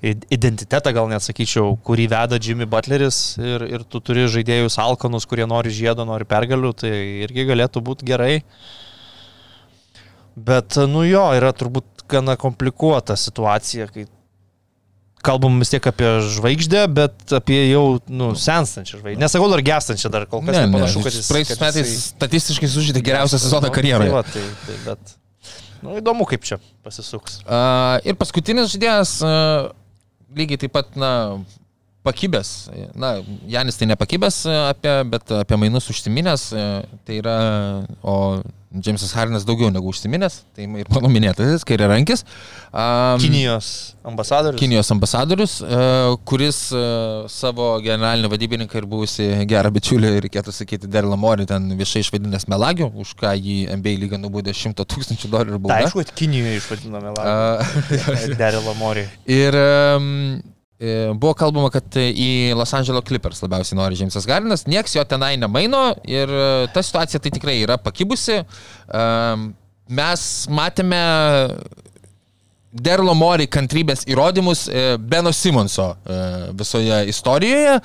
id- 0.04 0.24
identitetą, 0.32 0.92
gal 0.94 1.10
net 1.10 1.24
sakyčiau, 1.26 1.74
kurį 1.84 2.06
veda 2.12 2.38
Jimmy 2.40 2.66
Butleris 2.70 3.36
ir, 3.40 3.66
ir 3.68 3.84
tu 3.84 4.00
turi 4.00 4.26
žaidėjus 4.30 4.78
alkanus, 4.82 5.26
kurie 5.28 5.46
nori 5.50 5.74
žiedo, 5.74 6.06
nori 6.08 6.26
pergalių, 6.28 6.72
tai 6.84 6.92
irgi 7.26 7.46
galėtų 7.50 7.82
būti 7.84 8.08
gerai. 8.08 8.34
Bet, 10.34 10.78
nu 10.90 11.04
jo, 11.06 11.28
yra 11.36 11.52
turbūt 11.54 12.06
gana 12.10 12.34
komplikuota 12.40 13.14
situacija, 13.18 13.86
kai 13.92 14.08
kalbam 15.24 15.56
vis 15.62 15.72
tiek 15.72 15.86
apie 15.88 16.10
žvaigždę, 16.36 16.84
bet 16.94 17.34
apie 17.38 17.58
jau, 17.70 17.84
nu, 18.12 18.32
senstančią 18.38 19.00
žvaigždę. 19.00 19.22
Nesakau 19.24 19.48
dar 19.52 19.62
gestančią, 19.64 20.12
dar 20.12 20.26
kol 20.30 20.44
kas 20.44 20.58
Ne, 20.58 20.66
ne, 20.68 20.72
panašu, 20.76 21.02
kad 21.04 21.16
jis... 21.16 21.28
praeisiais 21.32 21.56
kad 21.58 21.66
metais 21.66 21.88
jisai- 21.88 22.14
statistiškai 22.14 22.70
sužaidė 22.76 23.02
geriausią 23.08 23.40
sezoną 23.42 23.70
Nu, 23.70 23.74
karjeroje. 23.74 24.12
Tai, 24.12 24.16
va, 24.18 24.22
tai, 24.28 24.44
tai, 24.66 24.78
bet, 24.86 25.16
nu, 25.82 25.96
įdomu, 26.02 26.28
kaip 26.28 26.44
čia 26.46 26.60
pasisuks. 26.86 27.40
Uh, 27.44 27.98
ir 28.04 28.18
paskutinis 28.20 28.72
žaidėjas, 28.74 29.16
uh, 29.24 29.72
lygiai 30.36 30.60
taip 30.64 30.74
pat, 30.76 30.92
na, 31.00 31.12
pakibęs. 32.04 32.52
Na, 33.00 33.14
Janis 33.48 33.80
tai 33.80 33.88
nepakibęs 33.88 34.42
apie, 34.68 34.92
bet 35.08 35.30
apie 35.40 35.56
mainus 35.56 35.88
užsiminęs. 35.88 36.50
Uh, 36.52 36.98
tai 37.08 37.22
yra, 37.22 37.38
o 38.04 38.16
Džemsas 38.74 39.12
Harinas 39.14 39.44
daugiau 39.46 39.70
negu 39.70 39.92
užsiminęs. 39.92 40.40
Tai 40.56 40.64
ir 40.80 40.88
mano 40.90 41.10
minėtas, 41.12 41.62
kairė 41.66 41.86
rankis. 41.92 42.24
Um, 42.74 43.20
Kinijos 43.22 43.68
ambasadorius. 44.04 44.58
Kinijos 44.60 44.90
ambasadorius, 44.90 45.54
uh, 45.62 46.16
kuris 46.26 46.58
uh, 46.74 47.28
savo 47.30 47.68
generalinį 47.84 48.30
vadybininką 48.32 48.80
ir 48.82 48.88
buvusi 48.90 49.28
gerą 49.50 49.70
bičiulį, 49.74 50.10
reikėtų 50.26 50.54
sakyti, 50.54 50.90
Derla 50.90 51.16
Mori, 51.20 51.46
ten 51.48 51.70
viešai 51.78 52.02
išvadinęs 52.04 52.48
melagiu, 52.50 52.90
už 53.00 53.14
ką 53.20 53.34
jį 53.38 53.60
NBA 53.78 53.94
lyga 54.02 54.18
nubaudė 54.20 54.54
100 54.56 54.86
tūkstančių 54.90 55.30
dolerių 55.30 55.54
Tai 55.58 55.62
baudą. 55.68 55.78
aišku, 55.84 56.02
kad 56.02 56.14
Kinijoje 56.18 56.58
išvadiname 56.62 57.14
Uh, 57.14 57.78
Derį 58.40 58.64
Lamorį. 58.66 59.06
Ir 59.30 59.56
um, 59.60 60.10
buvo 61.14 61.34
kalbama, 61.38 61.70
kad 61.74 61.96
į 61.98 62.54
Los 62.58 62.74
Angeles 62.76 63.06
Clippers 63.08 63.42
labiausiai 63.44 63.78
nori 63.78 63.98
Džeimsas 63.98 64.26
Gardinas, 64.28 64.66
nieks 64.70 64.96
jo 64.96 65.04
tenai 65.08 65.34
nemaino 65.40 65.92
ir 66.08 66.30
e, 66.30 66.48
ta 66.74 66.82
situacija 66.84 67.22
tai 67.22 67.32
tikrai 67.34 67.58
yra 67.62 67.78
pakibusi. 67.80 68.40
Mes 69.94 70.28
matėme 70.48 71.00
Derlo 72.74 73.14
Mori 73.14 73.46
kantrybės 73.46 74.02
įrodymus 74.10 74.66
e, 74.66 74.84
Beno 74.98 75.30
Simonso 75.32 75.92
e, 75.94 76.18
visoje 76.58 77.04
istorijoje. 77.12 77.78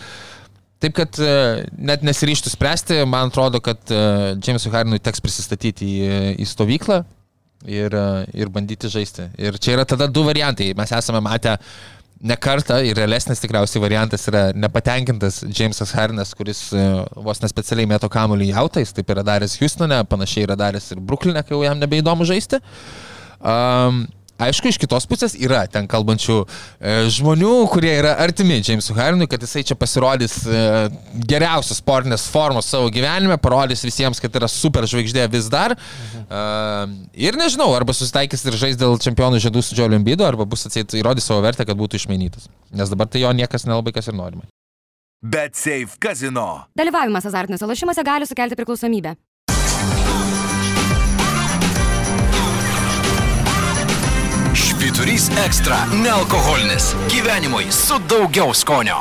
Taip 0.79 0.95
kad 0.97 1.19
e, 1.21 1.33
net 1.75 2.05
nesiryštų 2.07 2.53
spręsti, 2.53 2.97
man 3.09 3.29
atrodo, 3.29 3.61
kad 3.61 3.91
e, 3.91 4.01
Džeimsui 4.39 4.71
Harinui 4.73 5.01
teks 5.03 5.21
prisistatyti 5.21 5.85
į, 5.85 6.19
į 6.41 6.47
stovyklą 6.47 7.03
ir, 7.67 7.93
e, 7.93 8.25
ir 8.39 8.49
bandyti 8.55 8.89
žaisti. 8.89 9.27
Ir 9.37 9.59
čia 9.61 9.75
yra 9.75 9.85
tada 9.85 10.07
du 10.09 10.23
variantai. 10.25 10.71
Mes 10.79 10.95
esame 10.95 11.21
matę 11.21 11.57
ne 11.59 11.98
kartą 12.43 12.81
ir 12.83 12.97
realesnis 12.99 13.39
tikriausiai 13.39 13.81
variantas 13.83 14.27
yra 14.27 14.49
nepatenkintas 14.51 15.41
Jamesas 15.55 15.93
Harinas, 15.95 16.33
kuris 16.35 16.65
e, 16.75 16.85
vos 17.15 17.39
nespecialiai 17.39 17.87
mėto 17.87 18.09
kamuolį 18.11 18.49
į 18.49 18.55
jautą, 18.57 18.83
jis 18.83 18.91
taip 18.97 19.13
yra 19.15 19.23
daręs 19.23 19.55
Houstone, 19.61 20.01
panašiai 20.09 20.47
yra 20.49 20.57
daręs 20.59 20.91
ir 20.91 20.99
Brooklyn'e, 20.99 21.45
kai 21.45 21.55
jau 21.55 21.63
jam 21.63 21.79
nebeįdomu 21.79 22.27
žaisti. 22.27 22.59
Um, 23.39 24.03
aišku, 24.41 24.71
iš 24.71 24.79
kitos 24.81 25.07
pusės 25.09 25.35
yra 25.39 25.63
ten 25.71 25.87
kalbančių 25.89 26.37
e, 26.43 26.95
žmonių, 27.15 27.53
kurie 27.71 27.91
yra 27.99 28.15
artimi 28.23 28.59
Jamesui 28.59 28.95
Hardenui, 28.97 29.27
kad 29.31 29.43
jisai 29.43 29.63
čia 29.67 29.77
pasirodys 29.79 30.39
e, 30.47 30.61
geriausios 31.29 31.81
sportinės 31.83 32.27
formos 32.31 32.69
savo 32.71 32.91
gyvenime, 32.93 33.39
parodys 33.41 33.83
visiems, 33.85 34.21
kad 34.23 34.35
yra 34.39 34.49
super 34.51 34.87
žvaigždė 34.89 35.27
vis 35.31 35.49
dar. 35.51 35.75
Mhm. 35.75 36.95
Ir 37.17 37.37
nežinau, 37.39 37.71
arba 37.73 37.93
susitaikys 37.95 38.45
ir 38.45 38.57
žais 38.59 38.77
dėl 38.79 38.99
čempionų 39.01 39.41
žiedų 39.41 39.63
su 39.65 39.77
Džioliu 39.77 39.97
Embidu, 39.97 40.25
arba 40.27 40.45
bus 40.49 40.67
atseit 40.69 40.93
įrodys 40.97 41.25
savo 41.29 41.41
vertę, 41.45 41.65
kad 41.65 41.77
būtų 41.79 41.99
išmainytas. 42.01 42.49
Nes 42.75 42.91
dabar 42.91 43.09
tai 43.09 43.23
jo 43.23 43.33
niekas 43.33 43.65
nelabai 43.65 43.95
kas 43.95 44.11
ir 44.11 44.17
norima. 44.17 44.45
Bet 45.19 45.57
Safe 45.59 45.97
Casino. 45.99 46.69
Dalyvavimas 46.79 47.25
azartiniuose 47.27 47.67
lošimuose 47.67 48.05
gali 48.07 48.29
sukelti 48.29 48.55
priklausomybę. 48.55 49.17
Švyturys 54.79 55.25
ekstra- 55.45 55.75
nealkoholinis. 56.05 56.93
Gyvenimui 57.11 57.65
su 57.71 57.97
daugiau 58.07 58.53
skonio. 58.53 58.95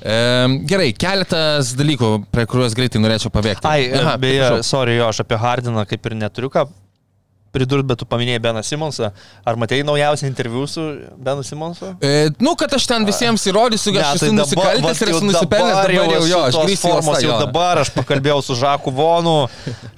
E, 0.00 0.14
gerai, 0.64 0.94
keletas 0.96 1.74
dalykų, 1.76 2.24
prie 2.32 2.46
kuriuos 2.48 2.72
greitai 2.72 3.04
norėčiau 3.04 3.28
pavėkti. 3.36 3.68
Ai, 3.68 3.92
Aha, 3.92 4.16
beje, 4.16 4.48
sorry, 4.64 4.96
jo, 4.96 5.12
aš 5.12 5.20
apie 5.26 5.36
Hardiną 5.36 5.84
kaip 5.84 6.08
ir 6.08 6.16
neturiu 6.24 6.48
ką 6.48 6.64
pridurti, 7.54 7.86
bet 7.92 8.02
tu 8.02 8.08
paminėjai 8.10 8.42
Beną 8.44 8.62
Simonsą. 8.66 9.12
Ar 9.46 9.58
matėjai 9.62 9.86
naujausią 9.86 10.26
interviu 10.28 10.66
su 10.70 10.82
Benu 11.16 11.44
Simonsu? 11.46 11.92
E, 12.04 12.30
nu, 12.42 12.56
kad 12.58 12.74
aš 12.76 12.86
ten 12.90 13.06
visiems 13.08 13.46
įrodysiu, 13.50 13.94
kad 13.94 14.10
aš 14.10 14.22
esu 14.26 14.32
nusikaltęs 14.34 15.02
ir 15.06 15.12
esu 15.14 15.24
nusipelnęs, 15.28 15.76
dabar 15.78 15.94
jau 15.94 16.26
jo, 16.28 16.40
aš 16.50 16.58
grįžtu 16.64 16.82
formos 16.88 17.22
jau 17.24 17.38
dabar, 17.40 17.80
aš 17.84 17.92
pakalbėjau 17.98 18.40
su 18.50 18.58
Žaku 18.58 18.92
Vonu, 18.98 19.36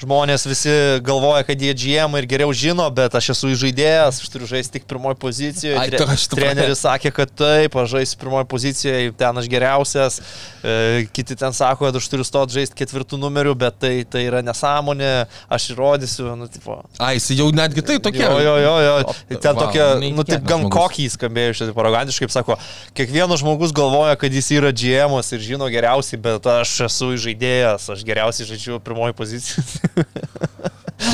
žmonės 0.02 0.46
visi 0.48 0.74
galvoja, 1.06 1.44
kad 1.48 1.60
jie 1.62 1.72
GM 1.76 2.16
ir 2.20 2.28
geriau 2.30 2.52
žino, 2.56 2.86
bet 2.94 3.14
aš 3.18 3.30
esu 3.34 3.52
žaidėjas, 3.56 4.20
aš 4.22 4.30
turiu 4.32 4.48
žaisti 4.50 4.76
tik 4.78 4.86
pirmoji 4.90 5.18
pozicijoje. 5.22 5.78
Ai, 5.80 5.88
tu- 5.94 6.04
aš 6.12 6.26
tu- 6.28 6.36
Treneris 6.36 6.82
sakė, 6.84 7.12
kad 7.16 7.32
taip, 7.38 7.76
aš 7.80 7.94
žaisiu 7.96 8.18
pirmoji 8.20 8.48
pozicijoje, 8.50 9.12
ten 9.16 9.38
aš 9.40 9.48
geriausias, 9.52 10.20
e, 10.62 11.06
kiti 11.16 11.36
ten 11.38 11.52
sako, 11.56 11.88
kad 11.88 11.96
aš 11.96 12.08
turiu 12.12 12.26
stoti 12.26 12.58
žaisti 12.58 12.76
ketvirtų 12.82 13.18
numerių, 13.22 13.54
bet 13.58 13.78
tai, 13.80 13.94
tai 14.04 14.26
yra 14.28 14.42
nesąmonė, 14.44 15.12
aš 15.52 15.70
įrodysiu, 15.74 16.28
nu, 16.36 16.48
tipo. 16.52 16.80
Ai, 16.98 17.14
jis 17.18 17.30
jau 17.38 17.45
netgi 17.54 17.82
tai 17.86 17.98
tokia. 18.02 18.30
Jo, 18.30 18.38
jo, 18.42 18.54
jo, 18.64 18.74
jo. 18.86 18.94
O, 19.06 19.14
Ten 19.36 19.54
vau, 19.54 19.66
tokia, 19.66 19.86
nu, 19.94 20.00
neįtikėtinas 20.02 20.30
taip 20.32 20.48
gan 20.48 20.64
žmogus. 20.64 20.76
kokį 20.80 21.06
skambėjo 21.14 21.54
iš 21.54 21.60
tikrųjų 21.62 21.82
arogantiškai, 21.84 22.26
kaip 22.26 22.34
sako, 22.34 22.56
kiekvienas 22.98 23.42
žmogus 23.44 23.74
galvoja, 23.76 24.16
kad 24.20 24.32
jis 24.34 24.50
yra 24.56 24.72
GM 24.72 25.18
ir 25.20 25.44
žino 25.46 25.68
geriausiai, 25.72 26.18
bet 26.22 26.46
aš 26.56 26.74
esu 26.88 27.12
žaidėjas, 27.26 27.90
aš 27.94 28.04
geriausiai 28.08 28.48
žaidžiu 28.50 28.80
pirmoji 28.82 29.16
pozicija. 29.18 29.64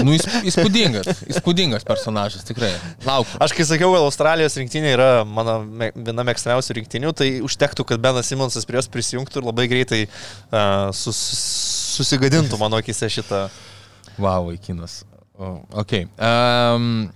Nu, 0.07 0.13
įs- 0.15 0.29
įspūdingas, 0.47 1.25
įspūdingas 1.27 1.83
personažas, 1.85 2.45
tikrai. 2.47 2.71
Laukiu. 3.05 3.35
Aš 3.43 3.51
kai 3.57 3.65
sakiau, 3.67 3.91
kad 3.97 4.05
Australijos 4.07 4.55
rinktinė 4.57 4.93
yra 4.95 5.09
mano 5.27 5.57
viena 5.67 6.23
mėgstamiausių 6.29 6.77
rinktinių, 6.79 7.11
tai 7.19 7.29
užtektų, 7.45 7.85
kad 7.91 8.01
Benas 8.03 8.31
Simonsas 8.31 8.65
prie 8.69 8.79
jos 8.79 8.87
prisijungtų 8.95 9.43
ir 9.43 9.49
labai 9.51 9.67
greitai 9.71 10.01
uh, 10.07 10.95
sus, 10.95 11.19
susigadintų 11.99 12.61
mano 12.63 12.79
akise 12.79 13.11
šitą. 13.11 13.49
Wow, 14.23 14.47
vaikinas. 14.53 15.01
O, 15.43 15.61
ok. 15.73 16.07
Um, 16.21 17.11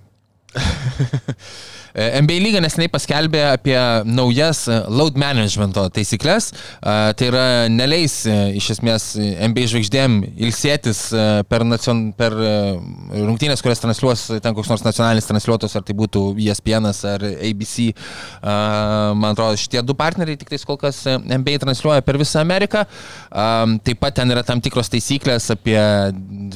NBA 1.97 2.41
lyga 2.45 2.61
neseniai 2.61 2.91
paskelbė 2.93 3.43
apie 3.55 3.77
naujas 4.05 4.67
e, 4.69 4.79
load 4.93 5.17
managemento 5.21 5.87
taisyklės. 5.97 6.51
E, 6.53 6.97
Tai 7.17 7.29
yra 7.31 7.45
neleis 7.73 8.19
e, 8.29 8.35
iš 8.59 8.71
esmės 8.77 9.09
e, 9.17 9.31
NBA 9.49 9.67
žvaigždėm 9.73 10.19
ilsėtis 10.47 11.01
e, 11.17 11.25
per, 11.49 11.65
nacion, 11.69 12.11
per 12.17 12.37
e, 12.37 12.53
rungtynės, 13.25 13.63
kurias 13.65 13.81
transliuos 13.81 14.27
ten 14.45 14.57
koks 14.57 14.71
nors 14.73 14.85
nacionalinis 14.85 15.29
transliuotojas, 15.31 15.79
ar 15.79 15.87
tai 15.87 15.97
būtų 15.97 16.25
ESPN 16.47 16.91
ar 16.93 17.25
ABC. 17.25 17.89
E, 17.89 18.57
Man 19.17 19.33
atrodo, 19.33 19.57
šitie 19.61 19.81
du 19.87 19.97
partneriai 19.97 20.39
tik 20.41 20.53
tais 20.53 20.67
kol 20.69 20.79
kas 20.81 21.01
e, 21.09 21.17
NBA 21.17 21.63
transliuoja 21.65 22.05
per 22.05 22.21
visą 22.21 22.43
Ameriką. 22.45 22.85
E, 22.85 23.49
Taip 23.87 24.03
pat 24.03 24.19
ten 24.21 24.31
yra 24.33 24.45
tam 24.47 24.61
tikros 24.65 24.91
taisyklės 24.93 25.49
apie 25.55 25.79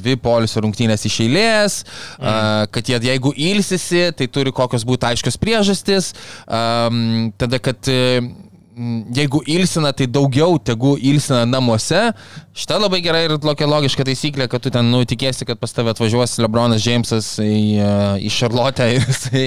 dvi 0.00 0.16
polisio 0.20 0.62
rungtynės 0.64 1.04
iš 1.08 1.20
eilės, 1.24 1.80
mm. 2.18 2.70
kad 2.74 2.88
jie 2.88 2.98
jeigu 3.04 3.32
ilsisi, 3.36 4.02
tai 4.16 4.26
turi 4.32 4.52
kokios 4.54 4.84
būti 4.88 5.08
aiškios 5.08 5.29
priežastys, 5.36 6.14
um, 6.46 7.30
tada 7.36 7.58
kad 7.58 7.78
jeigu 9.14 9.42
ilsina, 9.46 9.92
tai 9.96 10.06
daugiau 10.10 10.58
tegu 10.62 10.94
ilsina 10.96 11.44
namuose. 11.48 12.10
Šitą 12.56 12.80
labai 12.80 13.00
gerai 13.04 13.22
ir 13.28 13.36
tokia 13.40 13.68
logiška 13.70 14.04
taisyklė, 14.08 14.48
kad 14.50 14.62
tu 14.64 14.72
ten 14.74 14.88
nu, 14.90 15.02
tikėsi, 15.08 15.46
kad 15.48 15.60
pas 15.60 15.72
tave 15.72 15.92
atvažiuos 15.92 16.34
Lebronas 16.42 16.82
Jamesas 16.84 17.28
į, 17.40 17.60
e, 17.78 17.90
į 18.26 18.30
Šarlotę 18.34 18.88
ir 18.96 19.04
jisai, 19.06 19.44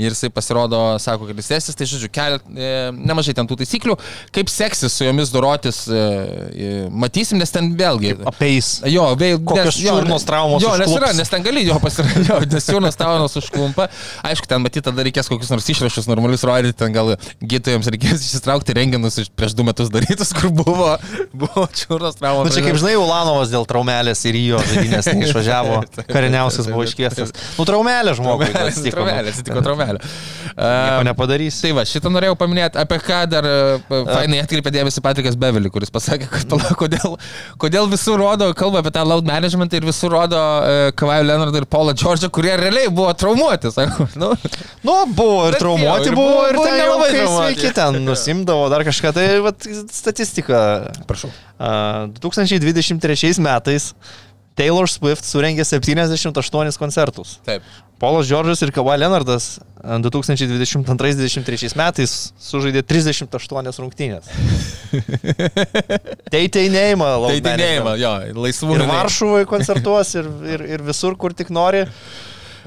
ir 0.00 0.08
jisai 0.10 0.30
pasirodo, 0.34 0.80
sako, 1.02 1.28
kad 1.28 1.38
jis 1.40 1.50
esis, 1.60 1.78
tai 1.78 1.88
žodžiu, 1.90 2.10
kelia 2.12 2.40
e, 2.40 2.72
nemažai 2.96 3.36
ten 3.38 3.48
tų 3.48 3.60
taisyklių. 3.60 3.96
Kaip 4.34 4.50
seksis 4.52 4.96
su 4.96 5.06
jomis 5.06 5.32
dorotis, 5.34 5.82
e, 5.86 6.80
matysim, 6.90 7.38
nes 7.40 7.54
ten 7.54 7.70
vėlgi... 7.78 8.16
Apeis. 8.28 8.72
Jo, 8.90 9.10
vėl, 9.20 9.38
Kokios 9.46 9.78
čiurnos 9.78 10.26
traumos 10.28 10.64
Jo, 10.64 10.74
nes 10.80 10.96
yra, 10.96 11.12
nes 11.16 11.30
ten 11.30 11.44
gali 11.46 11.64
jo 11.68 11.78
pasirašyti, 11.82 12.50
nes 12.56 12.68
čiurnos 12.68 12.98
traumos 12.98 13.38
užklumpa. 13.40 13.88
Aišku, 14.26 14.50
ten 14.50 14.64
matyti, 14.64 14.84
tada 14.90 15.06
reikės 15.06 15.30
kokius 15.30 15.52
nors 15.54 15.70
išrašus 15.70 16.10
normalius 16.10 16.44
rodyti, 16.48 16.76
ten 16.82 16.96
gal 16.96 17.14
gydytojams 17.40 17.88
reikės 17.94 18.26
išsitraukti 18.26 18.69
renginus 18.76 19.18
iš 19.22 19.28
prieš 19.36 19.54
du 19.58 19.64
metus 19.66 19.90
darytus, 19.92 20.30
kur 20.36 20.50
buvo, 20.54 20.94
buvo 21.32 21.66
čiurnos 21.74 22.18
traumos. 22.18 22.46
Na 22.46 22.50
Nu, 22.50 22.54
čia 22.56 22.64
kaip 22.66 22.78
žinai, 22.80 22.96
Ulanovas 23.00 23.50
dėl 23.52 23.66
traumelės 23.68 24.22
ir 24.30 24.38
jo 24.40 24.60
žaidynės 24.70 25.08
neišvažiavo, 25.20 25.80
kariniausias 26.10 26.68
buvo 26.70 26.84
iškviestas. 26.88 27.32
Nu, 27.58 27.66
traumelė 27.68 28.14
atsitiko, 28.16 28.40
nu. 28.40 28.90
traumelė, 28.96 29.32
atsitiko 29.34 29.62
traumelė. 29.64 30.00
Nieko 30.60 31.04
nepadarys. 31.10 31.60
Tai 31.62 31.70
va, 31.78 31.84
šitą 31.88 32.10
norėjau 32.12 32.36
paminėti, 32.40 32.78
apie 32.80 32.98
ką 33.04 33.20
dar 33.30 33.46
uh, 33.46 34.00
fainai 34.10 34.40
atkreipė 34.44 34.72
dėmesį 34.74 35.02
Patrikas 35.04 35.36
Beverly, 35.40 35.70
kuris 35.72 35.92
pasakė, 35.94 36.26
kad 36.32 36.46
pala, 36.50 36.72
kodėl, 36.80 37.14
kodėl 37.60 37.88
visur 37.92 38.18
rodo, 38.20 38.50
kalba 38.58 38.82
apie 38.82 38.92
tą 38.94 39.04
load 39.06 39.28
management 39.28 39.72
ir 39.78 39.86
visur 39.86 40.12
rodo 40.14 40.36
uh, 40.40 40.90
Kavajų 40.98 41.28
Leonardą 41.30 41.62
ir 41.62 41.68
Paulą 41.70 41.94
Džordžą, 41.96 42.28
kurie 42.34 42.56
realiai 42.60 42.90
buvo 42.92 43.12
traumuoti. 43.14 43.70
Sako, 43.74 44.08
nu, 44.20 44.32
Nu, 44.80 44.94
buvo 45.12 45.42
ir 45.50 45.54
traumuoti, 45.60 46.06
jo, 46.08 46.12
ir 46.12 46.14
buvo, 46.16 46.28
buvo- 46.30 46.44
ir 46.48 46.56
ten 46.56 46.76
jau 46.80 46.92
traumuoti. 46.96 47.30
sveiki 47.60 47.72
ten 47.76 47.98
nusimdavo 48.06 48.49
dar 48.72 48.84
kažką. 48.86 49.12
Tai 49.16 49.26
vat, 49.46 49.68
statistika. 49.94 50.58
prašau. 51.08 51.30
A, 51.58 52.08
2023 52.20 53.40
metais 53.42 53.92
Taylor 54.58 54.88
Swift 54.90 55.24
surengė 55.24 55.64
78 55.64 56.78
koncertus. 56.80 57.38
Taip. 57.46 57.64
Polas 58.00 58.24
Džordžas 58.24 58.62
ir 58.64 58.72
Kawhi 58.72 58.96
Leonardas 59.00 59.58
a, 59.60 59.98
2022-2023 60.00 61.76
metais 61.78 62.14
sužaidė 62.40 62.82
38 62.88 63.80
rungtynės. 63.84 64.28
Tai 66.30 66.44
tai 66.52 66.66
neima, 66.72 67.14
Tai 67.26 67.40
didėjimą, 67.44 67.96
jo, 68.00 68.12
laisvų. 68.44 68.76
Ir 68.78 68.86
Varšuvoje 68.90 69.48
koncertuos, 69.50 70.14
ir, 70.18 70.30
ir, 70.48 70.64
ir 70.76 70.86
visur, 70.86 71.16
kur 71.20 71.36
tik 71.36 71.52
nori, 71.54 71.84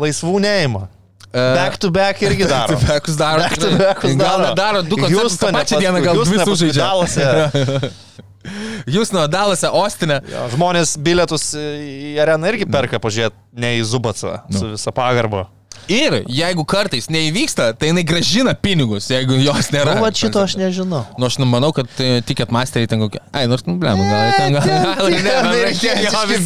laisvų 0.01 0.37
neima. 0.43 0.87
Back 1.33 1.77
to 1.81 1.89
back 1.89 2.21
irgi 2.21 2.45
daro. 2.45 2.77
Bekus 2.77 3.15
daro. 3.17 3.41
Back 3.41 3.57
to 3.57 3.71
backus 3.79 4.13
Gal 4.15 4.27
daro. 4.37 4.43
net 4.47 4.57
daro 4.59 4.81
du 4.85 4.99
koncertus 5.01 5.37
tą 5.41 5.49
pačią 5.55 5.79
dieną, 5.81 6.01
gal 6.05 6.19
paskui 6.21 6.43
sužaidžia. 6.45 6.83
Dallase. 6.85 7.91
Jūs 8.93 9.13
nuo 9.15 9.23
Dalase, 9.31 9.69
Ostinė. 9.71 10.17
Jo, 10.27 10.45
Žmonės 10.51 10.97
bilietus 10.99 11.53
į 11.55 12.17
areną 12.19 12.49
irgi 12.51 12.67
perka 12.69 12.99
pažiūrėti, 13.01 13.37
ne 13.55 13.69
į 13.79 13.85
Zubacą, 13.87 14.33
su 14.51 14.73
visa 14.73 14.91
pagarba. 14.95 15.45
Ir 15.91 16.23
jeigu 16.31 16.63
kartais 16.69 17.09
neįvyksta, 17.11 17.71
tai 17.77 17.89
jinai 17.91 18.03
gražina 18.07 18.53
pinigus, 18.55 19.09
jeigu 19.11 19.35
jos 19.43 19.69
nėra. 19.73 19.95
Nu, 19.97 20.03
va 20.05 20.11
šito 20.15 20.39
aš 20.43 20.55
nežinau. 20.59 21.03
Nu, 21.19 21.27
aš 21.27 21.37
nu, 21.41 21.45
manau, 21.49 21.71
kad 21.75 21.87
e, 21.99 22.21
ticket 22.25 22.51
masteriai 22.55 22.87
ten 22.87 23.01
kokie. 23.03 23.19
Ai, 23.35 23.45
nors, 23.51 23.65
nu, 23.67 23.75
blem, 23.81 23.99
gal 23.99 24.31
ten 24.37 24.53
gal. 24.55 24.63
gal- 24.63 25.09
ne, 25.11 25.33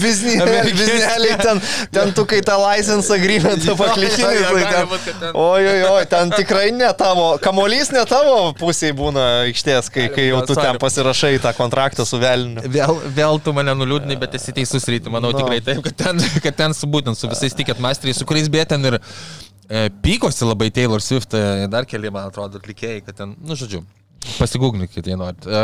biznieliai, 0.02 0.62
amerikietiški. 0.64 1.38
ten, 1.44 1.62
ten 1.94 2.14
tu 2.18 2.26
kai 2.30 2.42
tą 2.46 2.58
license 2.64 3.14
agreementą 3.14 3.76
tai 5.06 5.14
ten- 5.22 5.32
oi, 5.34 5.68
oi, 5.74 5.82
oi, 5.92 6.06
ten 6.10 6.34
tikrai 6.34 6.72
ne 6.76 6.90
tavo, 6.98 7.28
kamolys 7.44 7.92
ne 7.94 8.04
tavo 8.10 8.38
pusėje 8.60 8.96
būna 8.98 9.26
aikštės, 9.46 9.92
kai, 9.94 10.08
kai 10.14 10.28
jau 10.32 10.42
tu 10.48 10.56
ten 10.58 10.80
pasirašai 10.82 11.36
tą 11.44 11.54
kontraktą 11.58 12.06
su 12.08 12.20
velniu. 12.22 12.64
Vėl, 12.74 12.98
vėl 13.18 13.40
tu 13.44 13.54
mane 13.56 13.74
nuliūdinai, 13.78 14.18
bet 14.20 14.36
esi 14.40 14.54
teisus 14.56 14.88
ryti, 14.90 15.12
manau 15.14 15.28
No. 15.28 15.42
tikrai 15.44 15.60
taip, 15.62 15.82
kad 15.84 15.96
ten, 16.00 16.22
kad 16.42 16.56
ten 16.56 16.74
su 16.74 16.88
būtent 16.88 17.20
su 17.20 17.28
visais 17.28 17.54
ticket 17.54 17.80
masteriais, 17.84 18.18
su 18.18 18.26
kuriais 18.26 18.48
beje 18.50 18.66
ten 18.72 18.86
ir 18.88 18.96
e, 18.96 19.02
pykosi 20.03 20.47
labai 20.47 20.72
Taylor 20.72 21.03
Swift, 21.03 21.36
e, 21.36 21.68
dar 21.72 21.88
keli, 21.89 22.11
man 22.13 22.30
atrodo, 22.30 22.61
atlikėjai, 22.61 23.03
kad 23.05 23.20
ten, 23.20 23.36
nu, 23.43 23.57
žodžiu, 23.59 23.84
pasigūgnikit, 24.38 25.07
jei 25.07 25.20
norit. 25.20 25.47
E, 25.47 25.63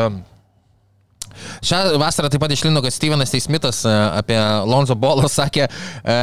Šią 1.63 1.81
vasarą 2.01 2.29
taip 2.31 2.41
pat 2.43 2.53
išlino, 2.53 2.81
kad 2.83 2.93
Stevenas 2.93 3.33
Teismitas 3.33 3.83
e, 3.87 3.93
apie 4.19 4.37
Lonzo 4.69 4.95
Bolo 4.99 5.29
sakė, 5.37 5.67
e, 5.67 6.17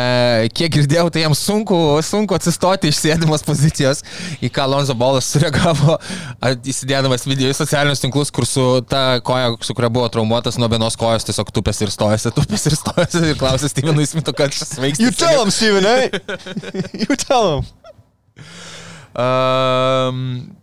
kiek 0.54 0.72
girdėjau, 0.78 1.08
tai 1.12 1.24
jam 1.24 1.36
sunku, 1.36 1.76
sunku 2.06 2.36
atsistoti 2.36 2.90
iš 2.90 3.00
sėdimas 3.02 3.44
pozicijos, 3.46 4.04
į 4.42 4.52
ką 4.54 4.68
Lonzo 4.70 4.96
Bolas 4.98 5.28
sureagavo, 5.32 5.98
įsidėdamas 6.70 7.26
video 7.28 7.50
į 7.50 7.58
socialinius 7.58 8.04
tinklus, 8.04 8.32
kur 8.34 8.48
su 8.48 8.66
ta 8.88 9.20
koja, 9.24 9.54
su 9.66 9.76
kuria 9.76 9.92
buvo 9.92 10.08
traumuotas 10.12 10.58
nuo 10.60 10.70
vienos 10.72 10.98
kojos, 11.00 11.26
tiesiog 11.28 11.52
tupės 11.54 11.82
ir 11.84 11.92
stojasi, 11.94 12.34
tupės 12.36 12.68
ir 12.70 12.78
stojasi 12.78 13.24
ir 13.32 13.40
klausė 13.40 13.70
Stevenui 13.72 14.06
Smith'u, 14.08 14.34
kad 14.36 14.54
šis 14.54 14.78
veiks. 14.80 15.02
You 15.02 15.12
tell 15.14 15.42
him, 15.42 15.52
Steven, 15.54 15.86
eh? 15.86 16.08
you 17.04 17.18
tell 17.18 17.58
him. 17.58 17.68
Um, 19.20 20.56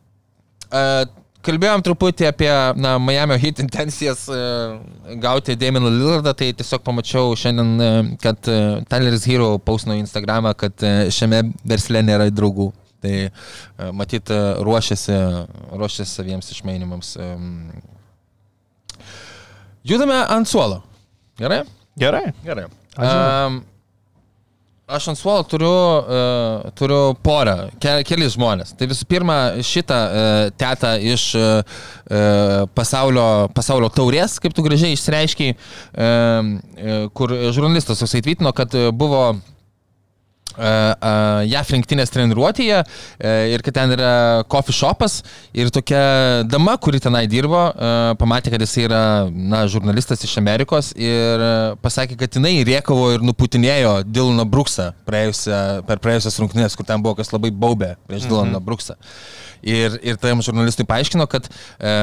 uh, 0.71 1.05
kalbėjom 1.47 1.83
truputį 1.85 2.27
apie 2.29 2.49
na, 2.77 2.95
Miami 3.01 3.37
Heat 3.41 3.61
intencijas 3.63 4.25
uh, 4.31 4.77
gauti 5.23 5.55
Damieną 5.59 5.91
Lillardą, 5.93 6.33
tai 6.37 6.51
tiesiog 6.57 6.83
pamačiau 6.85 7.35
šiandien, 7.39 7.71
uh, 7.79 7.99
kad 8.23 8.51
uh, 8.51 8.81
Tyleris 8.91 9.27
Hero 9.29 9.53
pausino 9.63 9.95
Instagramą, 9.97 10.53
kad 10.59 10.85
šiame 11.13 11.45
versle 11.67 12.03
nėra 12.05 12.29
draugų. 12.33 12.71
Tai 12.97 13.13
matyt, 13.93 14.31
ruošiasi, 14.65 15.13
ruošiasi 15.77 16.15
saviems 16.17 16.47
išmainimams. 16.49 17.11
Judame 19.85 20.17
ant 20.33 20.49
suolo. 20.49 20.79
Gerai? 21.37 21.61
Gerai. 22.01 22.31
Gerai. 22.43 22.65
Um, 22.97 23.61
aš 24.87 25.09
ant 25.11 25.19
suolo 25.19 25.43
turiu, 25.43 25.67
uh, 25.67 26.69
turiu 26.79 27.11
porą, 27.23 27.55
ke, 27.83 27.97
kelis 28.07 28.37
žmonės. 28.37 28.71
Tai 28.79 28.87
visų 28.87 29.07
pirma, 29.09 29.35
šitą 29.67 29.97
uh, 30.07 30.35
tetą 30.55 30.93
iš 31.03 31.25
uh, 31.35 31.81
pasaulio, 32.77 33.25
pasaulio 33.55 33.91
taurės, 33.91 34.37
kaip 34.39 34.55
tu 34.55 34.63
gražiai 34.63 34.95
išreiškiai, 34.95 35.57
uh, 35.57 35.99
uh, 35.99 37.03
kur 37.11 37.35
žurnalistas 37.51 37.99
toksai 37.99 38.23
tvitino, 38.23 38.55
kad 38.55 38.71
uh, 38.79 38.87
buvo 38.95 39.25
JAF 40.57 41.71
rinktinės 41.73 42.11
treniruotėje 42.13 42.81
ir 43.53 43.63
kad 43.65 43.77
ten 43.77 43.93
yra 43.93 44.11
coffee 44.49 44.75
shopas 44.75 45.19
ir 45.53 45.71
tokia 45.73 46.43
dama, 46.49 46.77
kuri 46.81 47.01
tenai 47.03 47.25
dirbo, 47.29 47.61
pamatė, 48.19 48.53
kad 48.53 48.63
jis 48.65 48.75
yra 48.87 49.01
na, 49.29 49.63
žurnalistas 49.71 50.23
iš 50.25 50.37
Amerikos 50.41 50.93
ir 50.97 51.43
pasakė, 51.83 52.17
kad 52.19 52.39
jinai 52.39 52.55
riekavo 52.67 53.11
ir 53.15 53.25
nuputinėjo 53.25 53.99
Diloną 54.07 54.47
Bruksą 54.49 54.91
per 55.07 56.01
praėjusias 56.03 56.39
rungtynės, 56.41 56.77
kur 56.77 56.87
ten 56.87 57.03
buvo 57.03 57.17
kas 57.19 57.33
labai 57.35 57.51
baubė 57.51 57.95
prieš 58.07 58.25
mhm. 58.25 58.33
Diloną 58.33 58.63
Bruksą. 58.63 58.97
Ir, 59.67 59.97
ir 60.05 60.17
tam 60.21 60.41
žurnalistui 60.45 60.85
paaiškino, 60.87 61.25
kad 61.31 61.47
e, 61.49 61.93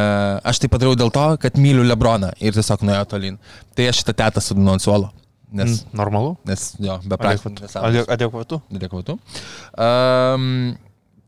aš 0.43 0.63
tai 0.63 0.71
padariau 0.73 0.99
dėl 0.99 1.13
to, 1.15 1.27
kad 1.41 1.61
myliu 1.61 1.87
Lebroną 1.87 2.33
ir 2.43 2.57
tiesiog 2.57 2.83
nuėjo 2.87 3.05
tolin. 3.15 3.39
Tai 3.79 3.91
aš 3.91 4.03
šitą 4.03 4.17
tetą 4.25 4.43
sudinu 4.43 4.75
ant 4.75 4.85
suolo. 4.85 5.13
Nes, 5.55 5.85
Normalu. 5.95 6.35
nes 6.45 6.63
jo, 6.83 6.97
be 7.07 7.17
praktikos. 7.21 7.77
Adek- 7.79 8.09
Adekvatu. 8.11 8.59
Adekvatu. 8.75 9.15
Um, 9.79 10.75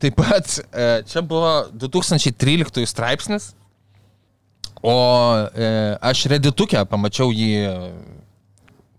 taip 0.03 0.17
pat 0.19 0.57
e, 0.67 0.87
čia 1.07 1.23
buvo 1.23 1.53
2013 1.71 2.83
straipsnis, 2.91 3.53
o 4.83 4.93
e, 5.55 5.69
aš 6.11 6.25
reditukę 6.33 6.83
pamačiau 6.91 7.31
jį 7.33 7.53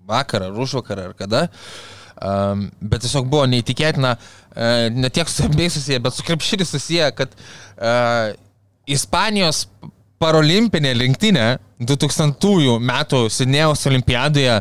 vakar 0.09 0.49
ar 0.49 0.57
už 0.65 0.79
vakar 0.81 1.05
ar 1.11 1.13
kada. 1.19 1.45
Um, 2.19 2.65
bet 2.81 3.05
tiesiog 3.05 3.29
buvo 3.31 3.45
neįtikėtina, 3.47 4.17
uh, 4.19 4.89
ne 4.91 5.07
tiek 5.15 5.29
su 5.31 5.45
abiejais 5.47 5.77
susiję, 5.77 6.01
bet 6.03 6.17
su 6.17 6.25
krepšiniu 6.27 6.67
susiję, 6.67 7.13
kad 7.15 7.31
uh, 7.37 8.33
Ispanijos 8.91 9.69
parolimpinė 10.23 10.93
rinktinė 10.99 11.47
2000 11.79 12.79
metų 12.83 13.25
Sidnėjaus 13.31 13.87
olimpiadoje 13.87 14.59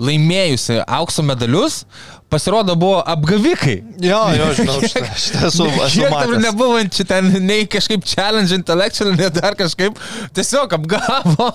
laimėjusi 0.00 0.78
aukso 0.86 1.24
medalius, 1.26 1.82
pasirodo 2.30 2.76
buvo 2.78 3.00
apgavikai. 3.14 3.80
Jo, 4.04 4.22
jo, 4.38 4.52
žinau, 4.60 4.78
šitą, 4.84 5.04
esu, 5.48 5.66
esu 5.86 6.06
matęs. 6.12 6.38
nebuvo 6.46 6.78
čia 6.94 7.08
ten 7.10 7.32
nei 7.42 7.66
kažkaip 7.70 8.06
challenge 8.06 8.54
intellectual, 8.54 9.12
nei 9.18 9.32
dar 9.34 9.58
kažkaip, 9.58 9.98
tiesiog 10.36 10.78
apgavo. 10.78 11.50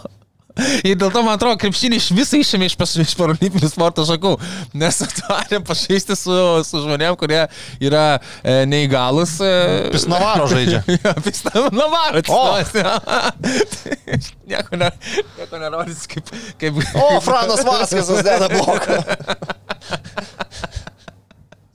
Ir 0.88 0.95
dėl 0.99 1.12
to, 1.12 1.22
man 1.26 1.36
atrodo, 1.36 1.58
krepšinį 1.60 1.99
iš 1.99 2.10
visą 2.16 2.39
išėmė 2.39 2.70
iš, 2.70 2.78
iš 3.03 3.14
paralimpinių 3.20 3.70
sporto 3.72 4.06
šakų. 4.08 4.36
Nes 4.80 5.01
atvarė 5.03 5.60
pažaisti 5.66 6.16
su, 6.20 6.36
su 6.68 6.84
žmonėm, 6.84 7.18
kurie 7.20 7.41
yra 7.84 8.06
e, 8.16 8.64
neįgalus. 8.70 9.38
E, 9.43 9.51
Pisnavaro 9.95 10.47
žaidžia. 10.51 10.84
Jo, 10.95 11.12
Pisnavaro. 11.22 12.22
O! 12.32 12.56
nieko, 14.49 14.80
ne, 14.80 14.89
nieko 15.36 15.60
nerodys, 15.60 16.06
kaip... 16.10 16.32
kaip 16.62 16.80
O, 16.95 17.20
Franas 17.26 17.66
Vaskasas 17.68 18.24
deda 18.26 18.47
bloką. 18.51 19.01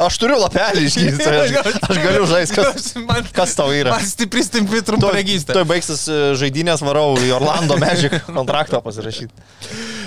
Aš 0.01 0.17
turiu 0.21 0.39
lapelį 0.41 0.87
išgydytoją, 0.89 1.61
aš, 1.61 1.79
aš 1.85 2.01
galiu 2.01 2.27
žaisti, 2.31 2.57
kas, 2.57 2.91
man, 3.05 3.27
kas 3.37 3.53
tau 3.59 3.69
yra. 3.75 3.93
Man 3.93 4.07
stipri, 4.09 4.45
stipri 4.47 4.81
trumparegystė. 4.87 5.53
Tuoj 5.57 5.67
baigsis 5.69 6.07
e, 6.09 6.19
žaidynės, 6.41 6.81
varau 6.87 7.13
į 7.21 7.35
Orlando 7.37 7.77
Magic 7.81 8.17
kontraktą 8.39 8.81
pasirašyti. 8.85 9.49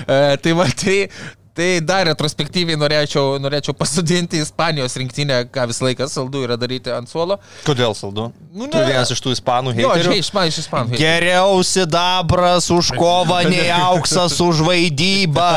E, 0.07 0.19
tai 0.41 0.55
va, 0.57 0.65
tai, 1.53 1.67
dar 1.85 2.07
retrospektyviai 2.09 2.77
norėčiau, 2.81 3.37
norėčiau 3.41 3.75
pasodinti 3.77 4.39
Ispanijos 4.41 4.95
rinktinę, 4.97 5.43
ką 5.53 5.67
visą 5.69 5.85
laiką 5.87 6.07
saldu 6.09 6.41
yra 6.47 6.57
daryti 6.57 6.89
ant 6.93 7.09
suolo. 7.11 7.37
Kodėl 7.67 7.93
saldu? 7.97 8.31
Nu, 8.53 8.67
Tu 8.69 8.77
ne. 8.77 8.85
vienas 8.89 9.09
iš 9.13 9.21
tų 9.21 9.31
ispanų 9.37 9.73
Jo, 9.77 9.91
heiterių. 9.93 10.13
iš 10.17 10.27
Ispanijos, 10.27 10.57
iš 10.57 10.65
Ispanijos. 10.65 10.99
Geriau 11.01 11.59
sidabras 11.65 12.69
už 12.73 12.91
kovą, 12.97 13.39
nei 13.49 13.69
auksas 13.73 14.35
už 14.41 14.61
vaidybą. 14.65 15.47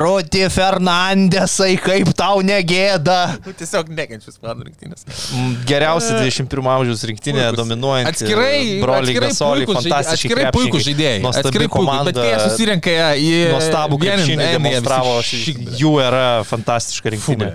Roti 0.00 0.44
Fernandesai, 0.52 1.76
kaip 1.80 2.12
tau 2.16 2.40
negėda. 2.44 3.18
Nu, 3.46 3.52
Tiesiog 3.56 3.90
nekenčiu 3.92 4.32
Ispanų 4.32 4.68
rinktinės. 4.68 5.04
Mm, 5.32 5.56
Geriausia 5.68 6.16
21 6.20 6.70
amžiaus 6.76 7.04
rinktinė, 7.08 7.48
dominuojanti. 7.56 8.12
Atskirai, 8.12 8.60
broliai 8.82 9.16
žaidėjai. 9.16 9.66
fantastiški. 9.72 10.28
Atskirai 10.32 10.52
puikūs 10.56 10.86
žaidėjai. 10.88 11.18
Atskirai 11.32 11.68
komanda. 11.72 12.12
bet 12.12 12.20
jie 12.24 12.38
susirenka 12.46 12.96
į... 13.16 13.32
Nuostabų 13.52 13.98
krepšinį 14.02 14.48
demonstravo. 14.56 15.18
Šikbelė. 15.26 15.78
Jų 15.80 15.94
yra 16.02 16.26
fantastiška 16.48 17.14
rinktinė. 17.16 17.54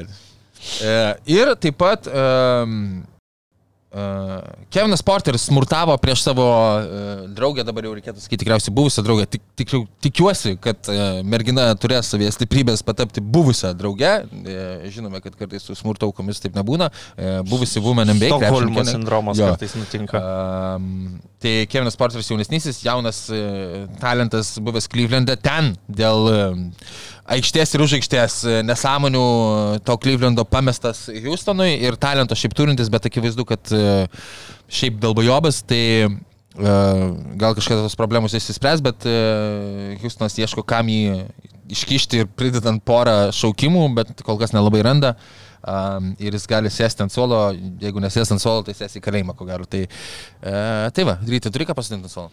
E, 0.81 0.95
Ir 1.37 1.53
taip 1.61 1.77
pat 1.79 2.07
um, 2.09 3.03
uh, 3.93 4.41
Kevinas 4.73 5.03
Porteris 5.05 5.45
smurtavo 5.47 5.95
prieš 6.01 6.25
savo 6.25 6.43
uh, 6.47 7.21
draugę, 7.37 7.63
dabar 7.67 7.87
jau 7.87 7.93
reikėtų 7.95 8.23
sakyti 8.23 8.41
tikriausiai 8.43 8.73
buvusią 8.75 9.03
draugę. 9.05 9.27
Tik, 9.31 9.45
tik, 9.59 9.73
tikiuosi, 10.03 10.55
kad 10.63 10.89
uh, 10.91 11.21
mergina 11.27 11.69
turės 11.79 12.11
savyje 12.11 12.33
stiprybės 12.35 12.83
patapti 12.87 13.23
buvusią 13.23 13.71
draugę. 13.77 14.11
E, 14.43 14.91
žinome, 14.93 15.21
kad 15.23 15.37
kartais 15.39 15.65
su 15.67 15.75
smurto 15.77 16.09
aukomis 16.09 16.41
taip 16.43 16.57
nebūna. 16.57 16.89
E, 17.15 17.37
buvusi 17.47 17.81
Women 17.83 18.15
NBA. 18.17 18.33
Stokholmo 18.33 18.57
krepšininkė, 18.57 18.85
ne? 18.85 18.95
sindromas 18.97 19.39
Jo. 19.39 19.53
kartais 19.53 19.77
nutinka. 19.79 20.21
Um, 20.77 21.19
tai 21.41 21.67
Kevinas 21.69 21.97
Porteris 21.99 22.29
jaunesnysis, 22.31 22.79
jaunas 22.85 23.27
uh, 23.29 23.85
talentas 24.01 24.55
buvęs 24.63 24.89
Klyvlende 24.89 25.35
ten 25.37 25.75
dėl 25.85 26.29
um, 26.31 26.63
aikštės 27.37 27.75
ir 27.75 27.83
už 27.83 27.97
aikštės 27.97 28.37
e, 28.47 28.59
nesąmonių 28.65 29.23
e, 29.23 29.79
to 29.85 29.97
Klyvlendo 29.99 30.45
pamestas 30.47 31.05
Houstonui 31.11 31.73
ir 31.83 31.97
talento 31.99 32.37
šiaip 32.37 32.55
turintis, 32.57 32.89
bet 32.93 33.09
akivaizdu, 33.09 33.45
kad 33.47 33.73
uh, 33.75 34.07
šiaip 34.71 35.01
dalbajobas, 35.03 35.59
tai 35.67 35.81
uh, 36.07 37.03
gal 37.39 37.57
kažkokios 37.57 37.89
tos 37.89 37.99
problemos 37.99 38.35
išsispręs, 38.37 38.83
bet 38.85 39.07
uh, 39.09 39.97
Houstonas 40.01 40.39
ieško 40.39 40.63
kam 40.67 40.89
jį 40.91 41.25
iškišti 41.75 42.23
ir 42.23 42.31
pridedant 42.31 42.81
porą 42.87 43.27
šaukimų, 43.35 43.83
bet 43.97 44.23
kol 44.25 44.39
kas 44.39 44.55
nelabai 44.55 44.85
randa. 44.87 45.17
Um, 45.67 46.13
ir 46.23 46.35
jis 46.37 46.45
gali 46.47 46.71
sėsti 46.71 47.03
ant 47.03 47.11
suolo, 47.11 47.41
jeigu 47.81 47.99
nesės 47.99 48.31
ant 48.31 48.39
suolo, 48.39 48.63
tai 48.63 48.75
sės 48.77 48.95
į 48.95 49.01
kalėjimą, 49.03 49.35
ko 49.35 49.47
gero. 49.49 49.67
Tai, 49.67 49.81
uh, 49.83 50.85
tai 50.95 51.07
va, 51.07 51.17
ryte 51.27 51.51
turi 51.51 51.67
ką 51.67 51.75
pasodinti 51.75 52.07
ant 52.07 52.13
suolo. 52.13 52.31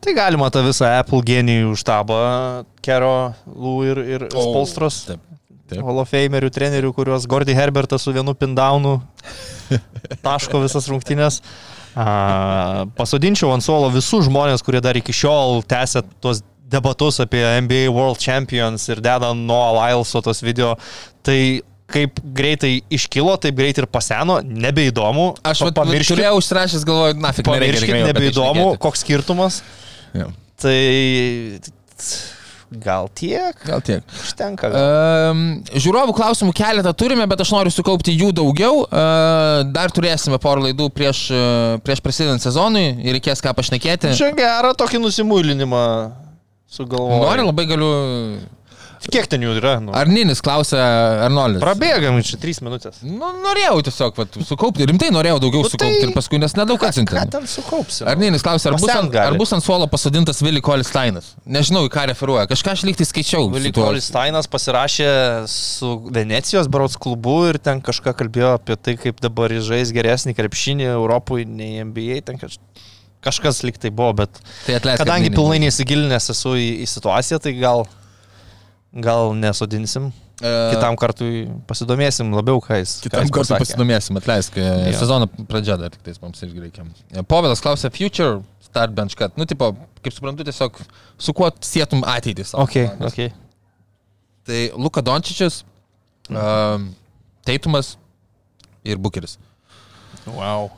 Tai 0.00 0.14
galima 0.14 0.50
tą 0.54 0.62
visą 0.66 0.88
Apple 1.00 1.22
genijų 1.26 1.74
štabą, 1.78 2.20
Kero, 2.84 3.32
Lou 3.50 3.80
ir, 3.86 4.00
ir 4.16 4.26
Spolstros. 4.30 5.02
Taip. 5.08 5.26
Taip. 5.70 5.84
Hall 5.86 6.00
of 6.02 6.10
Famerių 6.10 6.50
trenerių, 6.50 6.90
kuriuos 6.96 7.28
Gordy 7.30 7.54
Herbertas 7.54 8.02
su 8.02 8.14
vienu 8.14 8.34
pindaunu 8.34 8.96
taško 10.26 10.64
visas 10.64 10.88
rungtynės. 10.90 11.38
A, 11.94 12.86
pasodinčiau 12.98 13.52
ant 13.54 13.62
suolo 13.66 13.90
visus 13.94 14.26
žmonės, 14.26 14.64
kurie 14.66 14.82
dar 14.82 14.98
iki 14.98 15.14
šiol 15.14 15.62
tęsia 15.70 16.02
tuos 16.22 16.42
debatus 16.70 17.20
apie 17.22 17.42
NBA 17.62 17.88
World 17.90 18.18
Champions 18.22 18.86
ir 18.90 19.02
deda 19.02 19.32
nuo 19.34 19.62
Lylso 19.78 20.22
tos 20.26 20.42
video. 20.42 20.76
Tai 21.26 21.38
kaip 21.92 22.20
greitai 22.36 22.76
iškilo, 22.92 23.34
taip 23.42 23.58
greit 23.58 23.78
ir 23.82 23.86
paseno, 23.90 24.38
nebeįdomu. 24.44 25.32
Aš 25.42 25.64
Pa- 25.64 25.68
vat, 25.70 25.78
pamirškit, 25.82 26.14
turėjau 26.16 26.38
užsirašęs, 26.40 26.86
galvoju, 26.88 27.18
na, 27.20 27.34
tik 27.36 27.48
Pamirškit, 27.50 27.96
nebeįdomu, 28.10 28.70
koks 28.82 29.04
skirtumas. 29.04 29.60
Ja. 30.16 30.30
Tai 30.60 30.78
gal 32.70 33.08
tiek, 33.18 33.56
Gal 33.66 33.80
tiek. 33.82 34.04
užtenka. 34.22 34.68
Um, 34.70 35.40
žiūrovų 35.74 36.14
klausimų 36.14 36.52
keletą 36.54 36.92
turime, 36.94 37.26
bet 37.26 37.42
aš 37.42 37.50
noriu 37.56 37.72
sukaupti 37.74 38.14
jų 38.14 38.30
daugiau. 38.38 38.84
Uh, 38.86 39.64
dar 39.74 39.90
turėsime 39.90 40.38
porą 40.42 40.68
laidų 40.68 40.86
prieš, 40.94 41.24
uh, 41.34 41.80
prieš 41.82 42.02
prasidedant 42.04 42.42
sezonui 42.44 42.84
ir 43.02 43.16
reikės 43.18 43.42
ką 43.42 43.56
pašnekėti. 43.58 44.14
Čia 44.18 44.30
gerą 44.38 44.70
tokį 44.78 45.02
nusimuilinimą 45.02 45.82
sugalvoju. 46.70 47.24
Nori 47.26 47.48
labai 47.50 47.66
galiu. 47.72 47.90
Kiek 49.00 49.24
ten 49.32 49.40
jų 49.40 49.54
yra? 49.56 49.78
Nu? 49.80 49.94
Arninis 49.96 50.42
klausia 50.44 50.78
Arnoldas. 51.24 51.62
Prabėgam 51.62 52.18
čia 52.26 52.36
3 52.42 52.58
minutės. 52.66 52.98
Nu, 53.00 53.30
norėjau 53.40 53.78
tiesiog 53.86 54.18
vat, 54.20 54.36
sukaupti, 54.44 54.84
rimtai 54.90 55.08
norėjau 55.14 55.38
daugiau 55.40 55.62
Nu, 55.64 55.70
sukaupti 55.72 56.02
tai- 56.02 56.10
ir 56.10 56.12
paskui, 56.12 56.38
nes 56.42 56.52
nedaug 56.58 56.84
atsiuntė. 56.84 57.16
Ką 57.16 57.22
ten 57.32 57.46
sukaupsi? 57.48 58.04
Arninis 58.04 58.44
klausia, 58.44 58.68
ar 58.68 58.76
bus, 58.76 58.92
ant, 58.92 59.16
ar 59.22 59.38
bus 59.40 59.54
ant 59.56 59.64
suolo 59.64 59.88
pasodintas 59.88 60.42
Vili 60.44 60.60
Kolistainas? 60.60 61.30
Nežinau, 61.48 61.86
į 61.88 61.92
ką 61.94 62.04
referuoja. 62.12 62.44
Kažką 62.52 62.74
aš 62.76 62.84
lygtai 62.90 63.08
skaičiau. 63.08 63.48
Vilikolis 63.54 64.10
Stainas 64.12 64.46
pasirašė 64.52 65.08
su 65.48 65.94
Venecijos 66.12 66.68
Barots 66.68 66.98
klubu 67.00 67.38
ir 67.48 67.58
ten 67.58 67.80
kažką 67.80 68.12
kalbėjo 68.20 68.52
apie 68.60 68.76
tai, 68.76 68.96
kaip 69.00 69.20
dabar 69.24 69.48
žais 69.64 69.94
geresnį 69.96 70.36
krepšinį 70.36 70.90
Europoje 70.92 71.46
nei 71.48 71.80
NBA. 71.88 72.20
Ten 72.28 72.36
kaž... 72.36 72.58
kažkas 73.24 73.62
lyg 73.64 73.76
tai 73.80 73.90
buvo, 73.90 74.12
bet 74.22 74.30
Tai 74.66 74.76
atleisk. 74.76 75.00
kadangi 75.02 75.32
pilnai 75.32 75.58
neįsigilinęs 75.64 76.30
esu 76.36 76.52
į, 76.56 76.68
į 76.84 76.86
situaciją, 76.88 77.40
tai 77.40 77.52
gal, 77.58 77.86
gal 78.92 79.34
nesodinsim. 79.38 80.10
E, 80.40 80.50
Kitam 80.72 80.96
kartui 80.96 81.44
pasidomėsim 81.68 82.30
labiau, 82.32 82.58
ką 82.64 82.78
jis. 82.80 82.96
ką 82.98 83.08
Kitam 83.08 83.26
jis 83.26 83.30
kartui 83.34 83.52
pasakė. 83.52 83.64
pasidomėsim, 83.66 84.16
atleisk. 84.18 84.56
e, 84.56 84.70
Jo. 84.90 84.98
Sezono 85.02 85.28
pradžia 85.50 85.76
dar 85.78 85.90
tik 85.92 86.02
tais 86.06 86.18
mums 86.22 86.40
irgi 86.42 86.62
reikia. 86.64 86.86
E, 87.12 87.22
Povilas 87.22 87.60
klausia 87.60 87.90
Future 87.92 88.40
Start 88.64 88.94
Bench, 88.96 89.14
kad, 89.18 89.36
nu, 89.36 89.44
tipo, 89.50 89.72
kaip 90.02 90.14
suprantu, 90.14 90.46
tiesiog 90.46 90.78
su 91.18 91.34
kuo 91.36 91.50
sėtum 91.60 92.02
ateitį 92.06 92.44
savo. 92.46 92.64
Ok, 92.64 92.78
komandos. 92.88 93.12
ok. 93.12 93.32
Tai 94.48 94.60
Luka 94.80 95.02
Dončičius, 95.04 95.60
uh, 96.32 96.80
Teitumas 97.44 97.96
ir 98.86 98.96
Bukeris. 98.96 99.36
Wow. 100.26 100.70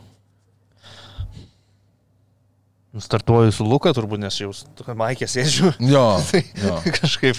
Startuoju 2.99 3.53
su 3.57 3.65
Luka, 3.65 3.93
turbūt, 3.97 4.21
nes 4.21 4.37
jau 4.37 4.51
tokia 4.77 4.95
maikė 4.99 5.29
sėdžiu. 5.31 5.71
Jo. 5.89 6.03
Tai 6.31 6.43
jo. 6.61 6.75
kažkaip. 6.99 7.39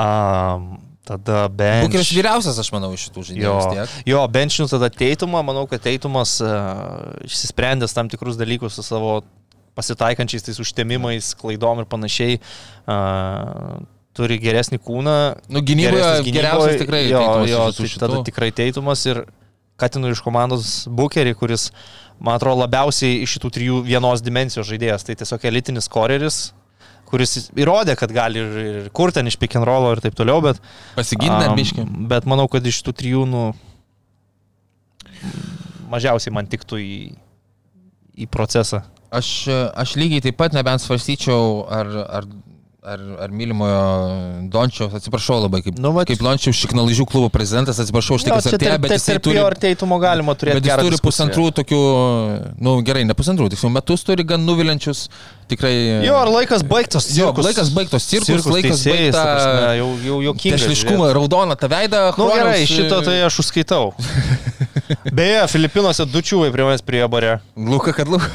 Um, 0.00 0.78
tada 1.04 1.42
bench. 1.48 1.88
Bukeris 1.88 2.12
vyriausias, 2.14 2.58
aš 2.62 2.70
manau, 2.74 2.92
iš 2.96 3.08
šitų 3.08 3.26
žaidėjų. 3.30 3.54
Jo, 3.76 3.86
jo 4.12 4.24
benčinių 4.32 4.68
tada 4.70 4.90
teitumą, 4.94 5.42
manau, 5.46 5.66
kad 5.70 5.82
teitumas 5.84 6.38
uh, 6.44 7.16
išsisprendęs 7.26 7.96
tam 7.96 8.10
tikrus 8.12 8.38
dalykus 8.40 8.78
su 8.78 8.86
savo 8.86 9.20
pasitaikančiais 9.78 10.44
tais 10.46 10.60
užtemimais, 10.62 11.32
klaidom 11.40 11.82
ir 11.82 11.88
panašiai, 11.90 12.38
uh, 12.40 13.80
turi 14.16 14.38
geresnį 14.42 14.80
kūną. 14.82 15.18
Nu, 15.52 15.62
gynyboje 15.66 16.30
geriausias 16.30 16.80
tikrai 16.80 17.04
jo, 17.08 17.22
jo, 17.48 17.66
tai 17.76 17.92
tada 18.02 18.24
tikrai 18.26 18.50
teitumas 18.54 19.04
ir 19.08 19.24
Katinu 19.80 20.10
iš 20.12 20.20
komandos 20.20 20.84
Bukerį, 20.92 21.32
kuris, 21.40 21.70
man 22.20 22.36
atrodo, 22.36 22.60
labiausiai 22.60 23.22
iš 23.24 23.38
šitų 23.38 23.50
trijų 23.56 23.78
vienos 23.86 24.20
dimensijos 24.20 24.68
žaidėjas. 24.68 25.06
Tai 25.06 25.16
tiesiog 25.22 25.46
elitinis 25.48 25.88
koreris, 25.88 26.40
kuris 27.10 27.50
įrodė, 27.58 27.96
kad 27.98 28.12
gali 28.14 28.40
ir, 28.40 28.60
ir 28.60 28.88
kur 28.96 29.12
ten 29.14 29.28
iš 29.30 29.36
pick 29.40 29.58
and 29.58 29.66
rollo 29.66 29.92
ir 29.94 30.02
taip 30.04 30.16
toliau, 30.18 30.42
bet 30.44 30.60
Pasigindinę 30.96 31.50
Am, 31.50 31.58
biški. 31.58 31.86
Bet 32.10 32.28
manau, 32.30 32.46
kad 32.50 32.66
iš 32.66 32.80
tų 32.86 32.94
trijų, 33.00 33.24
nu, 33.30 33.42
mažiausiai 35.90 36.34
man 36.34 36.48
tiktų 36.50 36.80
į, 36.80 36.98
į 38.24 38.30
procesą. 38.30 38.84
Aš, 39.10 39.30
aš 39.50 39.96
lygiai 39.98 40.22
taip 40.22 40.38
pat 40.38 40.54
nebent 40.54 40.82
svarstyčiau, 40.82 41.64
ar, 41.66 41.90
ar, 42.20 42.28
ar, 42.82 43.00
ar 43.26 43.30
mylimojo 43.34 43.80
Dončiaus, 44.52 44.94
atsiprašau 44.96 45.40
labai, 45.44 45.60
kaip, 45.66 45.78
Nu, 45.82 45.92
vat- 45.96 46.08
kaip 46.08 46.22
Dončiaus 46.24 46.56
šiknalažių 46.62 47.04
klubo 47.10 47.28
prezidentas, 47.32 47.80
atsiprašau 47.82 48.16
Jo, 48.16 48.34
kas 48.34 48.46
čia 48.48 48.54
artėja, 48.56 48.76
tarp- 48.76 48.84
bet 48.86 48.94
tarp 49.04 49.24
turi... 49.26 49.36
jo 49.36 49.46
ir 49.50 49.56
teitumo 49.64 49.98
galima 50.00 50.34
turėti. 50.38 50.60
Bet 50.60 50.70
jis 50.70 50.80
turi 50.86 51.00
pusantrų 51.04 51.50
tokių, 51.60 51.80
nu 52.64 52.76
gerai, 52.86 53.04
ne 53.08 53.16
pusantrų, 53.18 53.50
tiksliau 53.52 53.72
metus 53.74 54.04
turi 54.06 54.24
gan 54.24 54.44
nuvilinčius, 54.48 55.04
tikrai... 55.52 55.74
Jo, 56.06 56.16
ar 56.22 56.32
laikas 56.32 56.64
baigtas? 56.64 57.10
Jo, 57.16 57.30
cirkus? 57.34 57.50
laikas 57.50 57.72
baigtos 57.76 58.08
cirkus, 58.08 58.48
laikas 58.48 58.80
teisėjais, 58.80 59.12
ta 59.14 59.24
baigta- 59.24 59.36
prasme, 59.36 59.76
Jau, 59.80 59.90
jau 60.06 60.20
jokinga. 60.30 60.56
Tešliškumą, 60.56 61.12
raudoną 61.16 61.56
tą 61.60 61.68
veidą. 61.70 62.04
Na 62.10 62.16
nu, 62.16 62.30
gerai, 62.32 62.64
Chroniaus, 62.64 62.74
šito 62.76 63.02
tai 63.06 63.20
aš 63.28 63.40
užskaitau. 63.44 63.92
Beje, 65.16 65.40
Filipinuose 65.52 66.06
du 66.08 66.22
čiūvai 66.24 66.50
prie 66.54 66.66
manęs 66.66 66.84
prie 66.86 67.02
barė. 67.10 67.36
Luka, 67.56 67.94
kad 67.96 68.10
Luka. 68.10 68.28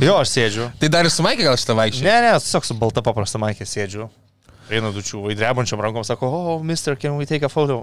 Jo, 0.00 0.18
aš 0.20 0.34
sėdžiu. 0.36 0.70
tai 0.80 0.90
dar 0.92 1.08
ir 1.08 1.14
su 1.14 1.24
Maikė 1.26 1.48
gal 1.48 1.58
šitą 1.60 1.76
vaikščią. 1.78 2.06
Ne, 2.06 2.16
ne, 2.26 2.34
tiesiog 2.40 2.68
su 2.68 2.76
balta 2.78 3.04
paprasta 3.06 3.40
maikė 3.42 3.68
sėdžiu. 3.68 4.10
Eina 4.70 4.92
du 4.94 5.02
čiūvai, 5.02 5.34
drebančiam 5.38 5.82
rankom 5.82 6.06
sako, 6.06 6.30
oh, 6.30 6.60
mister, 6.62 6.94
can 6.94 7.18
we 7.18 7.26
take 7.26 7.46
a 7.46 7.50
photo? 7.50 7.82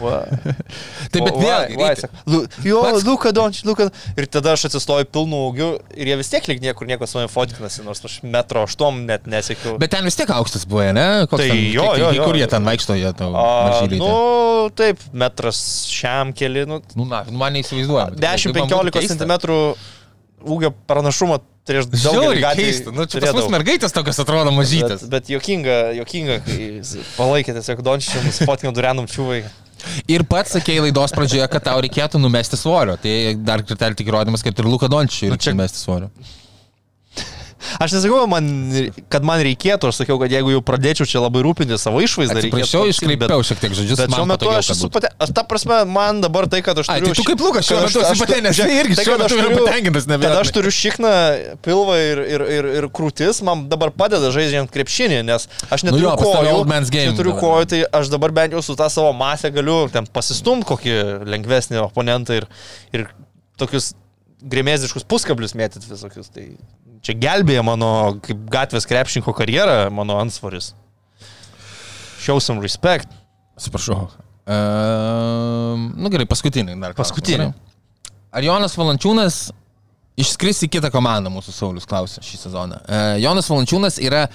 What? 0.00 0.28
Taip, 1.12 1.22
bet 1.24 1.32
O, 1.32 1.40
why- 1.40 1.46
vėl, 1.46 1.76
why? 1.80 1.90
Sako, 1.96 2.14
"Lu- 2.28 2.42
Jo, 2.66 2.80
Luka 3.06 3.32
Dončius, 3.32 3.64
Luka. 3.64 3.86
Ir 4.18 4.26
tada 4.28 4.52
aš 4.56 4.66
atsistoju 4.68 5.06
pilnu 5.08 5.38
ūgiu 5.48 5.68
ir 5.96 6.10
jie 6.12 6.16
vis 6.20 6.28
tiek 6.32 6.44
lyg 6.50 6.60
niekur 6.60 6.86
nieko 6.90 7.06
su 7.08 7.16
manimi 7.18 7.32
fotkinasi, 7.32 7.84
nors 7.86 8.04
aš 8.04 8.18
metro 8.22 8.62
aštuom 8.66 9.04
net 9.08 9.24
nesiekiu. 9.30 9.78
Bet 9.80 9.90
ten 9.96 10.04
vis 10.04 10.16
tiek 10.18 10.28
aukštas 10.36 10.66
buvo, 10.68 10.84
ne? 10.92 11.06
Koks 11.30 11.40
Tai 11.42 11.48
ten, 11.48 11.62
jo, 11.72 11.82
kiek- 11.88 11.98
jo, 12.02 12.10
iki 12.12 12.20
jo. 12.20 12.24
Kur 12.28 12.36
jie 12.42 12.46
ten 12.52 12.64
vaikšto, 12.68 12.98
jie 13.00 13.12
tau 13.16 13.32
A, 13.32 13.46
mažyliai. 13.70 13.98
nu, 14.04 14.70
taip, 14.76 15.00
metras 15.12 15.60
šiam 15.88 16.32
keli, 16.36 16.66
nu, 16.68 16.82
nu, 16.94 17.04
na, 17.08 17.24
nu, 17.30 17.38
man 17.40 17.52
neįsivaizduoju. 17.56 18.16
10-15 18.20 19.16
cm 19.16 19.34
ūgio 20.46 20.70
pranašumą 20.86 21.40
prieš 21.66 21.88
daugelį 21.90 22.42
keista. 22.54 22.92
Nu, 22.94 23.06
čia 23.10 23.18
pas 23.24 23.34
mus 23.34 23.48
mergaitės 23.50 23.90
tokios 23.94 24.20
atrodo 24.22 24.52
mažytės. 24.54 25.02
Bet, 25.08 25.10
bet 25.10 25.30
jokinga, 25.32 25.78
jokinga, 25.98 26.36
kai 26.46 26.68
palaikė 27.16 27.56
tiesiog 27.56 27.80
Dončičių, 27.86 28.22
nusifotkinau 28.28 28.74
durenum 28.76 29.08
čiūvai. 29.10 29.40
Ir 30.08 30.24
pats 30.24 30.54
sakėjai 30.56 30.86
laidos 30.88 31.12
pradžioje, 31.16 31.46
kad 31.52 31.64
tau 31.68 31.80
reikėtų 31.84 32.20
numesti 32.22 32.56
svorio. 32.56 32.96
Tai 33.02 33.34
dar 33.44 33.62
kartelį 33.66 33.98
tik 34.00 34.08
įrodymas, 34.12 34.42
kad 34.46 34.58
ir 34.58 34.64
Luka 34.70 34.88
Dončiui 34.88 35.28
Nu, 35.28 35.34
reikia 35.36 35.50
čia- 35.50 35.54
numesti 35.56 35.78
svorio. 35.82 36.10
Aš 37.80 37.94
nesakau, 37.96 38.26
man, 38.28 38.44
kad 39.12 39.24
man 39.26 39.40
reikėtų, 39.44 39.88
aš 39.88 40.02
sakiau, 40.02 40.18
kad 40.20 40.32
jeigu 40.32 40.50
jau 40.52 40.60
pradėčiau 40.64 41.06
čia 41.08 41.22
labai 41.24 41.40
rūpinti 41.46 41.78
savo 41.80 42.02
išvaizdą, 42.04 42.36
reikėtų 42.44 42.82
iškreipiau 42.92 43.40
šiek 43.48 43.62
tiek 43.62 43.72
žodžius. 43.78 44.00
Bet 44.02 44.12
šiuo 44.12 44.26
metu 44.28 44.50
aš 44.52 44.68
kad 44.70 44.76
esu 44.76 44.90
pate... 44.92 45.10
Aš 45.24 45.32
ta 45.36 45.44
prasme, 45.48 45.78
man 45.88 46.20
dabar 46.20 46.44
tai, 46.52 46.60
kad 46.66 46.76
aš 46.82 46.90
Ai, 46.92 46.98
turiu... 47.00 47.14
tai 47.14 47.22
tu 47.22 47.26
kaip 47.30 47.40
Lukas 47.46 47.64
šiuo 47.68 47.80
kad 47.80 47.96
metu 47.96 48.20
patenęs, 48.22 48.58
žiūrėk, 48.58 48.68
tai 48.68 48.78
irgi 48.84 48.98
tai, 49.00 49.06
šiuo 49.08 49.16
kad 49.16 49.24
metu 49.24 49.38
turiu- 49.40 49.58
patenkintas, 49.64 50.04
Kad 50.06 50.12
neabejotinai. 50.12 50.44
aš 50.44 50.52
turiu 50.58 50.74
šikną, 50.76 51.12
pilvą 51.64 51.96
ir, 52.02 52.22
ir, 52.36 52.46
ir, 52.58 52.70
ir 52.82 52.88
krūtis, 53.00 53.40
man 53.48 53.64
dabar 53.72 53.92
padeda 53.96 54.30
žaidžiant 54.36 54.70
krepšinį, 54.76 55.22
nes 55.32 55.48
aš 55.72 55.86
Nu 55.86 55.90
neturiu 55.94 56.10
jo, 56.10 56.16
pas 56.20 56.32
tave 56.36 56.52
kojų. 56.52 56.90
game 56.92 57.10
Neturiu 57.12 57.36
kojų, 57.40 57.68
tai 57.72 57.82
aš 58.00 58.12
dabar 58.12 58.36
bent 58.36 58.52
jau 58.56 58.62
su 58.68 58.76
tą 58.78 58.90
savo 58.92 59.12
masę 59.16 59.50
galiu 59.54 59.78
ten 59.92 60.04
pasistumti 60.12 60.68
kokį 60.68 60.96
lengvesnį 61.24 61.80
oponentą 61.88 62.36
ir, 62.42 62.46
ir 62.92 63.08
tokius 63.56 63.94
grėmėziškus 64.46 65.06
puskablius 65.08 65.56
mėtyti 65.56 65.88
visokius. 65.88 66.28
Tai 66.34 66.44
čia 67.04 67.16
gelbėja 67.20 67.64
mano 67.66 67.90
kaip 68.24 68.46
gatvės 68.52 68.88
krepšinko 68.88 69.34
karjerą, 69.36 69.86
mano 69.94 70.18
ansvaris. 70.20 70.72
Show 72.22 72.40
some 72.42 72.62
respect. 72.64 73.10
Atsiprašau. 73.56 74.08
Uh, 74.46 75.74
nu 75.98 76.10
gerai, 76.12 76.26
paskutinį 76.30 76.76
dar. 76.82 76.94
Paskutinį. 76.98 77.48
Ar 78.36 78.44
Jonas 78.44 78.76
Valančiūnas 78.78 79.40
išskris 80.20 80.62
į 80.66 80.70
kitą 80.76 80.90
komandą, 80.92 81.32
mūsų 81.32 81.54
Saulis 81.54 81.88
klausė 81.88 82.22
šį 82.24 82.40
sezoną. 82.44 82.78
Uh, 82.84 83.16
Jonas 83.22 83.50
Valančiūnas 83.50 83.98
yra 84.04 84.26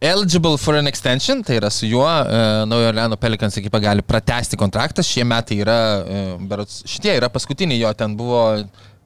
eligible 0.00 0.56
for 0.58 0.78
an 0.78 0.88
extension, 0.88 1.42
tai 1.44 1.58
yra 1.60 1.68
su 1.72 1.88
juo 1.90 2.06
uh, 2.06 2.62
Naujo 2.68 2.88
Orleano 2.88 3.18
Pelikans 3.20 3.58
ekipa 3.60 3.82
gali 3.84 4.04
pratesti 4.06 4.56
kontraktą. 4.60 5.04
Šie 5.04 5.26
metai 5.28 5.60
yra, 5.60 5.78
uh, 6.00 6.32
berots, 6.50 6.80
šitie 6.88 7.18
yra 7.20 7.28
paskutiniai 7.32 7.82
jo, 7.82 7.92
ten 7.98 8.16
buvo 8.16 8.44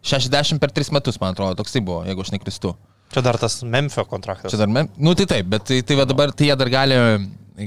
60 0.04 0.62
per 0.62 0.70
3 0.76 0.94
metus, 0.94 1.18
man 1.22 1.34
atrodo, 1.34 1.58
toksai 1.62 1.82
buvo, 1.82 2.04
jeigu 2.06 2.22
aš 2.22 2.34
nekristu. 2.36 2.76
Čia 3.14 3.22
dar 3.22 3.38
tas 3.38 3.60
Memphio 3.62 4.02
kontraktas. 4.10 4.50
Čia 4.50 4.64
dar, 4.64 4.70
me... 4.70 4.88
nu 4.98 5.14
tai 5.14 5.28
taip, 5.30 5.50
bet 5.54 5.68
tai, 5.70 5.82
tai 5.86 5.98
va 6.00 6.06
dabar 6.08 6.34
tai 6.34 6.50
jie 6.50 6.56
dar 6.58 6.72
gali, 6.72 6.96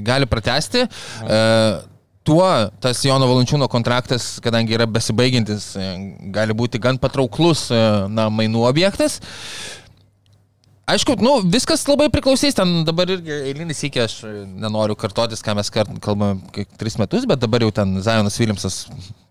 gali 0.04 0.28
pratesti. 0.28 0.84
Uh, 1.24 1.78
tuo 2.28 2.44
tas 2.82 3.00
Jono 3.06 3.28
Valančiūno 3.30 3.68
kontraktas, 3.72 4.36
kadangi 4.44 4.76
yra 4.76 4.86
besibaigiantis, 4.90 5.70
e, 5.80 5.88
gali 6.34 6.56
būti 6.56 6.80
gan 6.82 7.00
patrauklus 7.00 7.68
e, 7.72 7.82
na, 8.12 8.28
mainų 8.32 8.66
objektas. 8.68 9.18
Aišku, 10.88 11.18
nu, 11.20 11.34
viskas 11.52 11.82
labai 11.88 12.08
priklausys, 12.12 12.56
ten 12.56 12.82
dabar 12.88 13.10
irgi 13.12 13.34
eilinis 13.50 13.82
iki, 13.84 14.00
aš 14.00 14.22
nenoriu 14.48 14.96
kartotis, 14.96 15.42
ką 15.44 15.52
mes 15.58 15.68
kalbame 15.72 16.64
tris 16.80 16.96
metus, 17.00 17.26
bet 17.28 17.40
dabar 17.42 17.64
jau 17.64 17.72
ten 17.80 17.98
Zajonas 18.04 18.38
Williamsas 18.40 18.78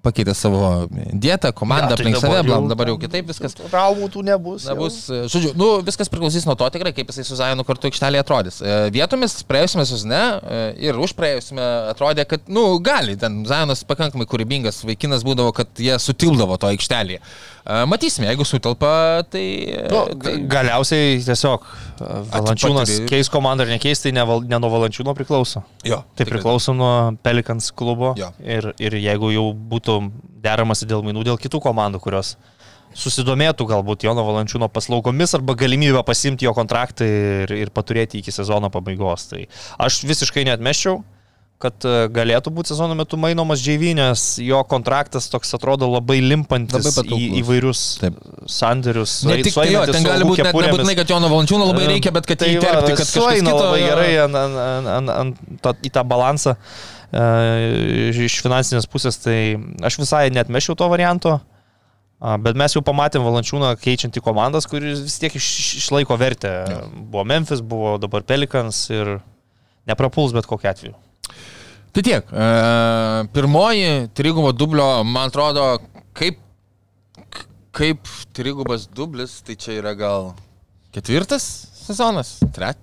pakeitė 0.05 0.33
savo 0.37 0.87
dietą, 1.13 1.49
komandą 1.57 1.89
Ja, 1.89 1.95
tai 1.97 2.05
aplink 2.05 2.19
save, 2.21 2.43
jau- 2.47 2.67
dabar 2.69 2.87
jau 2.91 2.97
kitaip 3.01 3.27
viskas. 3.27 3.55
Traumų 3.57 4.07
tų 4.13 4.23
nebus. 4.23 4.65
Na, 4.69 4.75
bus, 4.77 5.09
e, 5.09 5.23
žodžiu, 5.27 5.51
nu, 5.59 5.81
viskas 5.83 6.07
priklausys 6.11 6.45
nuo 6.47 6.55
to 6.55 6.69
tikrai, 6.71 6.93
kaip 6.95 7.07
jisai 7.11 7.25
su 7.27 7.35
Zajonu 7.35 7.65
kartu 7.67 7.89
aikštelėje 7.89 8.23
atrodys. 8.23 8.61
E, 8.61 8.77
Vietomis 8.95 9.35
praėjusiame 9.49 9.85
sezone 9.89 10.21
e, 10.39 10.61
ir 10.87 10.95
už 10.95 11.11
praėjusiame 11.17 11.65
atrodė, 11.91 12.25
kad, 12.29 12.45
nu, 12.47 12.79
gali, 12.79 13.17
ten 13.19 13.43
Zajonas 13.49 13.83
pakankamai 13.83 14.25
kūrybingas 14.29 14.83
vaikinas 14.87 15.25
būdavo, 15.27 15.51
kad 15.53 15.67
jie 15.81 15.97
sutildavo 15.99 16.57
to 16.61 16.67
aikštelėje. 16.71 17.19
Matysime, 17.67 18.29
jeigu 18.29 18.45
sutelpa, 18.47 19.25
tai... 19.27 19.43
Nu, 19.91 20.05
tai 20.07 20.15
ga- 20.15 20.35
galiausiai 20.53 21.17
tiesiog 21.19 21.65
Valančiūnas 22.31 22.87
patiri- 22.87 23.09
keis 23.11 23.27
komandą 23.33 23.65
ar 23.65 23.71
nekeis, 23.73 23.99
tai 24.05 24.13
ne, 24.15 24.23
val- 24.23 24.45
ne 24.47 24.59
nuo 24.63 24.69
Valančiūno 24.71 25.11
priklauso. 25.17 25.63
jo, 25.83 25.97
Tai 26.15 26.25
priklauso 26.29 26.71
nuo 26.77 26.93
Pelikans 27.25 27.67
klubo. 27.75 28.13
Jo. 28.15 28.29
Ir, 28.39 28.69
ir 28.79 28.95
jeigu 29.01 29.33
jau 29.35 29.45
būtų 29.51 29.86
deramasi 30.43 30.87
dėl 30.89 31.03
mainų, 31.05 31.25
dėl 31.27 31.41
kitų 31.41 31.61
komandų, 31.63 32.01
kurios 32.03 32.35
susidomėtų 32.97 33.67
galbūt 33.69 34.07
Jono 34.07 34.23
Valančiūno 34.25 34.69
paslaugomis 34.73 35.35
arba 35.37 35.57
galimybę 35.59 36.01
pasimti 36.07 36.47
jo 36.47 36.53
kontraktą 36.57 37.05
ir, 37.05 37.53
ir 37.65 37.73
paturėti 37.75 38.21
iki 38.21 38.33
sezono 38.33 38.71
pabaigos. 38.73 39.27
Tai 39.33 39.43
aš 39.83 40.01
visiškai 40.07 40.47
netmeščiau 40.47 41.03
kad 41.61 41.85
e, 41.89 41.93
galėtų 42.13 42.51
būti 42.53 42.71
sezono 42.73 42.93
metu 42.97 43.17
mainomas 43.17 43.63
nes 43.97 44.25
jo 44.43 44.59
kontraktas 44.69 45.27
toks 45.29 45.53
atrodo 45.57 45.89
labai 45.89 46.19
limpantis 46.21 46.85
Labai 46.85 47.17
į 47.17 47.29
įvairius 47.41 47.81
Taip. 48.01 48.19
sandarius. 48.45 49.23
Ne 49.25 49.39
tik 49.41 49.57
tai 49.57 49.71
jo, 49.71 49.81
ten 49.89 50.05
gali 50.05 50.27
būti 50.27 50.45
net 50.45 50.53
nebūtinai, 50.53 50.95
kad 50.99 51.09
Jono 51.09 51.31
Valančiūno 51.33 51.71
labai 51.71 51.87
reikia, 51.89 52.13
bet 52.13 52.29
kad 52.29 52.43
tai 52.43 52.51
įterpti, 52.53 52.93
kad 52.99 53.09
kito 53.09 53.57
labai 53.57 53.81
gerai 53.81 54.11
ant, 54.27 54.37
ant, 54.37 54.91
ant, 54.97 55.15
ant 55.15 55.41
to, 55.65 55.73
į 55.81 55.93
tą 55.97 56.05
balansą 56.05 56.53
e, 56.53 56.96
iš 57.13 58.41
finansinės 58.43 58.87
pusės, 58.91 59.19
tai 59.23 59.37
aš 59.87 59.99
visai 60.01 60.25
net 60.33 60.49
mešiau 60.51 60.75
to 60.75 60.87
varianto. 60.91 61.37
Bet 62.17 62.57
mes 62.57 62.73
jau 62.73 62.81
pamatėm 62.81 63.21
Valančiūną 63.21 63.75
keičiantį 63.77 64.23
komandas, 64.25 64.65
kuris 64.65 65.03
vis 65.05 65.19
tiek 65.21 65.35
iš, 65.37 65.47
iš- 65.61 65.73
išlaiko 65.83 66.17
vertę. 66.17 66.49
Buvo 67.11 67.21
Memphis, 67.29 67.61
buvo 67.61 67.97
dabar 68.01 68.23
Pelikans 68.25 68.79
ir 68.89 69.19
neprapuls 69.85 70.33
bet 70.33 70.49
kokiu 70.49 70.71
atveju. 70.71 70.95
Tai 71.93 72.03
tiek. 72.03 72.25
E, 72.33 72.47
pirmoji 73.37 74.09
trigubo 74.17 74.49
dublio, 74.51 75.03
man 75.05 75.29
atrodo, 75.29 75.67
kaip, 76.17 76.41
kaip 77.77 78.09
trigubas 78.33 78.89
dublis, 78.89 79.37
tai 79.45 79.55
čia 79.55 79.77
yra 79.77 79.93
gal 79.97 80.33
ketvirtas 80.97 81.45
sezonas, 81.85 82.39
trečias. 82.49 82.81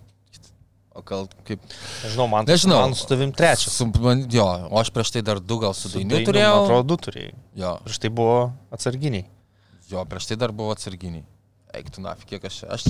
O 0.94 1.02
gal 1.02 1.24
kaip... 1.46 1.58
Nežinau, 2.04 2.28
man, 2.30 2.46
Nežinau. 2.46 2.76
man 2.84 2.92
su 2.94 3.06
tavim 3.10 3.32
trečias. 3.34 3.74
Su, 3.74 3.88
man, 3.98 4.20
jo, 4.30 4.44
o 4.70 4.78
aš 4.78 4.92
prieš 4.94 5.10
tai 5.16 5.22
dar 5.26 5.40
du 5.42 5.56
gal 5.58 5.74
su 5.74 5.90
dainiu 5.90 6.12
Dainium, 6.14 6.28
turėjau. 6.28 6.52
Man 6.54 6.66
atrodo, 6.68 6.84
du 6.92 6.98
turėjai. 7.08 7.32
Jo, 7.58 7.72
Prieš 7.86 7.98
tai 8.04 8.10
buvo 8.14 8.36
atsarginiai. 8.74 9.24
jo, 9.90 10.04
prieš 10.10 10.28
tai 10.30 10.36
dar 10.38 10.54
buvo 10.54 10.70
atsarginiai. 10.76 11.24
Eiktų 11.74 12.04
nafik, 12.04 12.28
kiek 12.36 12.46
aš... 12.46 12.60
aš 12.70 12.84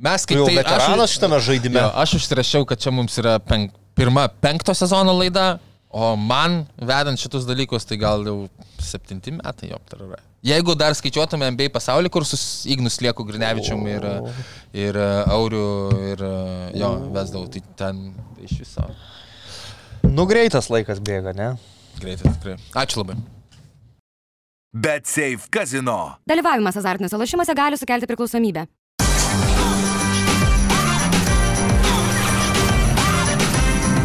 mes 0.00 0.24
Tu 0.24 0.32
kaip 0.32 0.46
tai... 0.48 0.54
veteranas 0.62 1.04
aš, 1.04 1.18
šitame 1.18 1.42
žaidime. 1.44 1.82
Jo, 1.84 1.90
aš 2.00 2.16
užsirašiau, 2.22 2.64
kad 2.64 2.80
čia 2.80 2.92
mums 2.96 3.18
yra 3.20 3.36
penk, 3.44 3.76
pirma 3.94 4.24
penkto 4.40 4.72
sezono 4.74 5.12
laida, 5.18 5.58
o 5.92 6.14
man 6.16 6.62
vedant 6.80 7.20
šitus 7.20 7.44
dalykus, 7.44 7.84
tai 7.84 8.00
gal 8.00 8.24
jau 8.24 8.38
septinti 8.80 9.36
metai 9.36 9.74
jo 9.74 9.76
aptarara. 9.76 10.22
Jeigu 10.40 10.72
dar 10.74 10.94
skaičiuotume 10.96 11.50
MBA 11.52 11.68
pasaulį, 11.74 12.08
kur 12.12 12.24
su 12.24 12.38
Ignus 12.72 12.96
Lieku 13.04 13.26
Grinevičium 13.28 13.82
ir, 13.90 14.06
ir 14.72 14.96
e, 14.96 15.08
Auriu 15.28 15.66
ir 16.00 16.22
e, 16.24 16.30
jo, 16.80 16.94
vesdavau, 17.12 17.44
tai 17.52 17.60
ten 17.76 17.98
iš 18.40 18.54
viso. 18.62 18.86
Nu, 20.08 20.24
greitas 20.30 20.70
laikas 20.72 21.02
bėga, 21.04 21.34
ne? 21.36 21.50
Greitai, 22.00 22.32
tikrai. 22.38 22.56
Ačiū 22.72 23.02
labai. 23.02 23.18
Bet 24.72 25.04
Safe 25.10 25.50
Casino. 25.52 26.16
Dalyvavimas 26.30 26.78
azartiniuose 26.80 27.20
lošimuose 27.20 27.58
gali 27.58 27.76
sukelti 27.76 28.08
priklausomybę. 28.08 28.64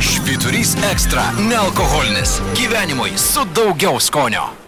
Švyturys 0.04 0.76
ekstra- 0.92 1.30
nealkoholinis. 1.50 2.42
Gyvenimui 2.60 3.16
su 3.16 3.48
daugiau 3.56 4.04
skonio. 4.04 4.65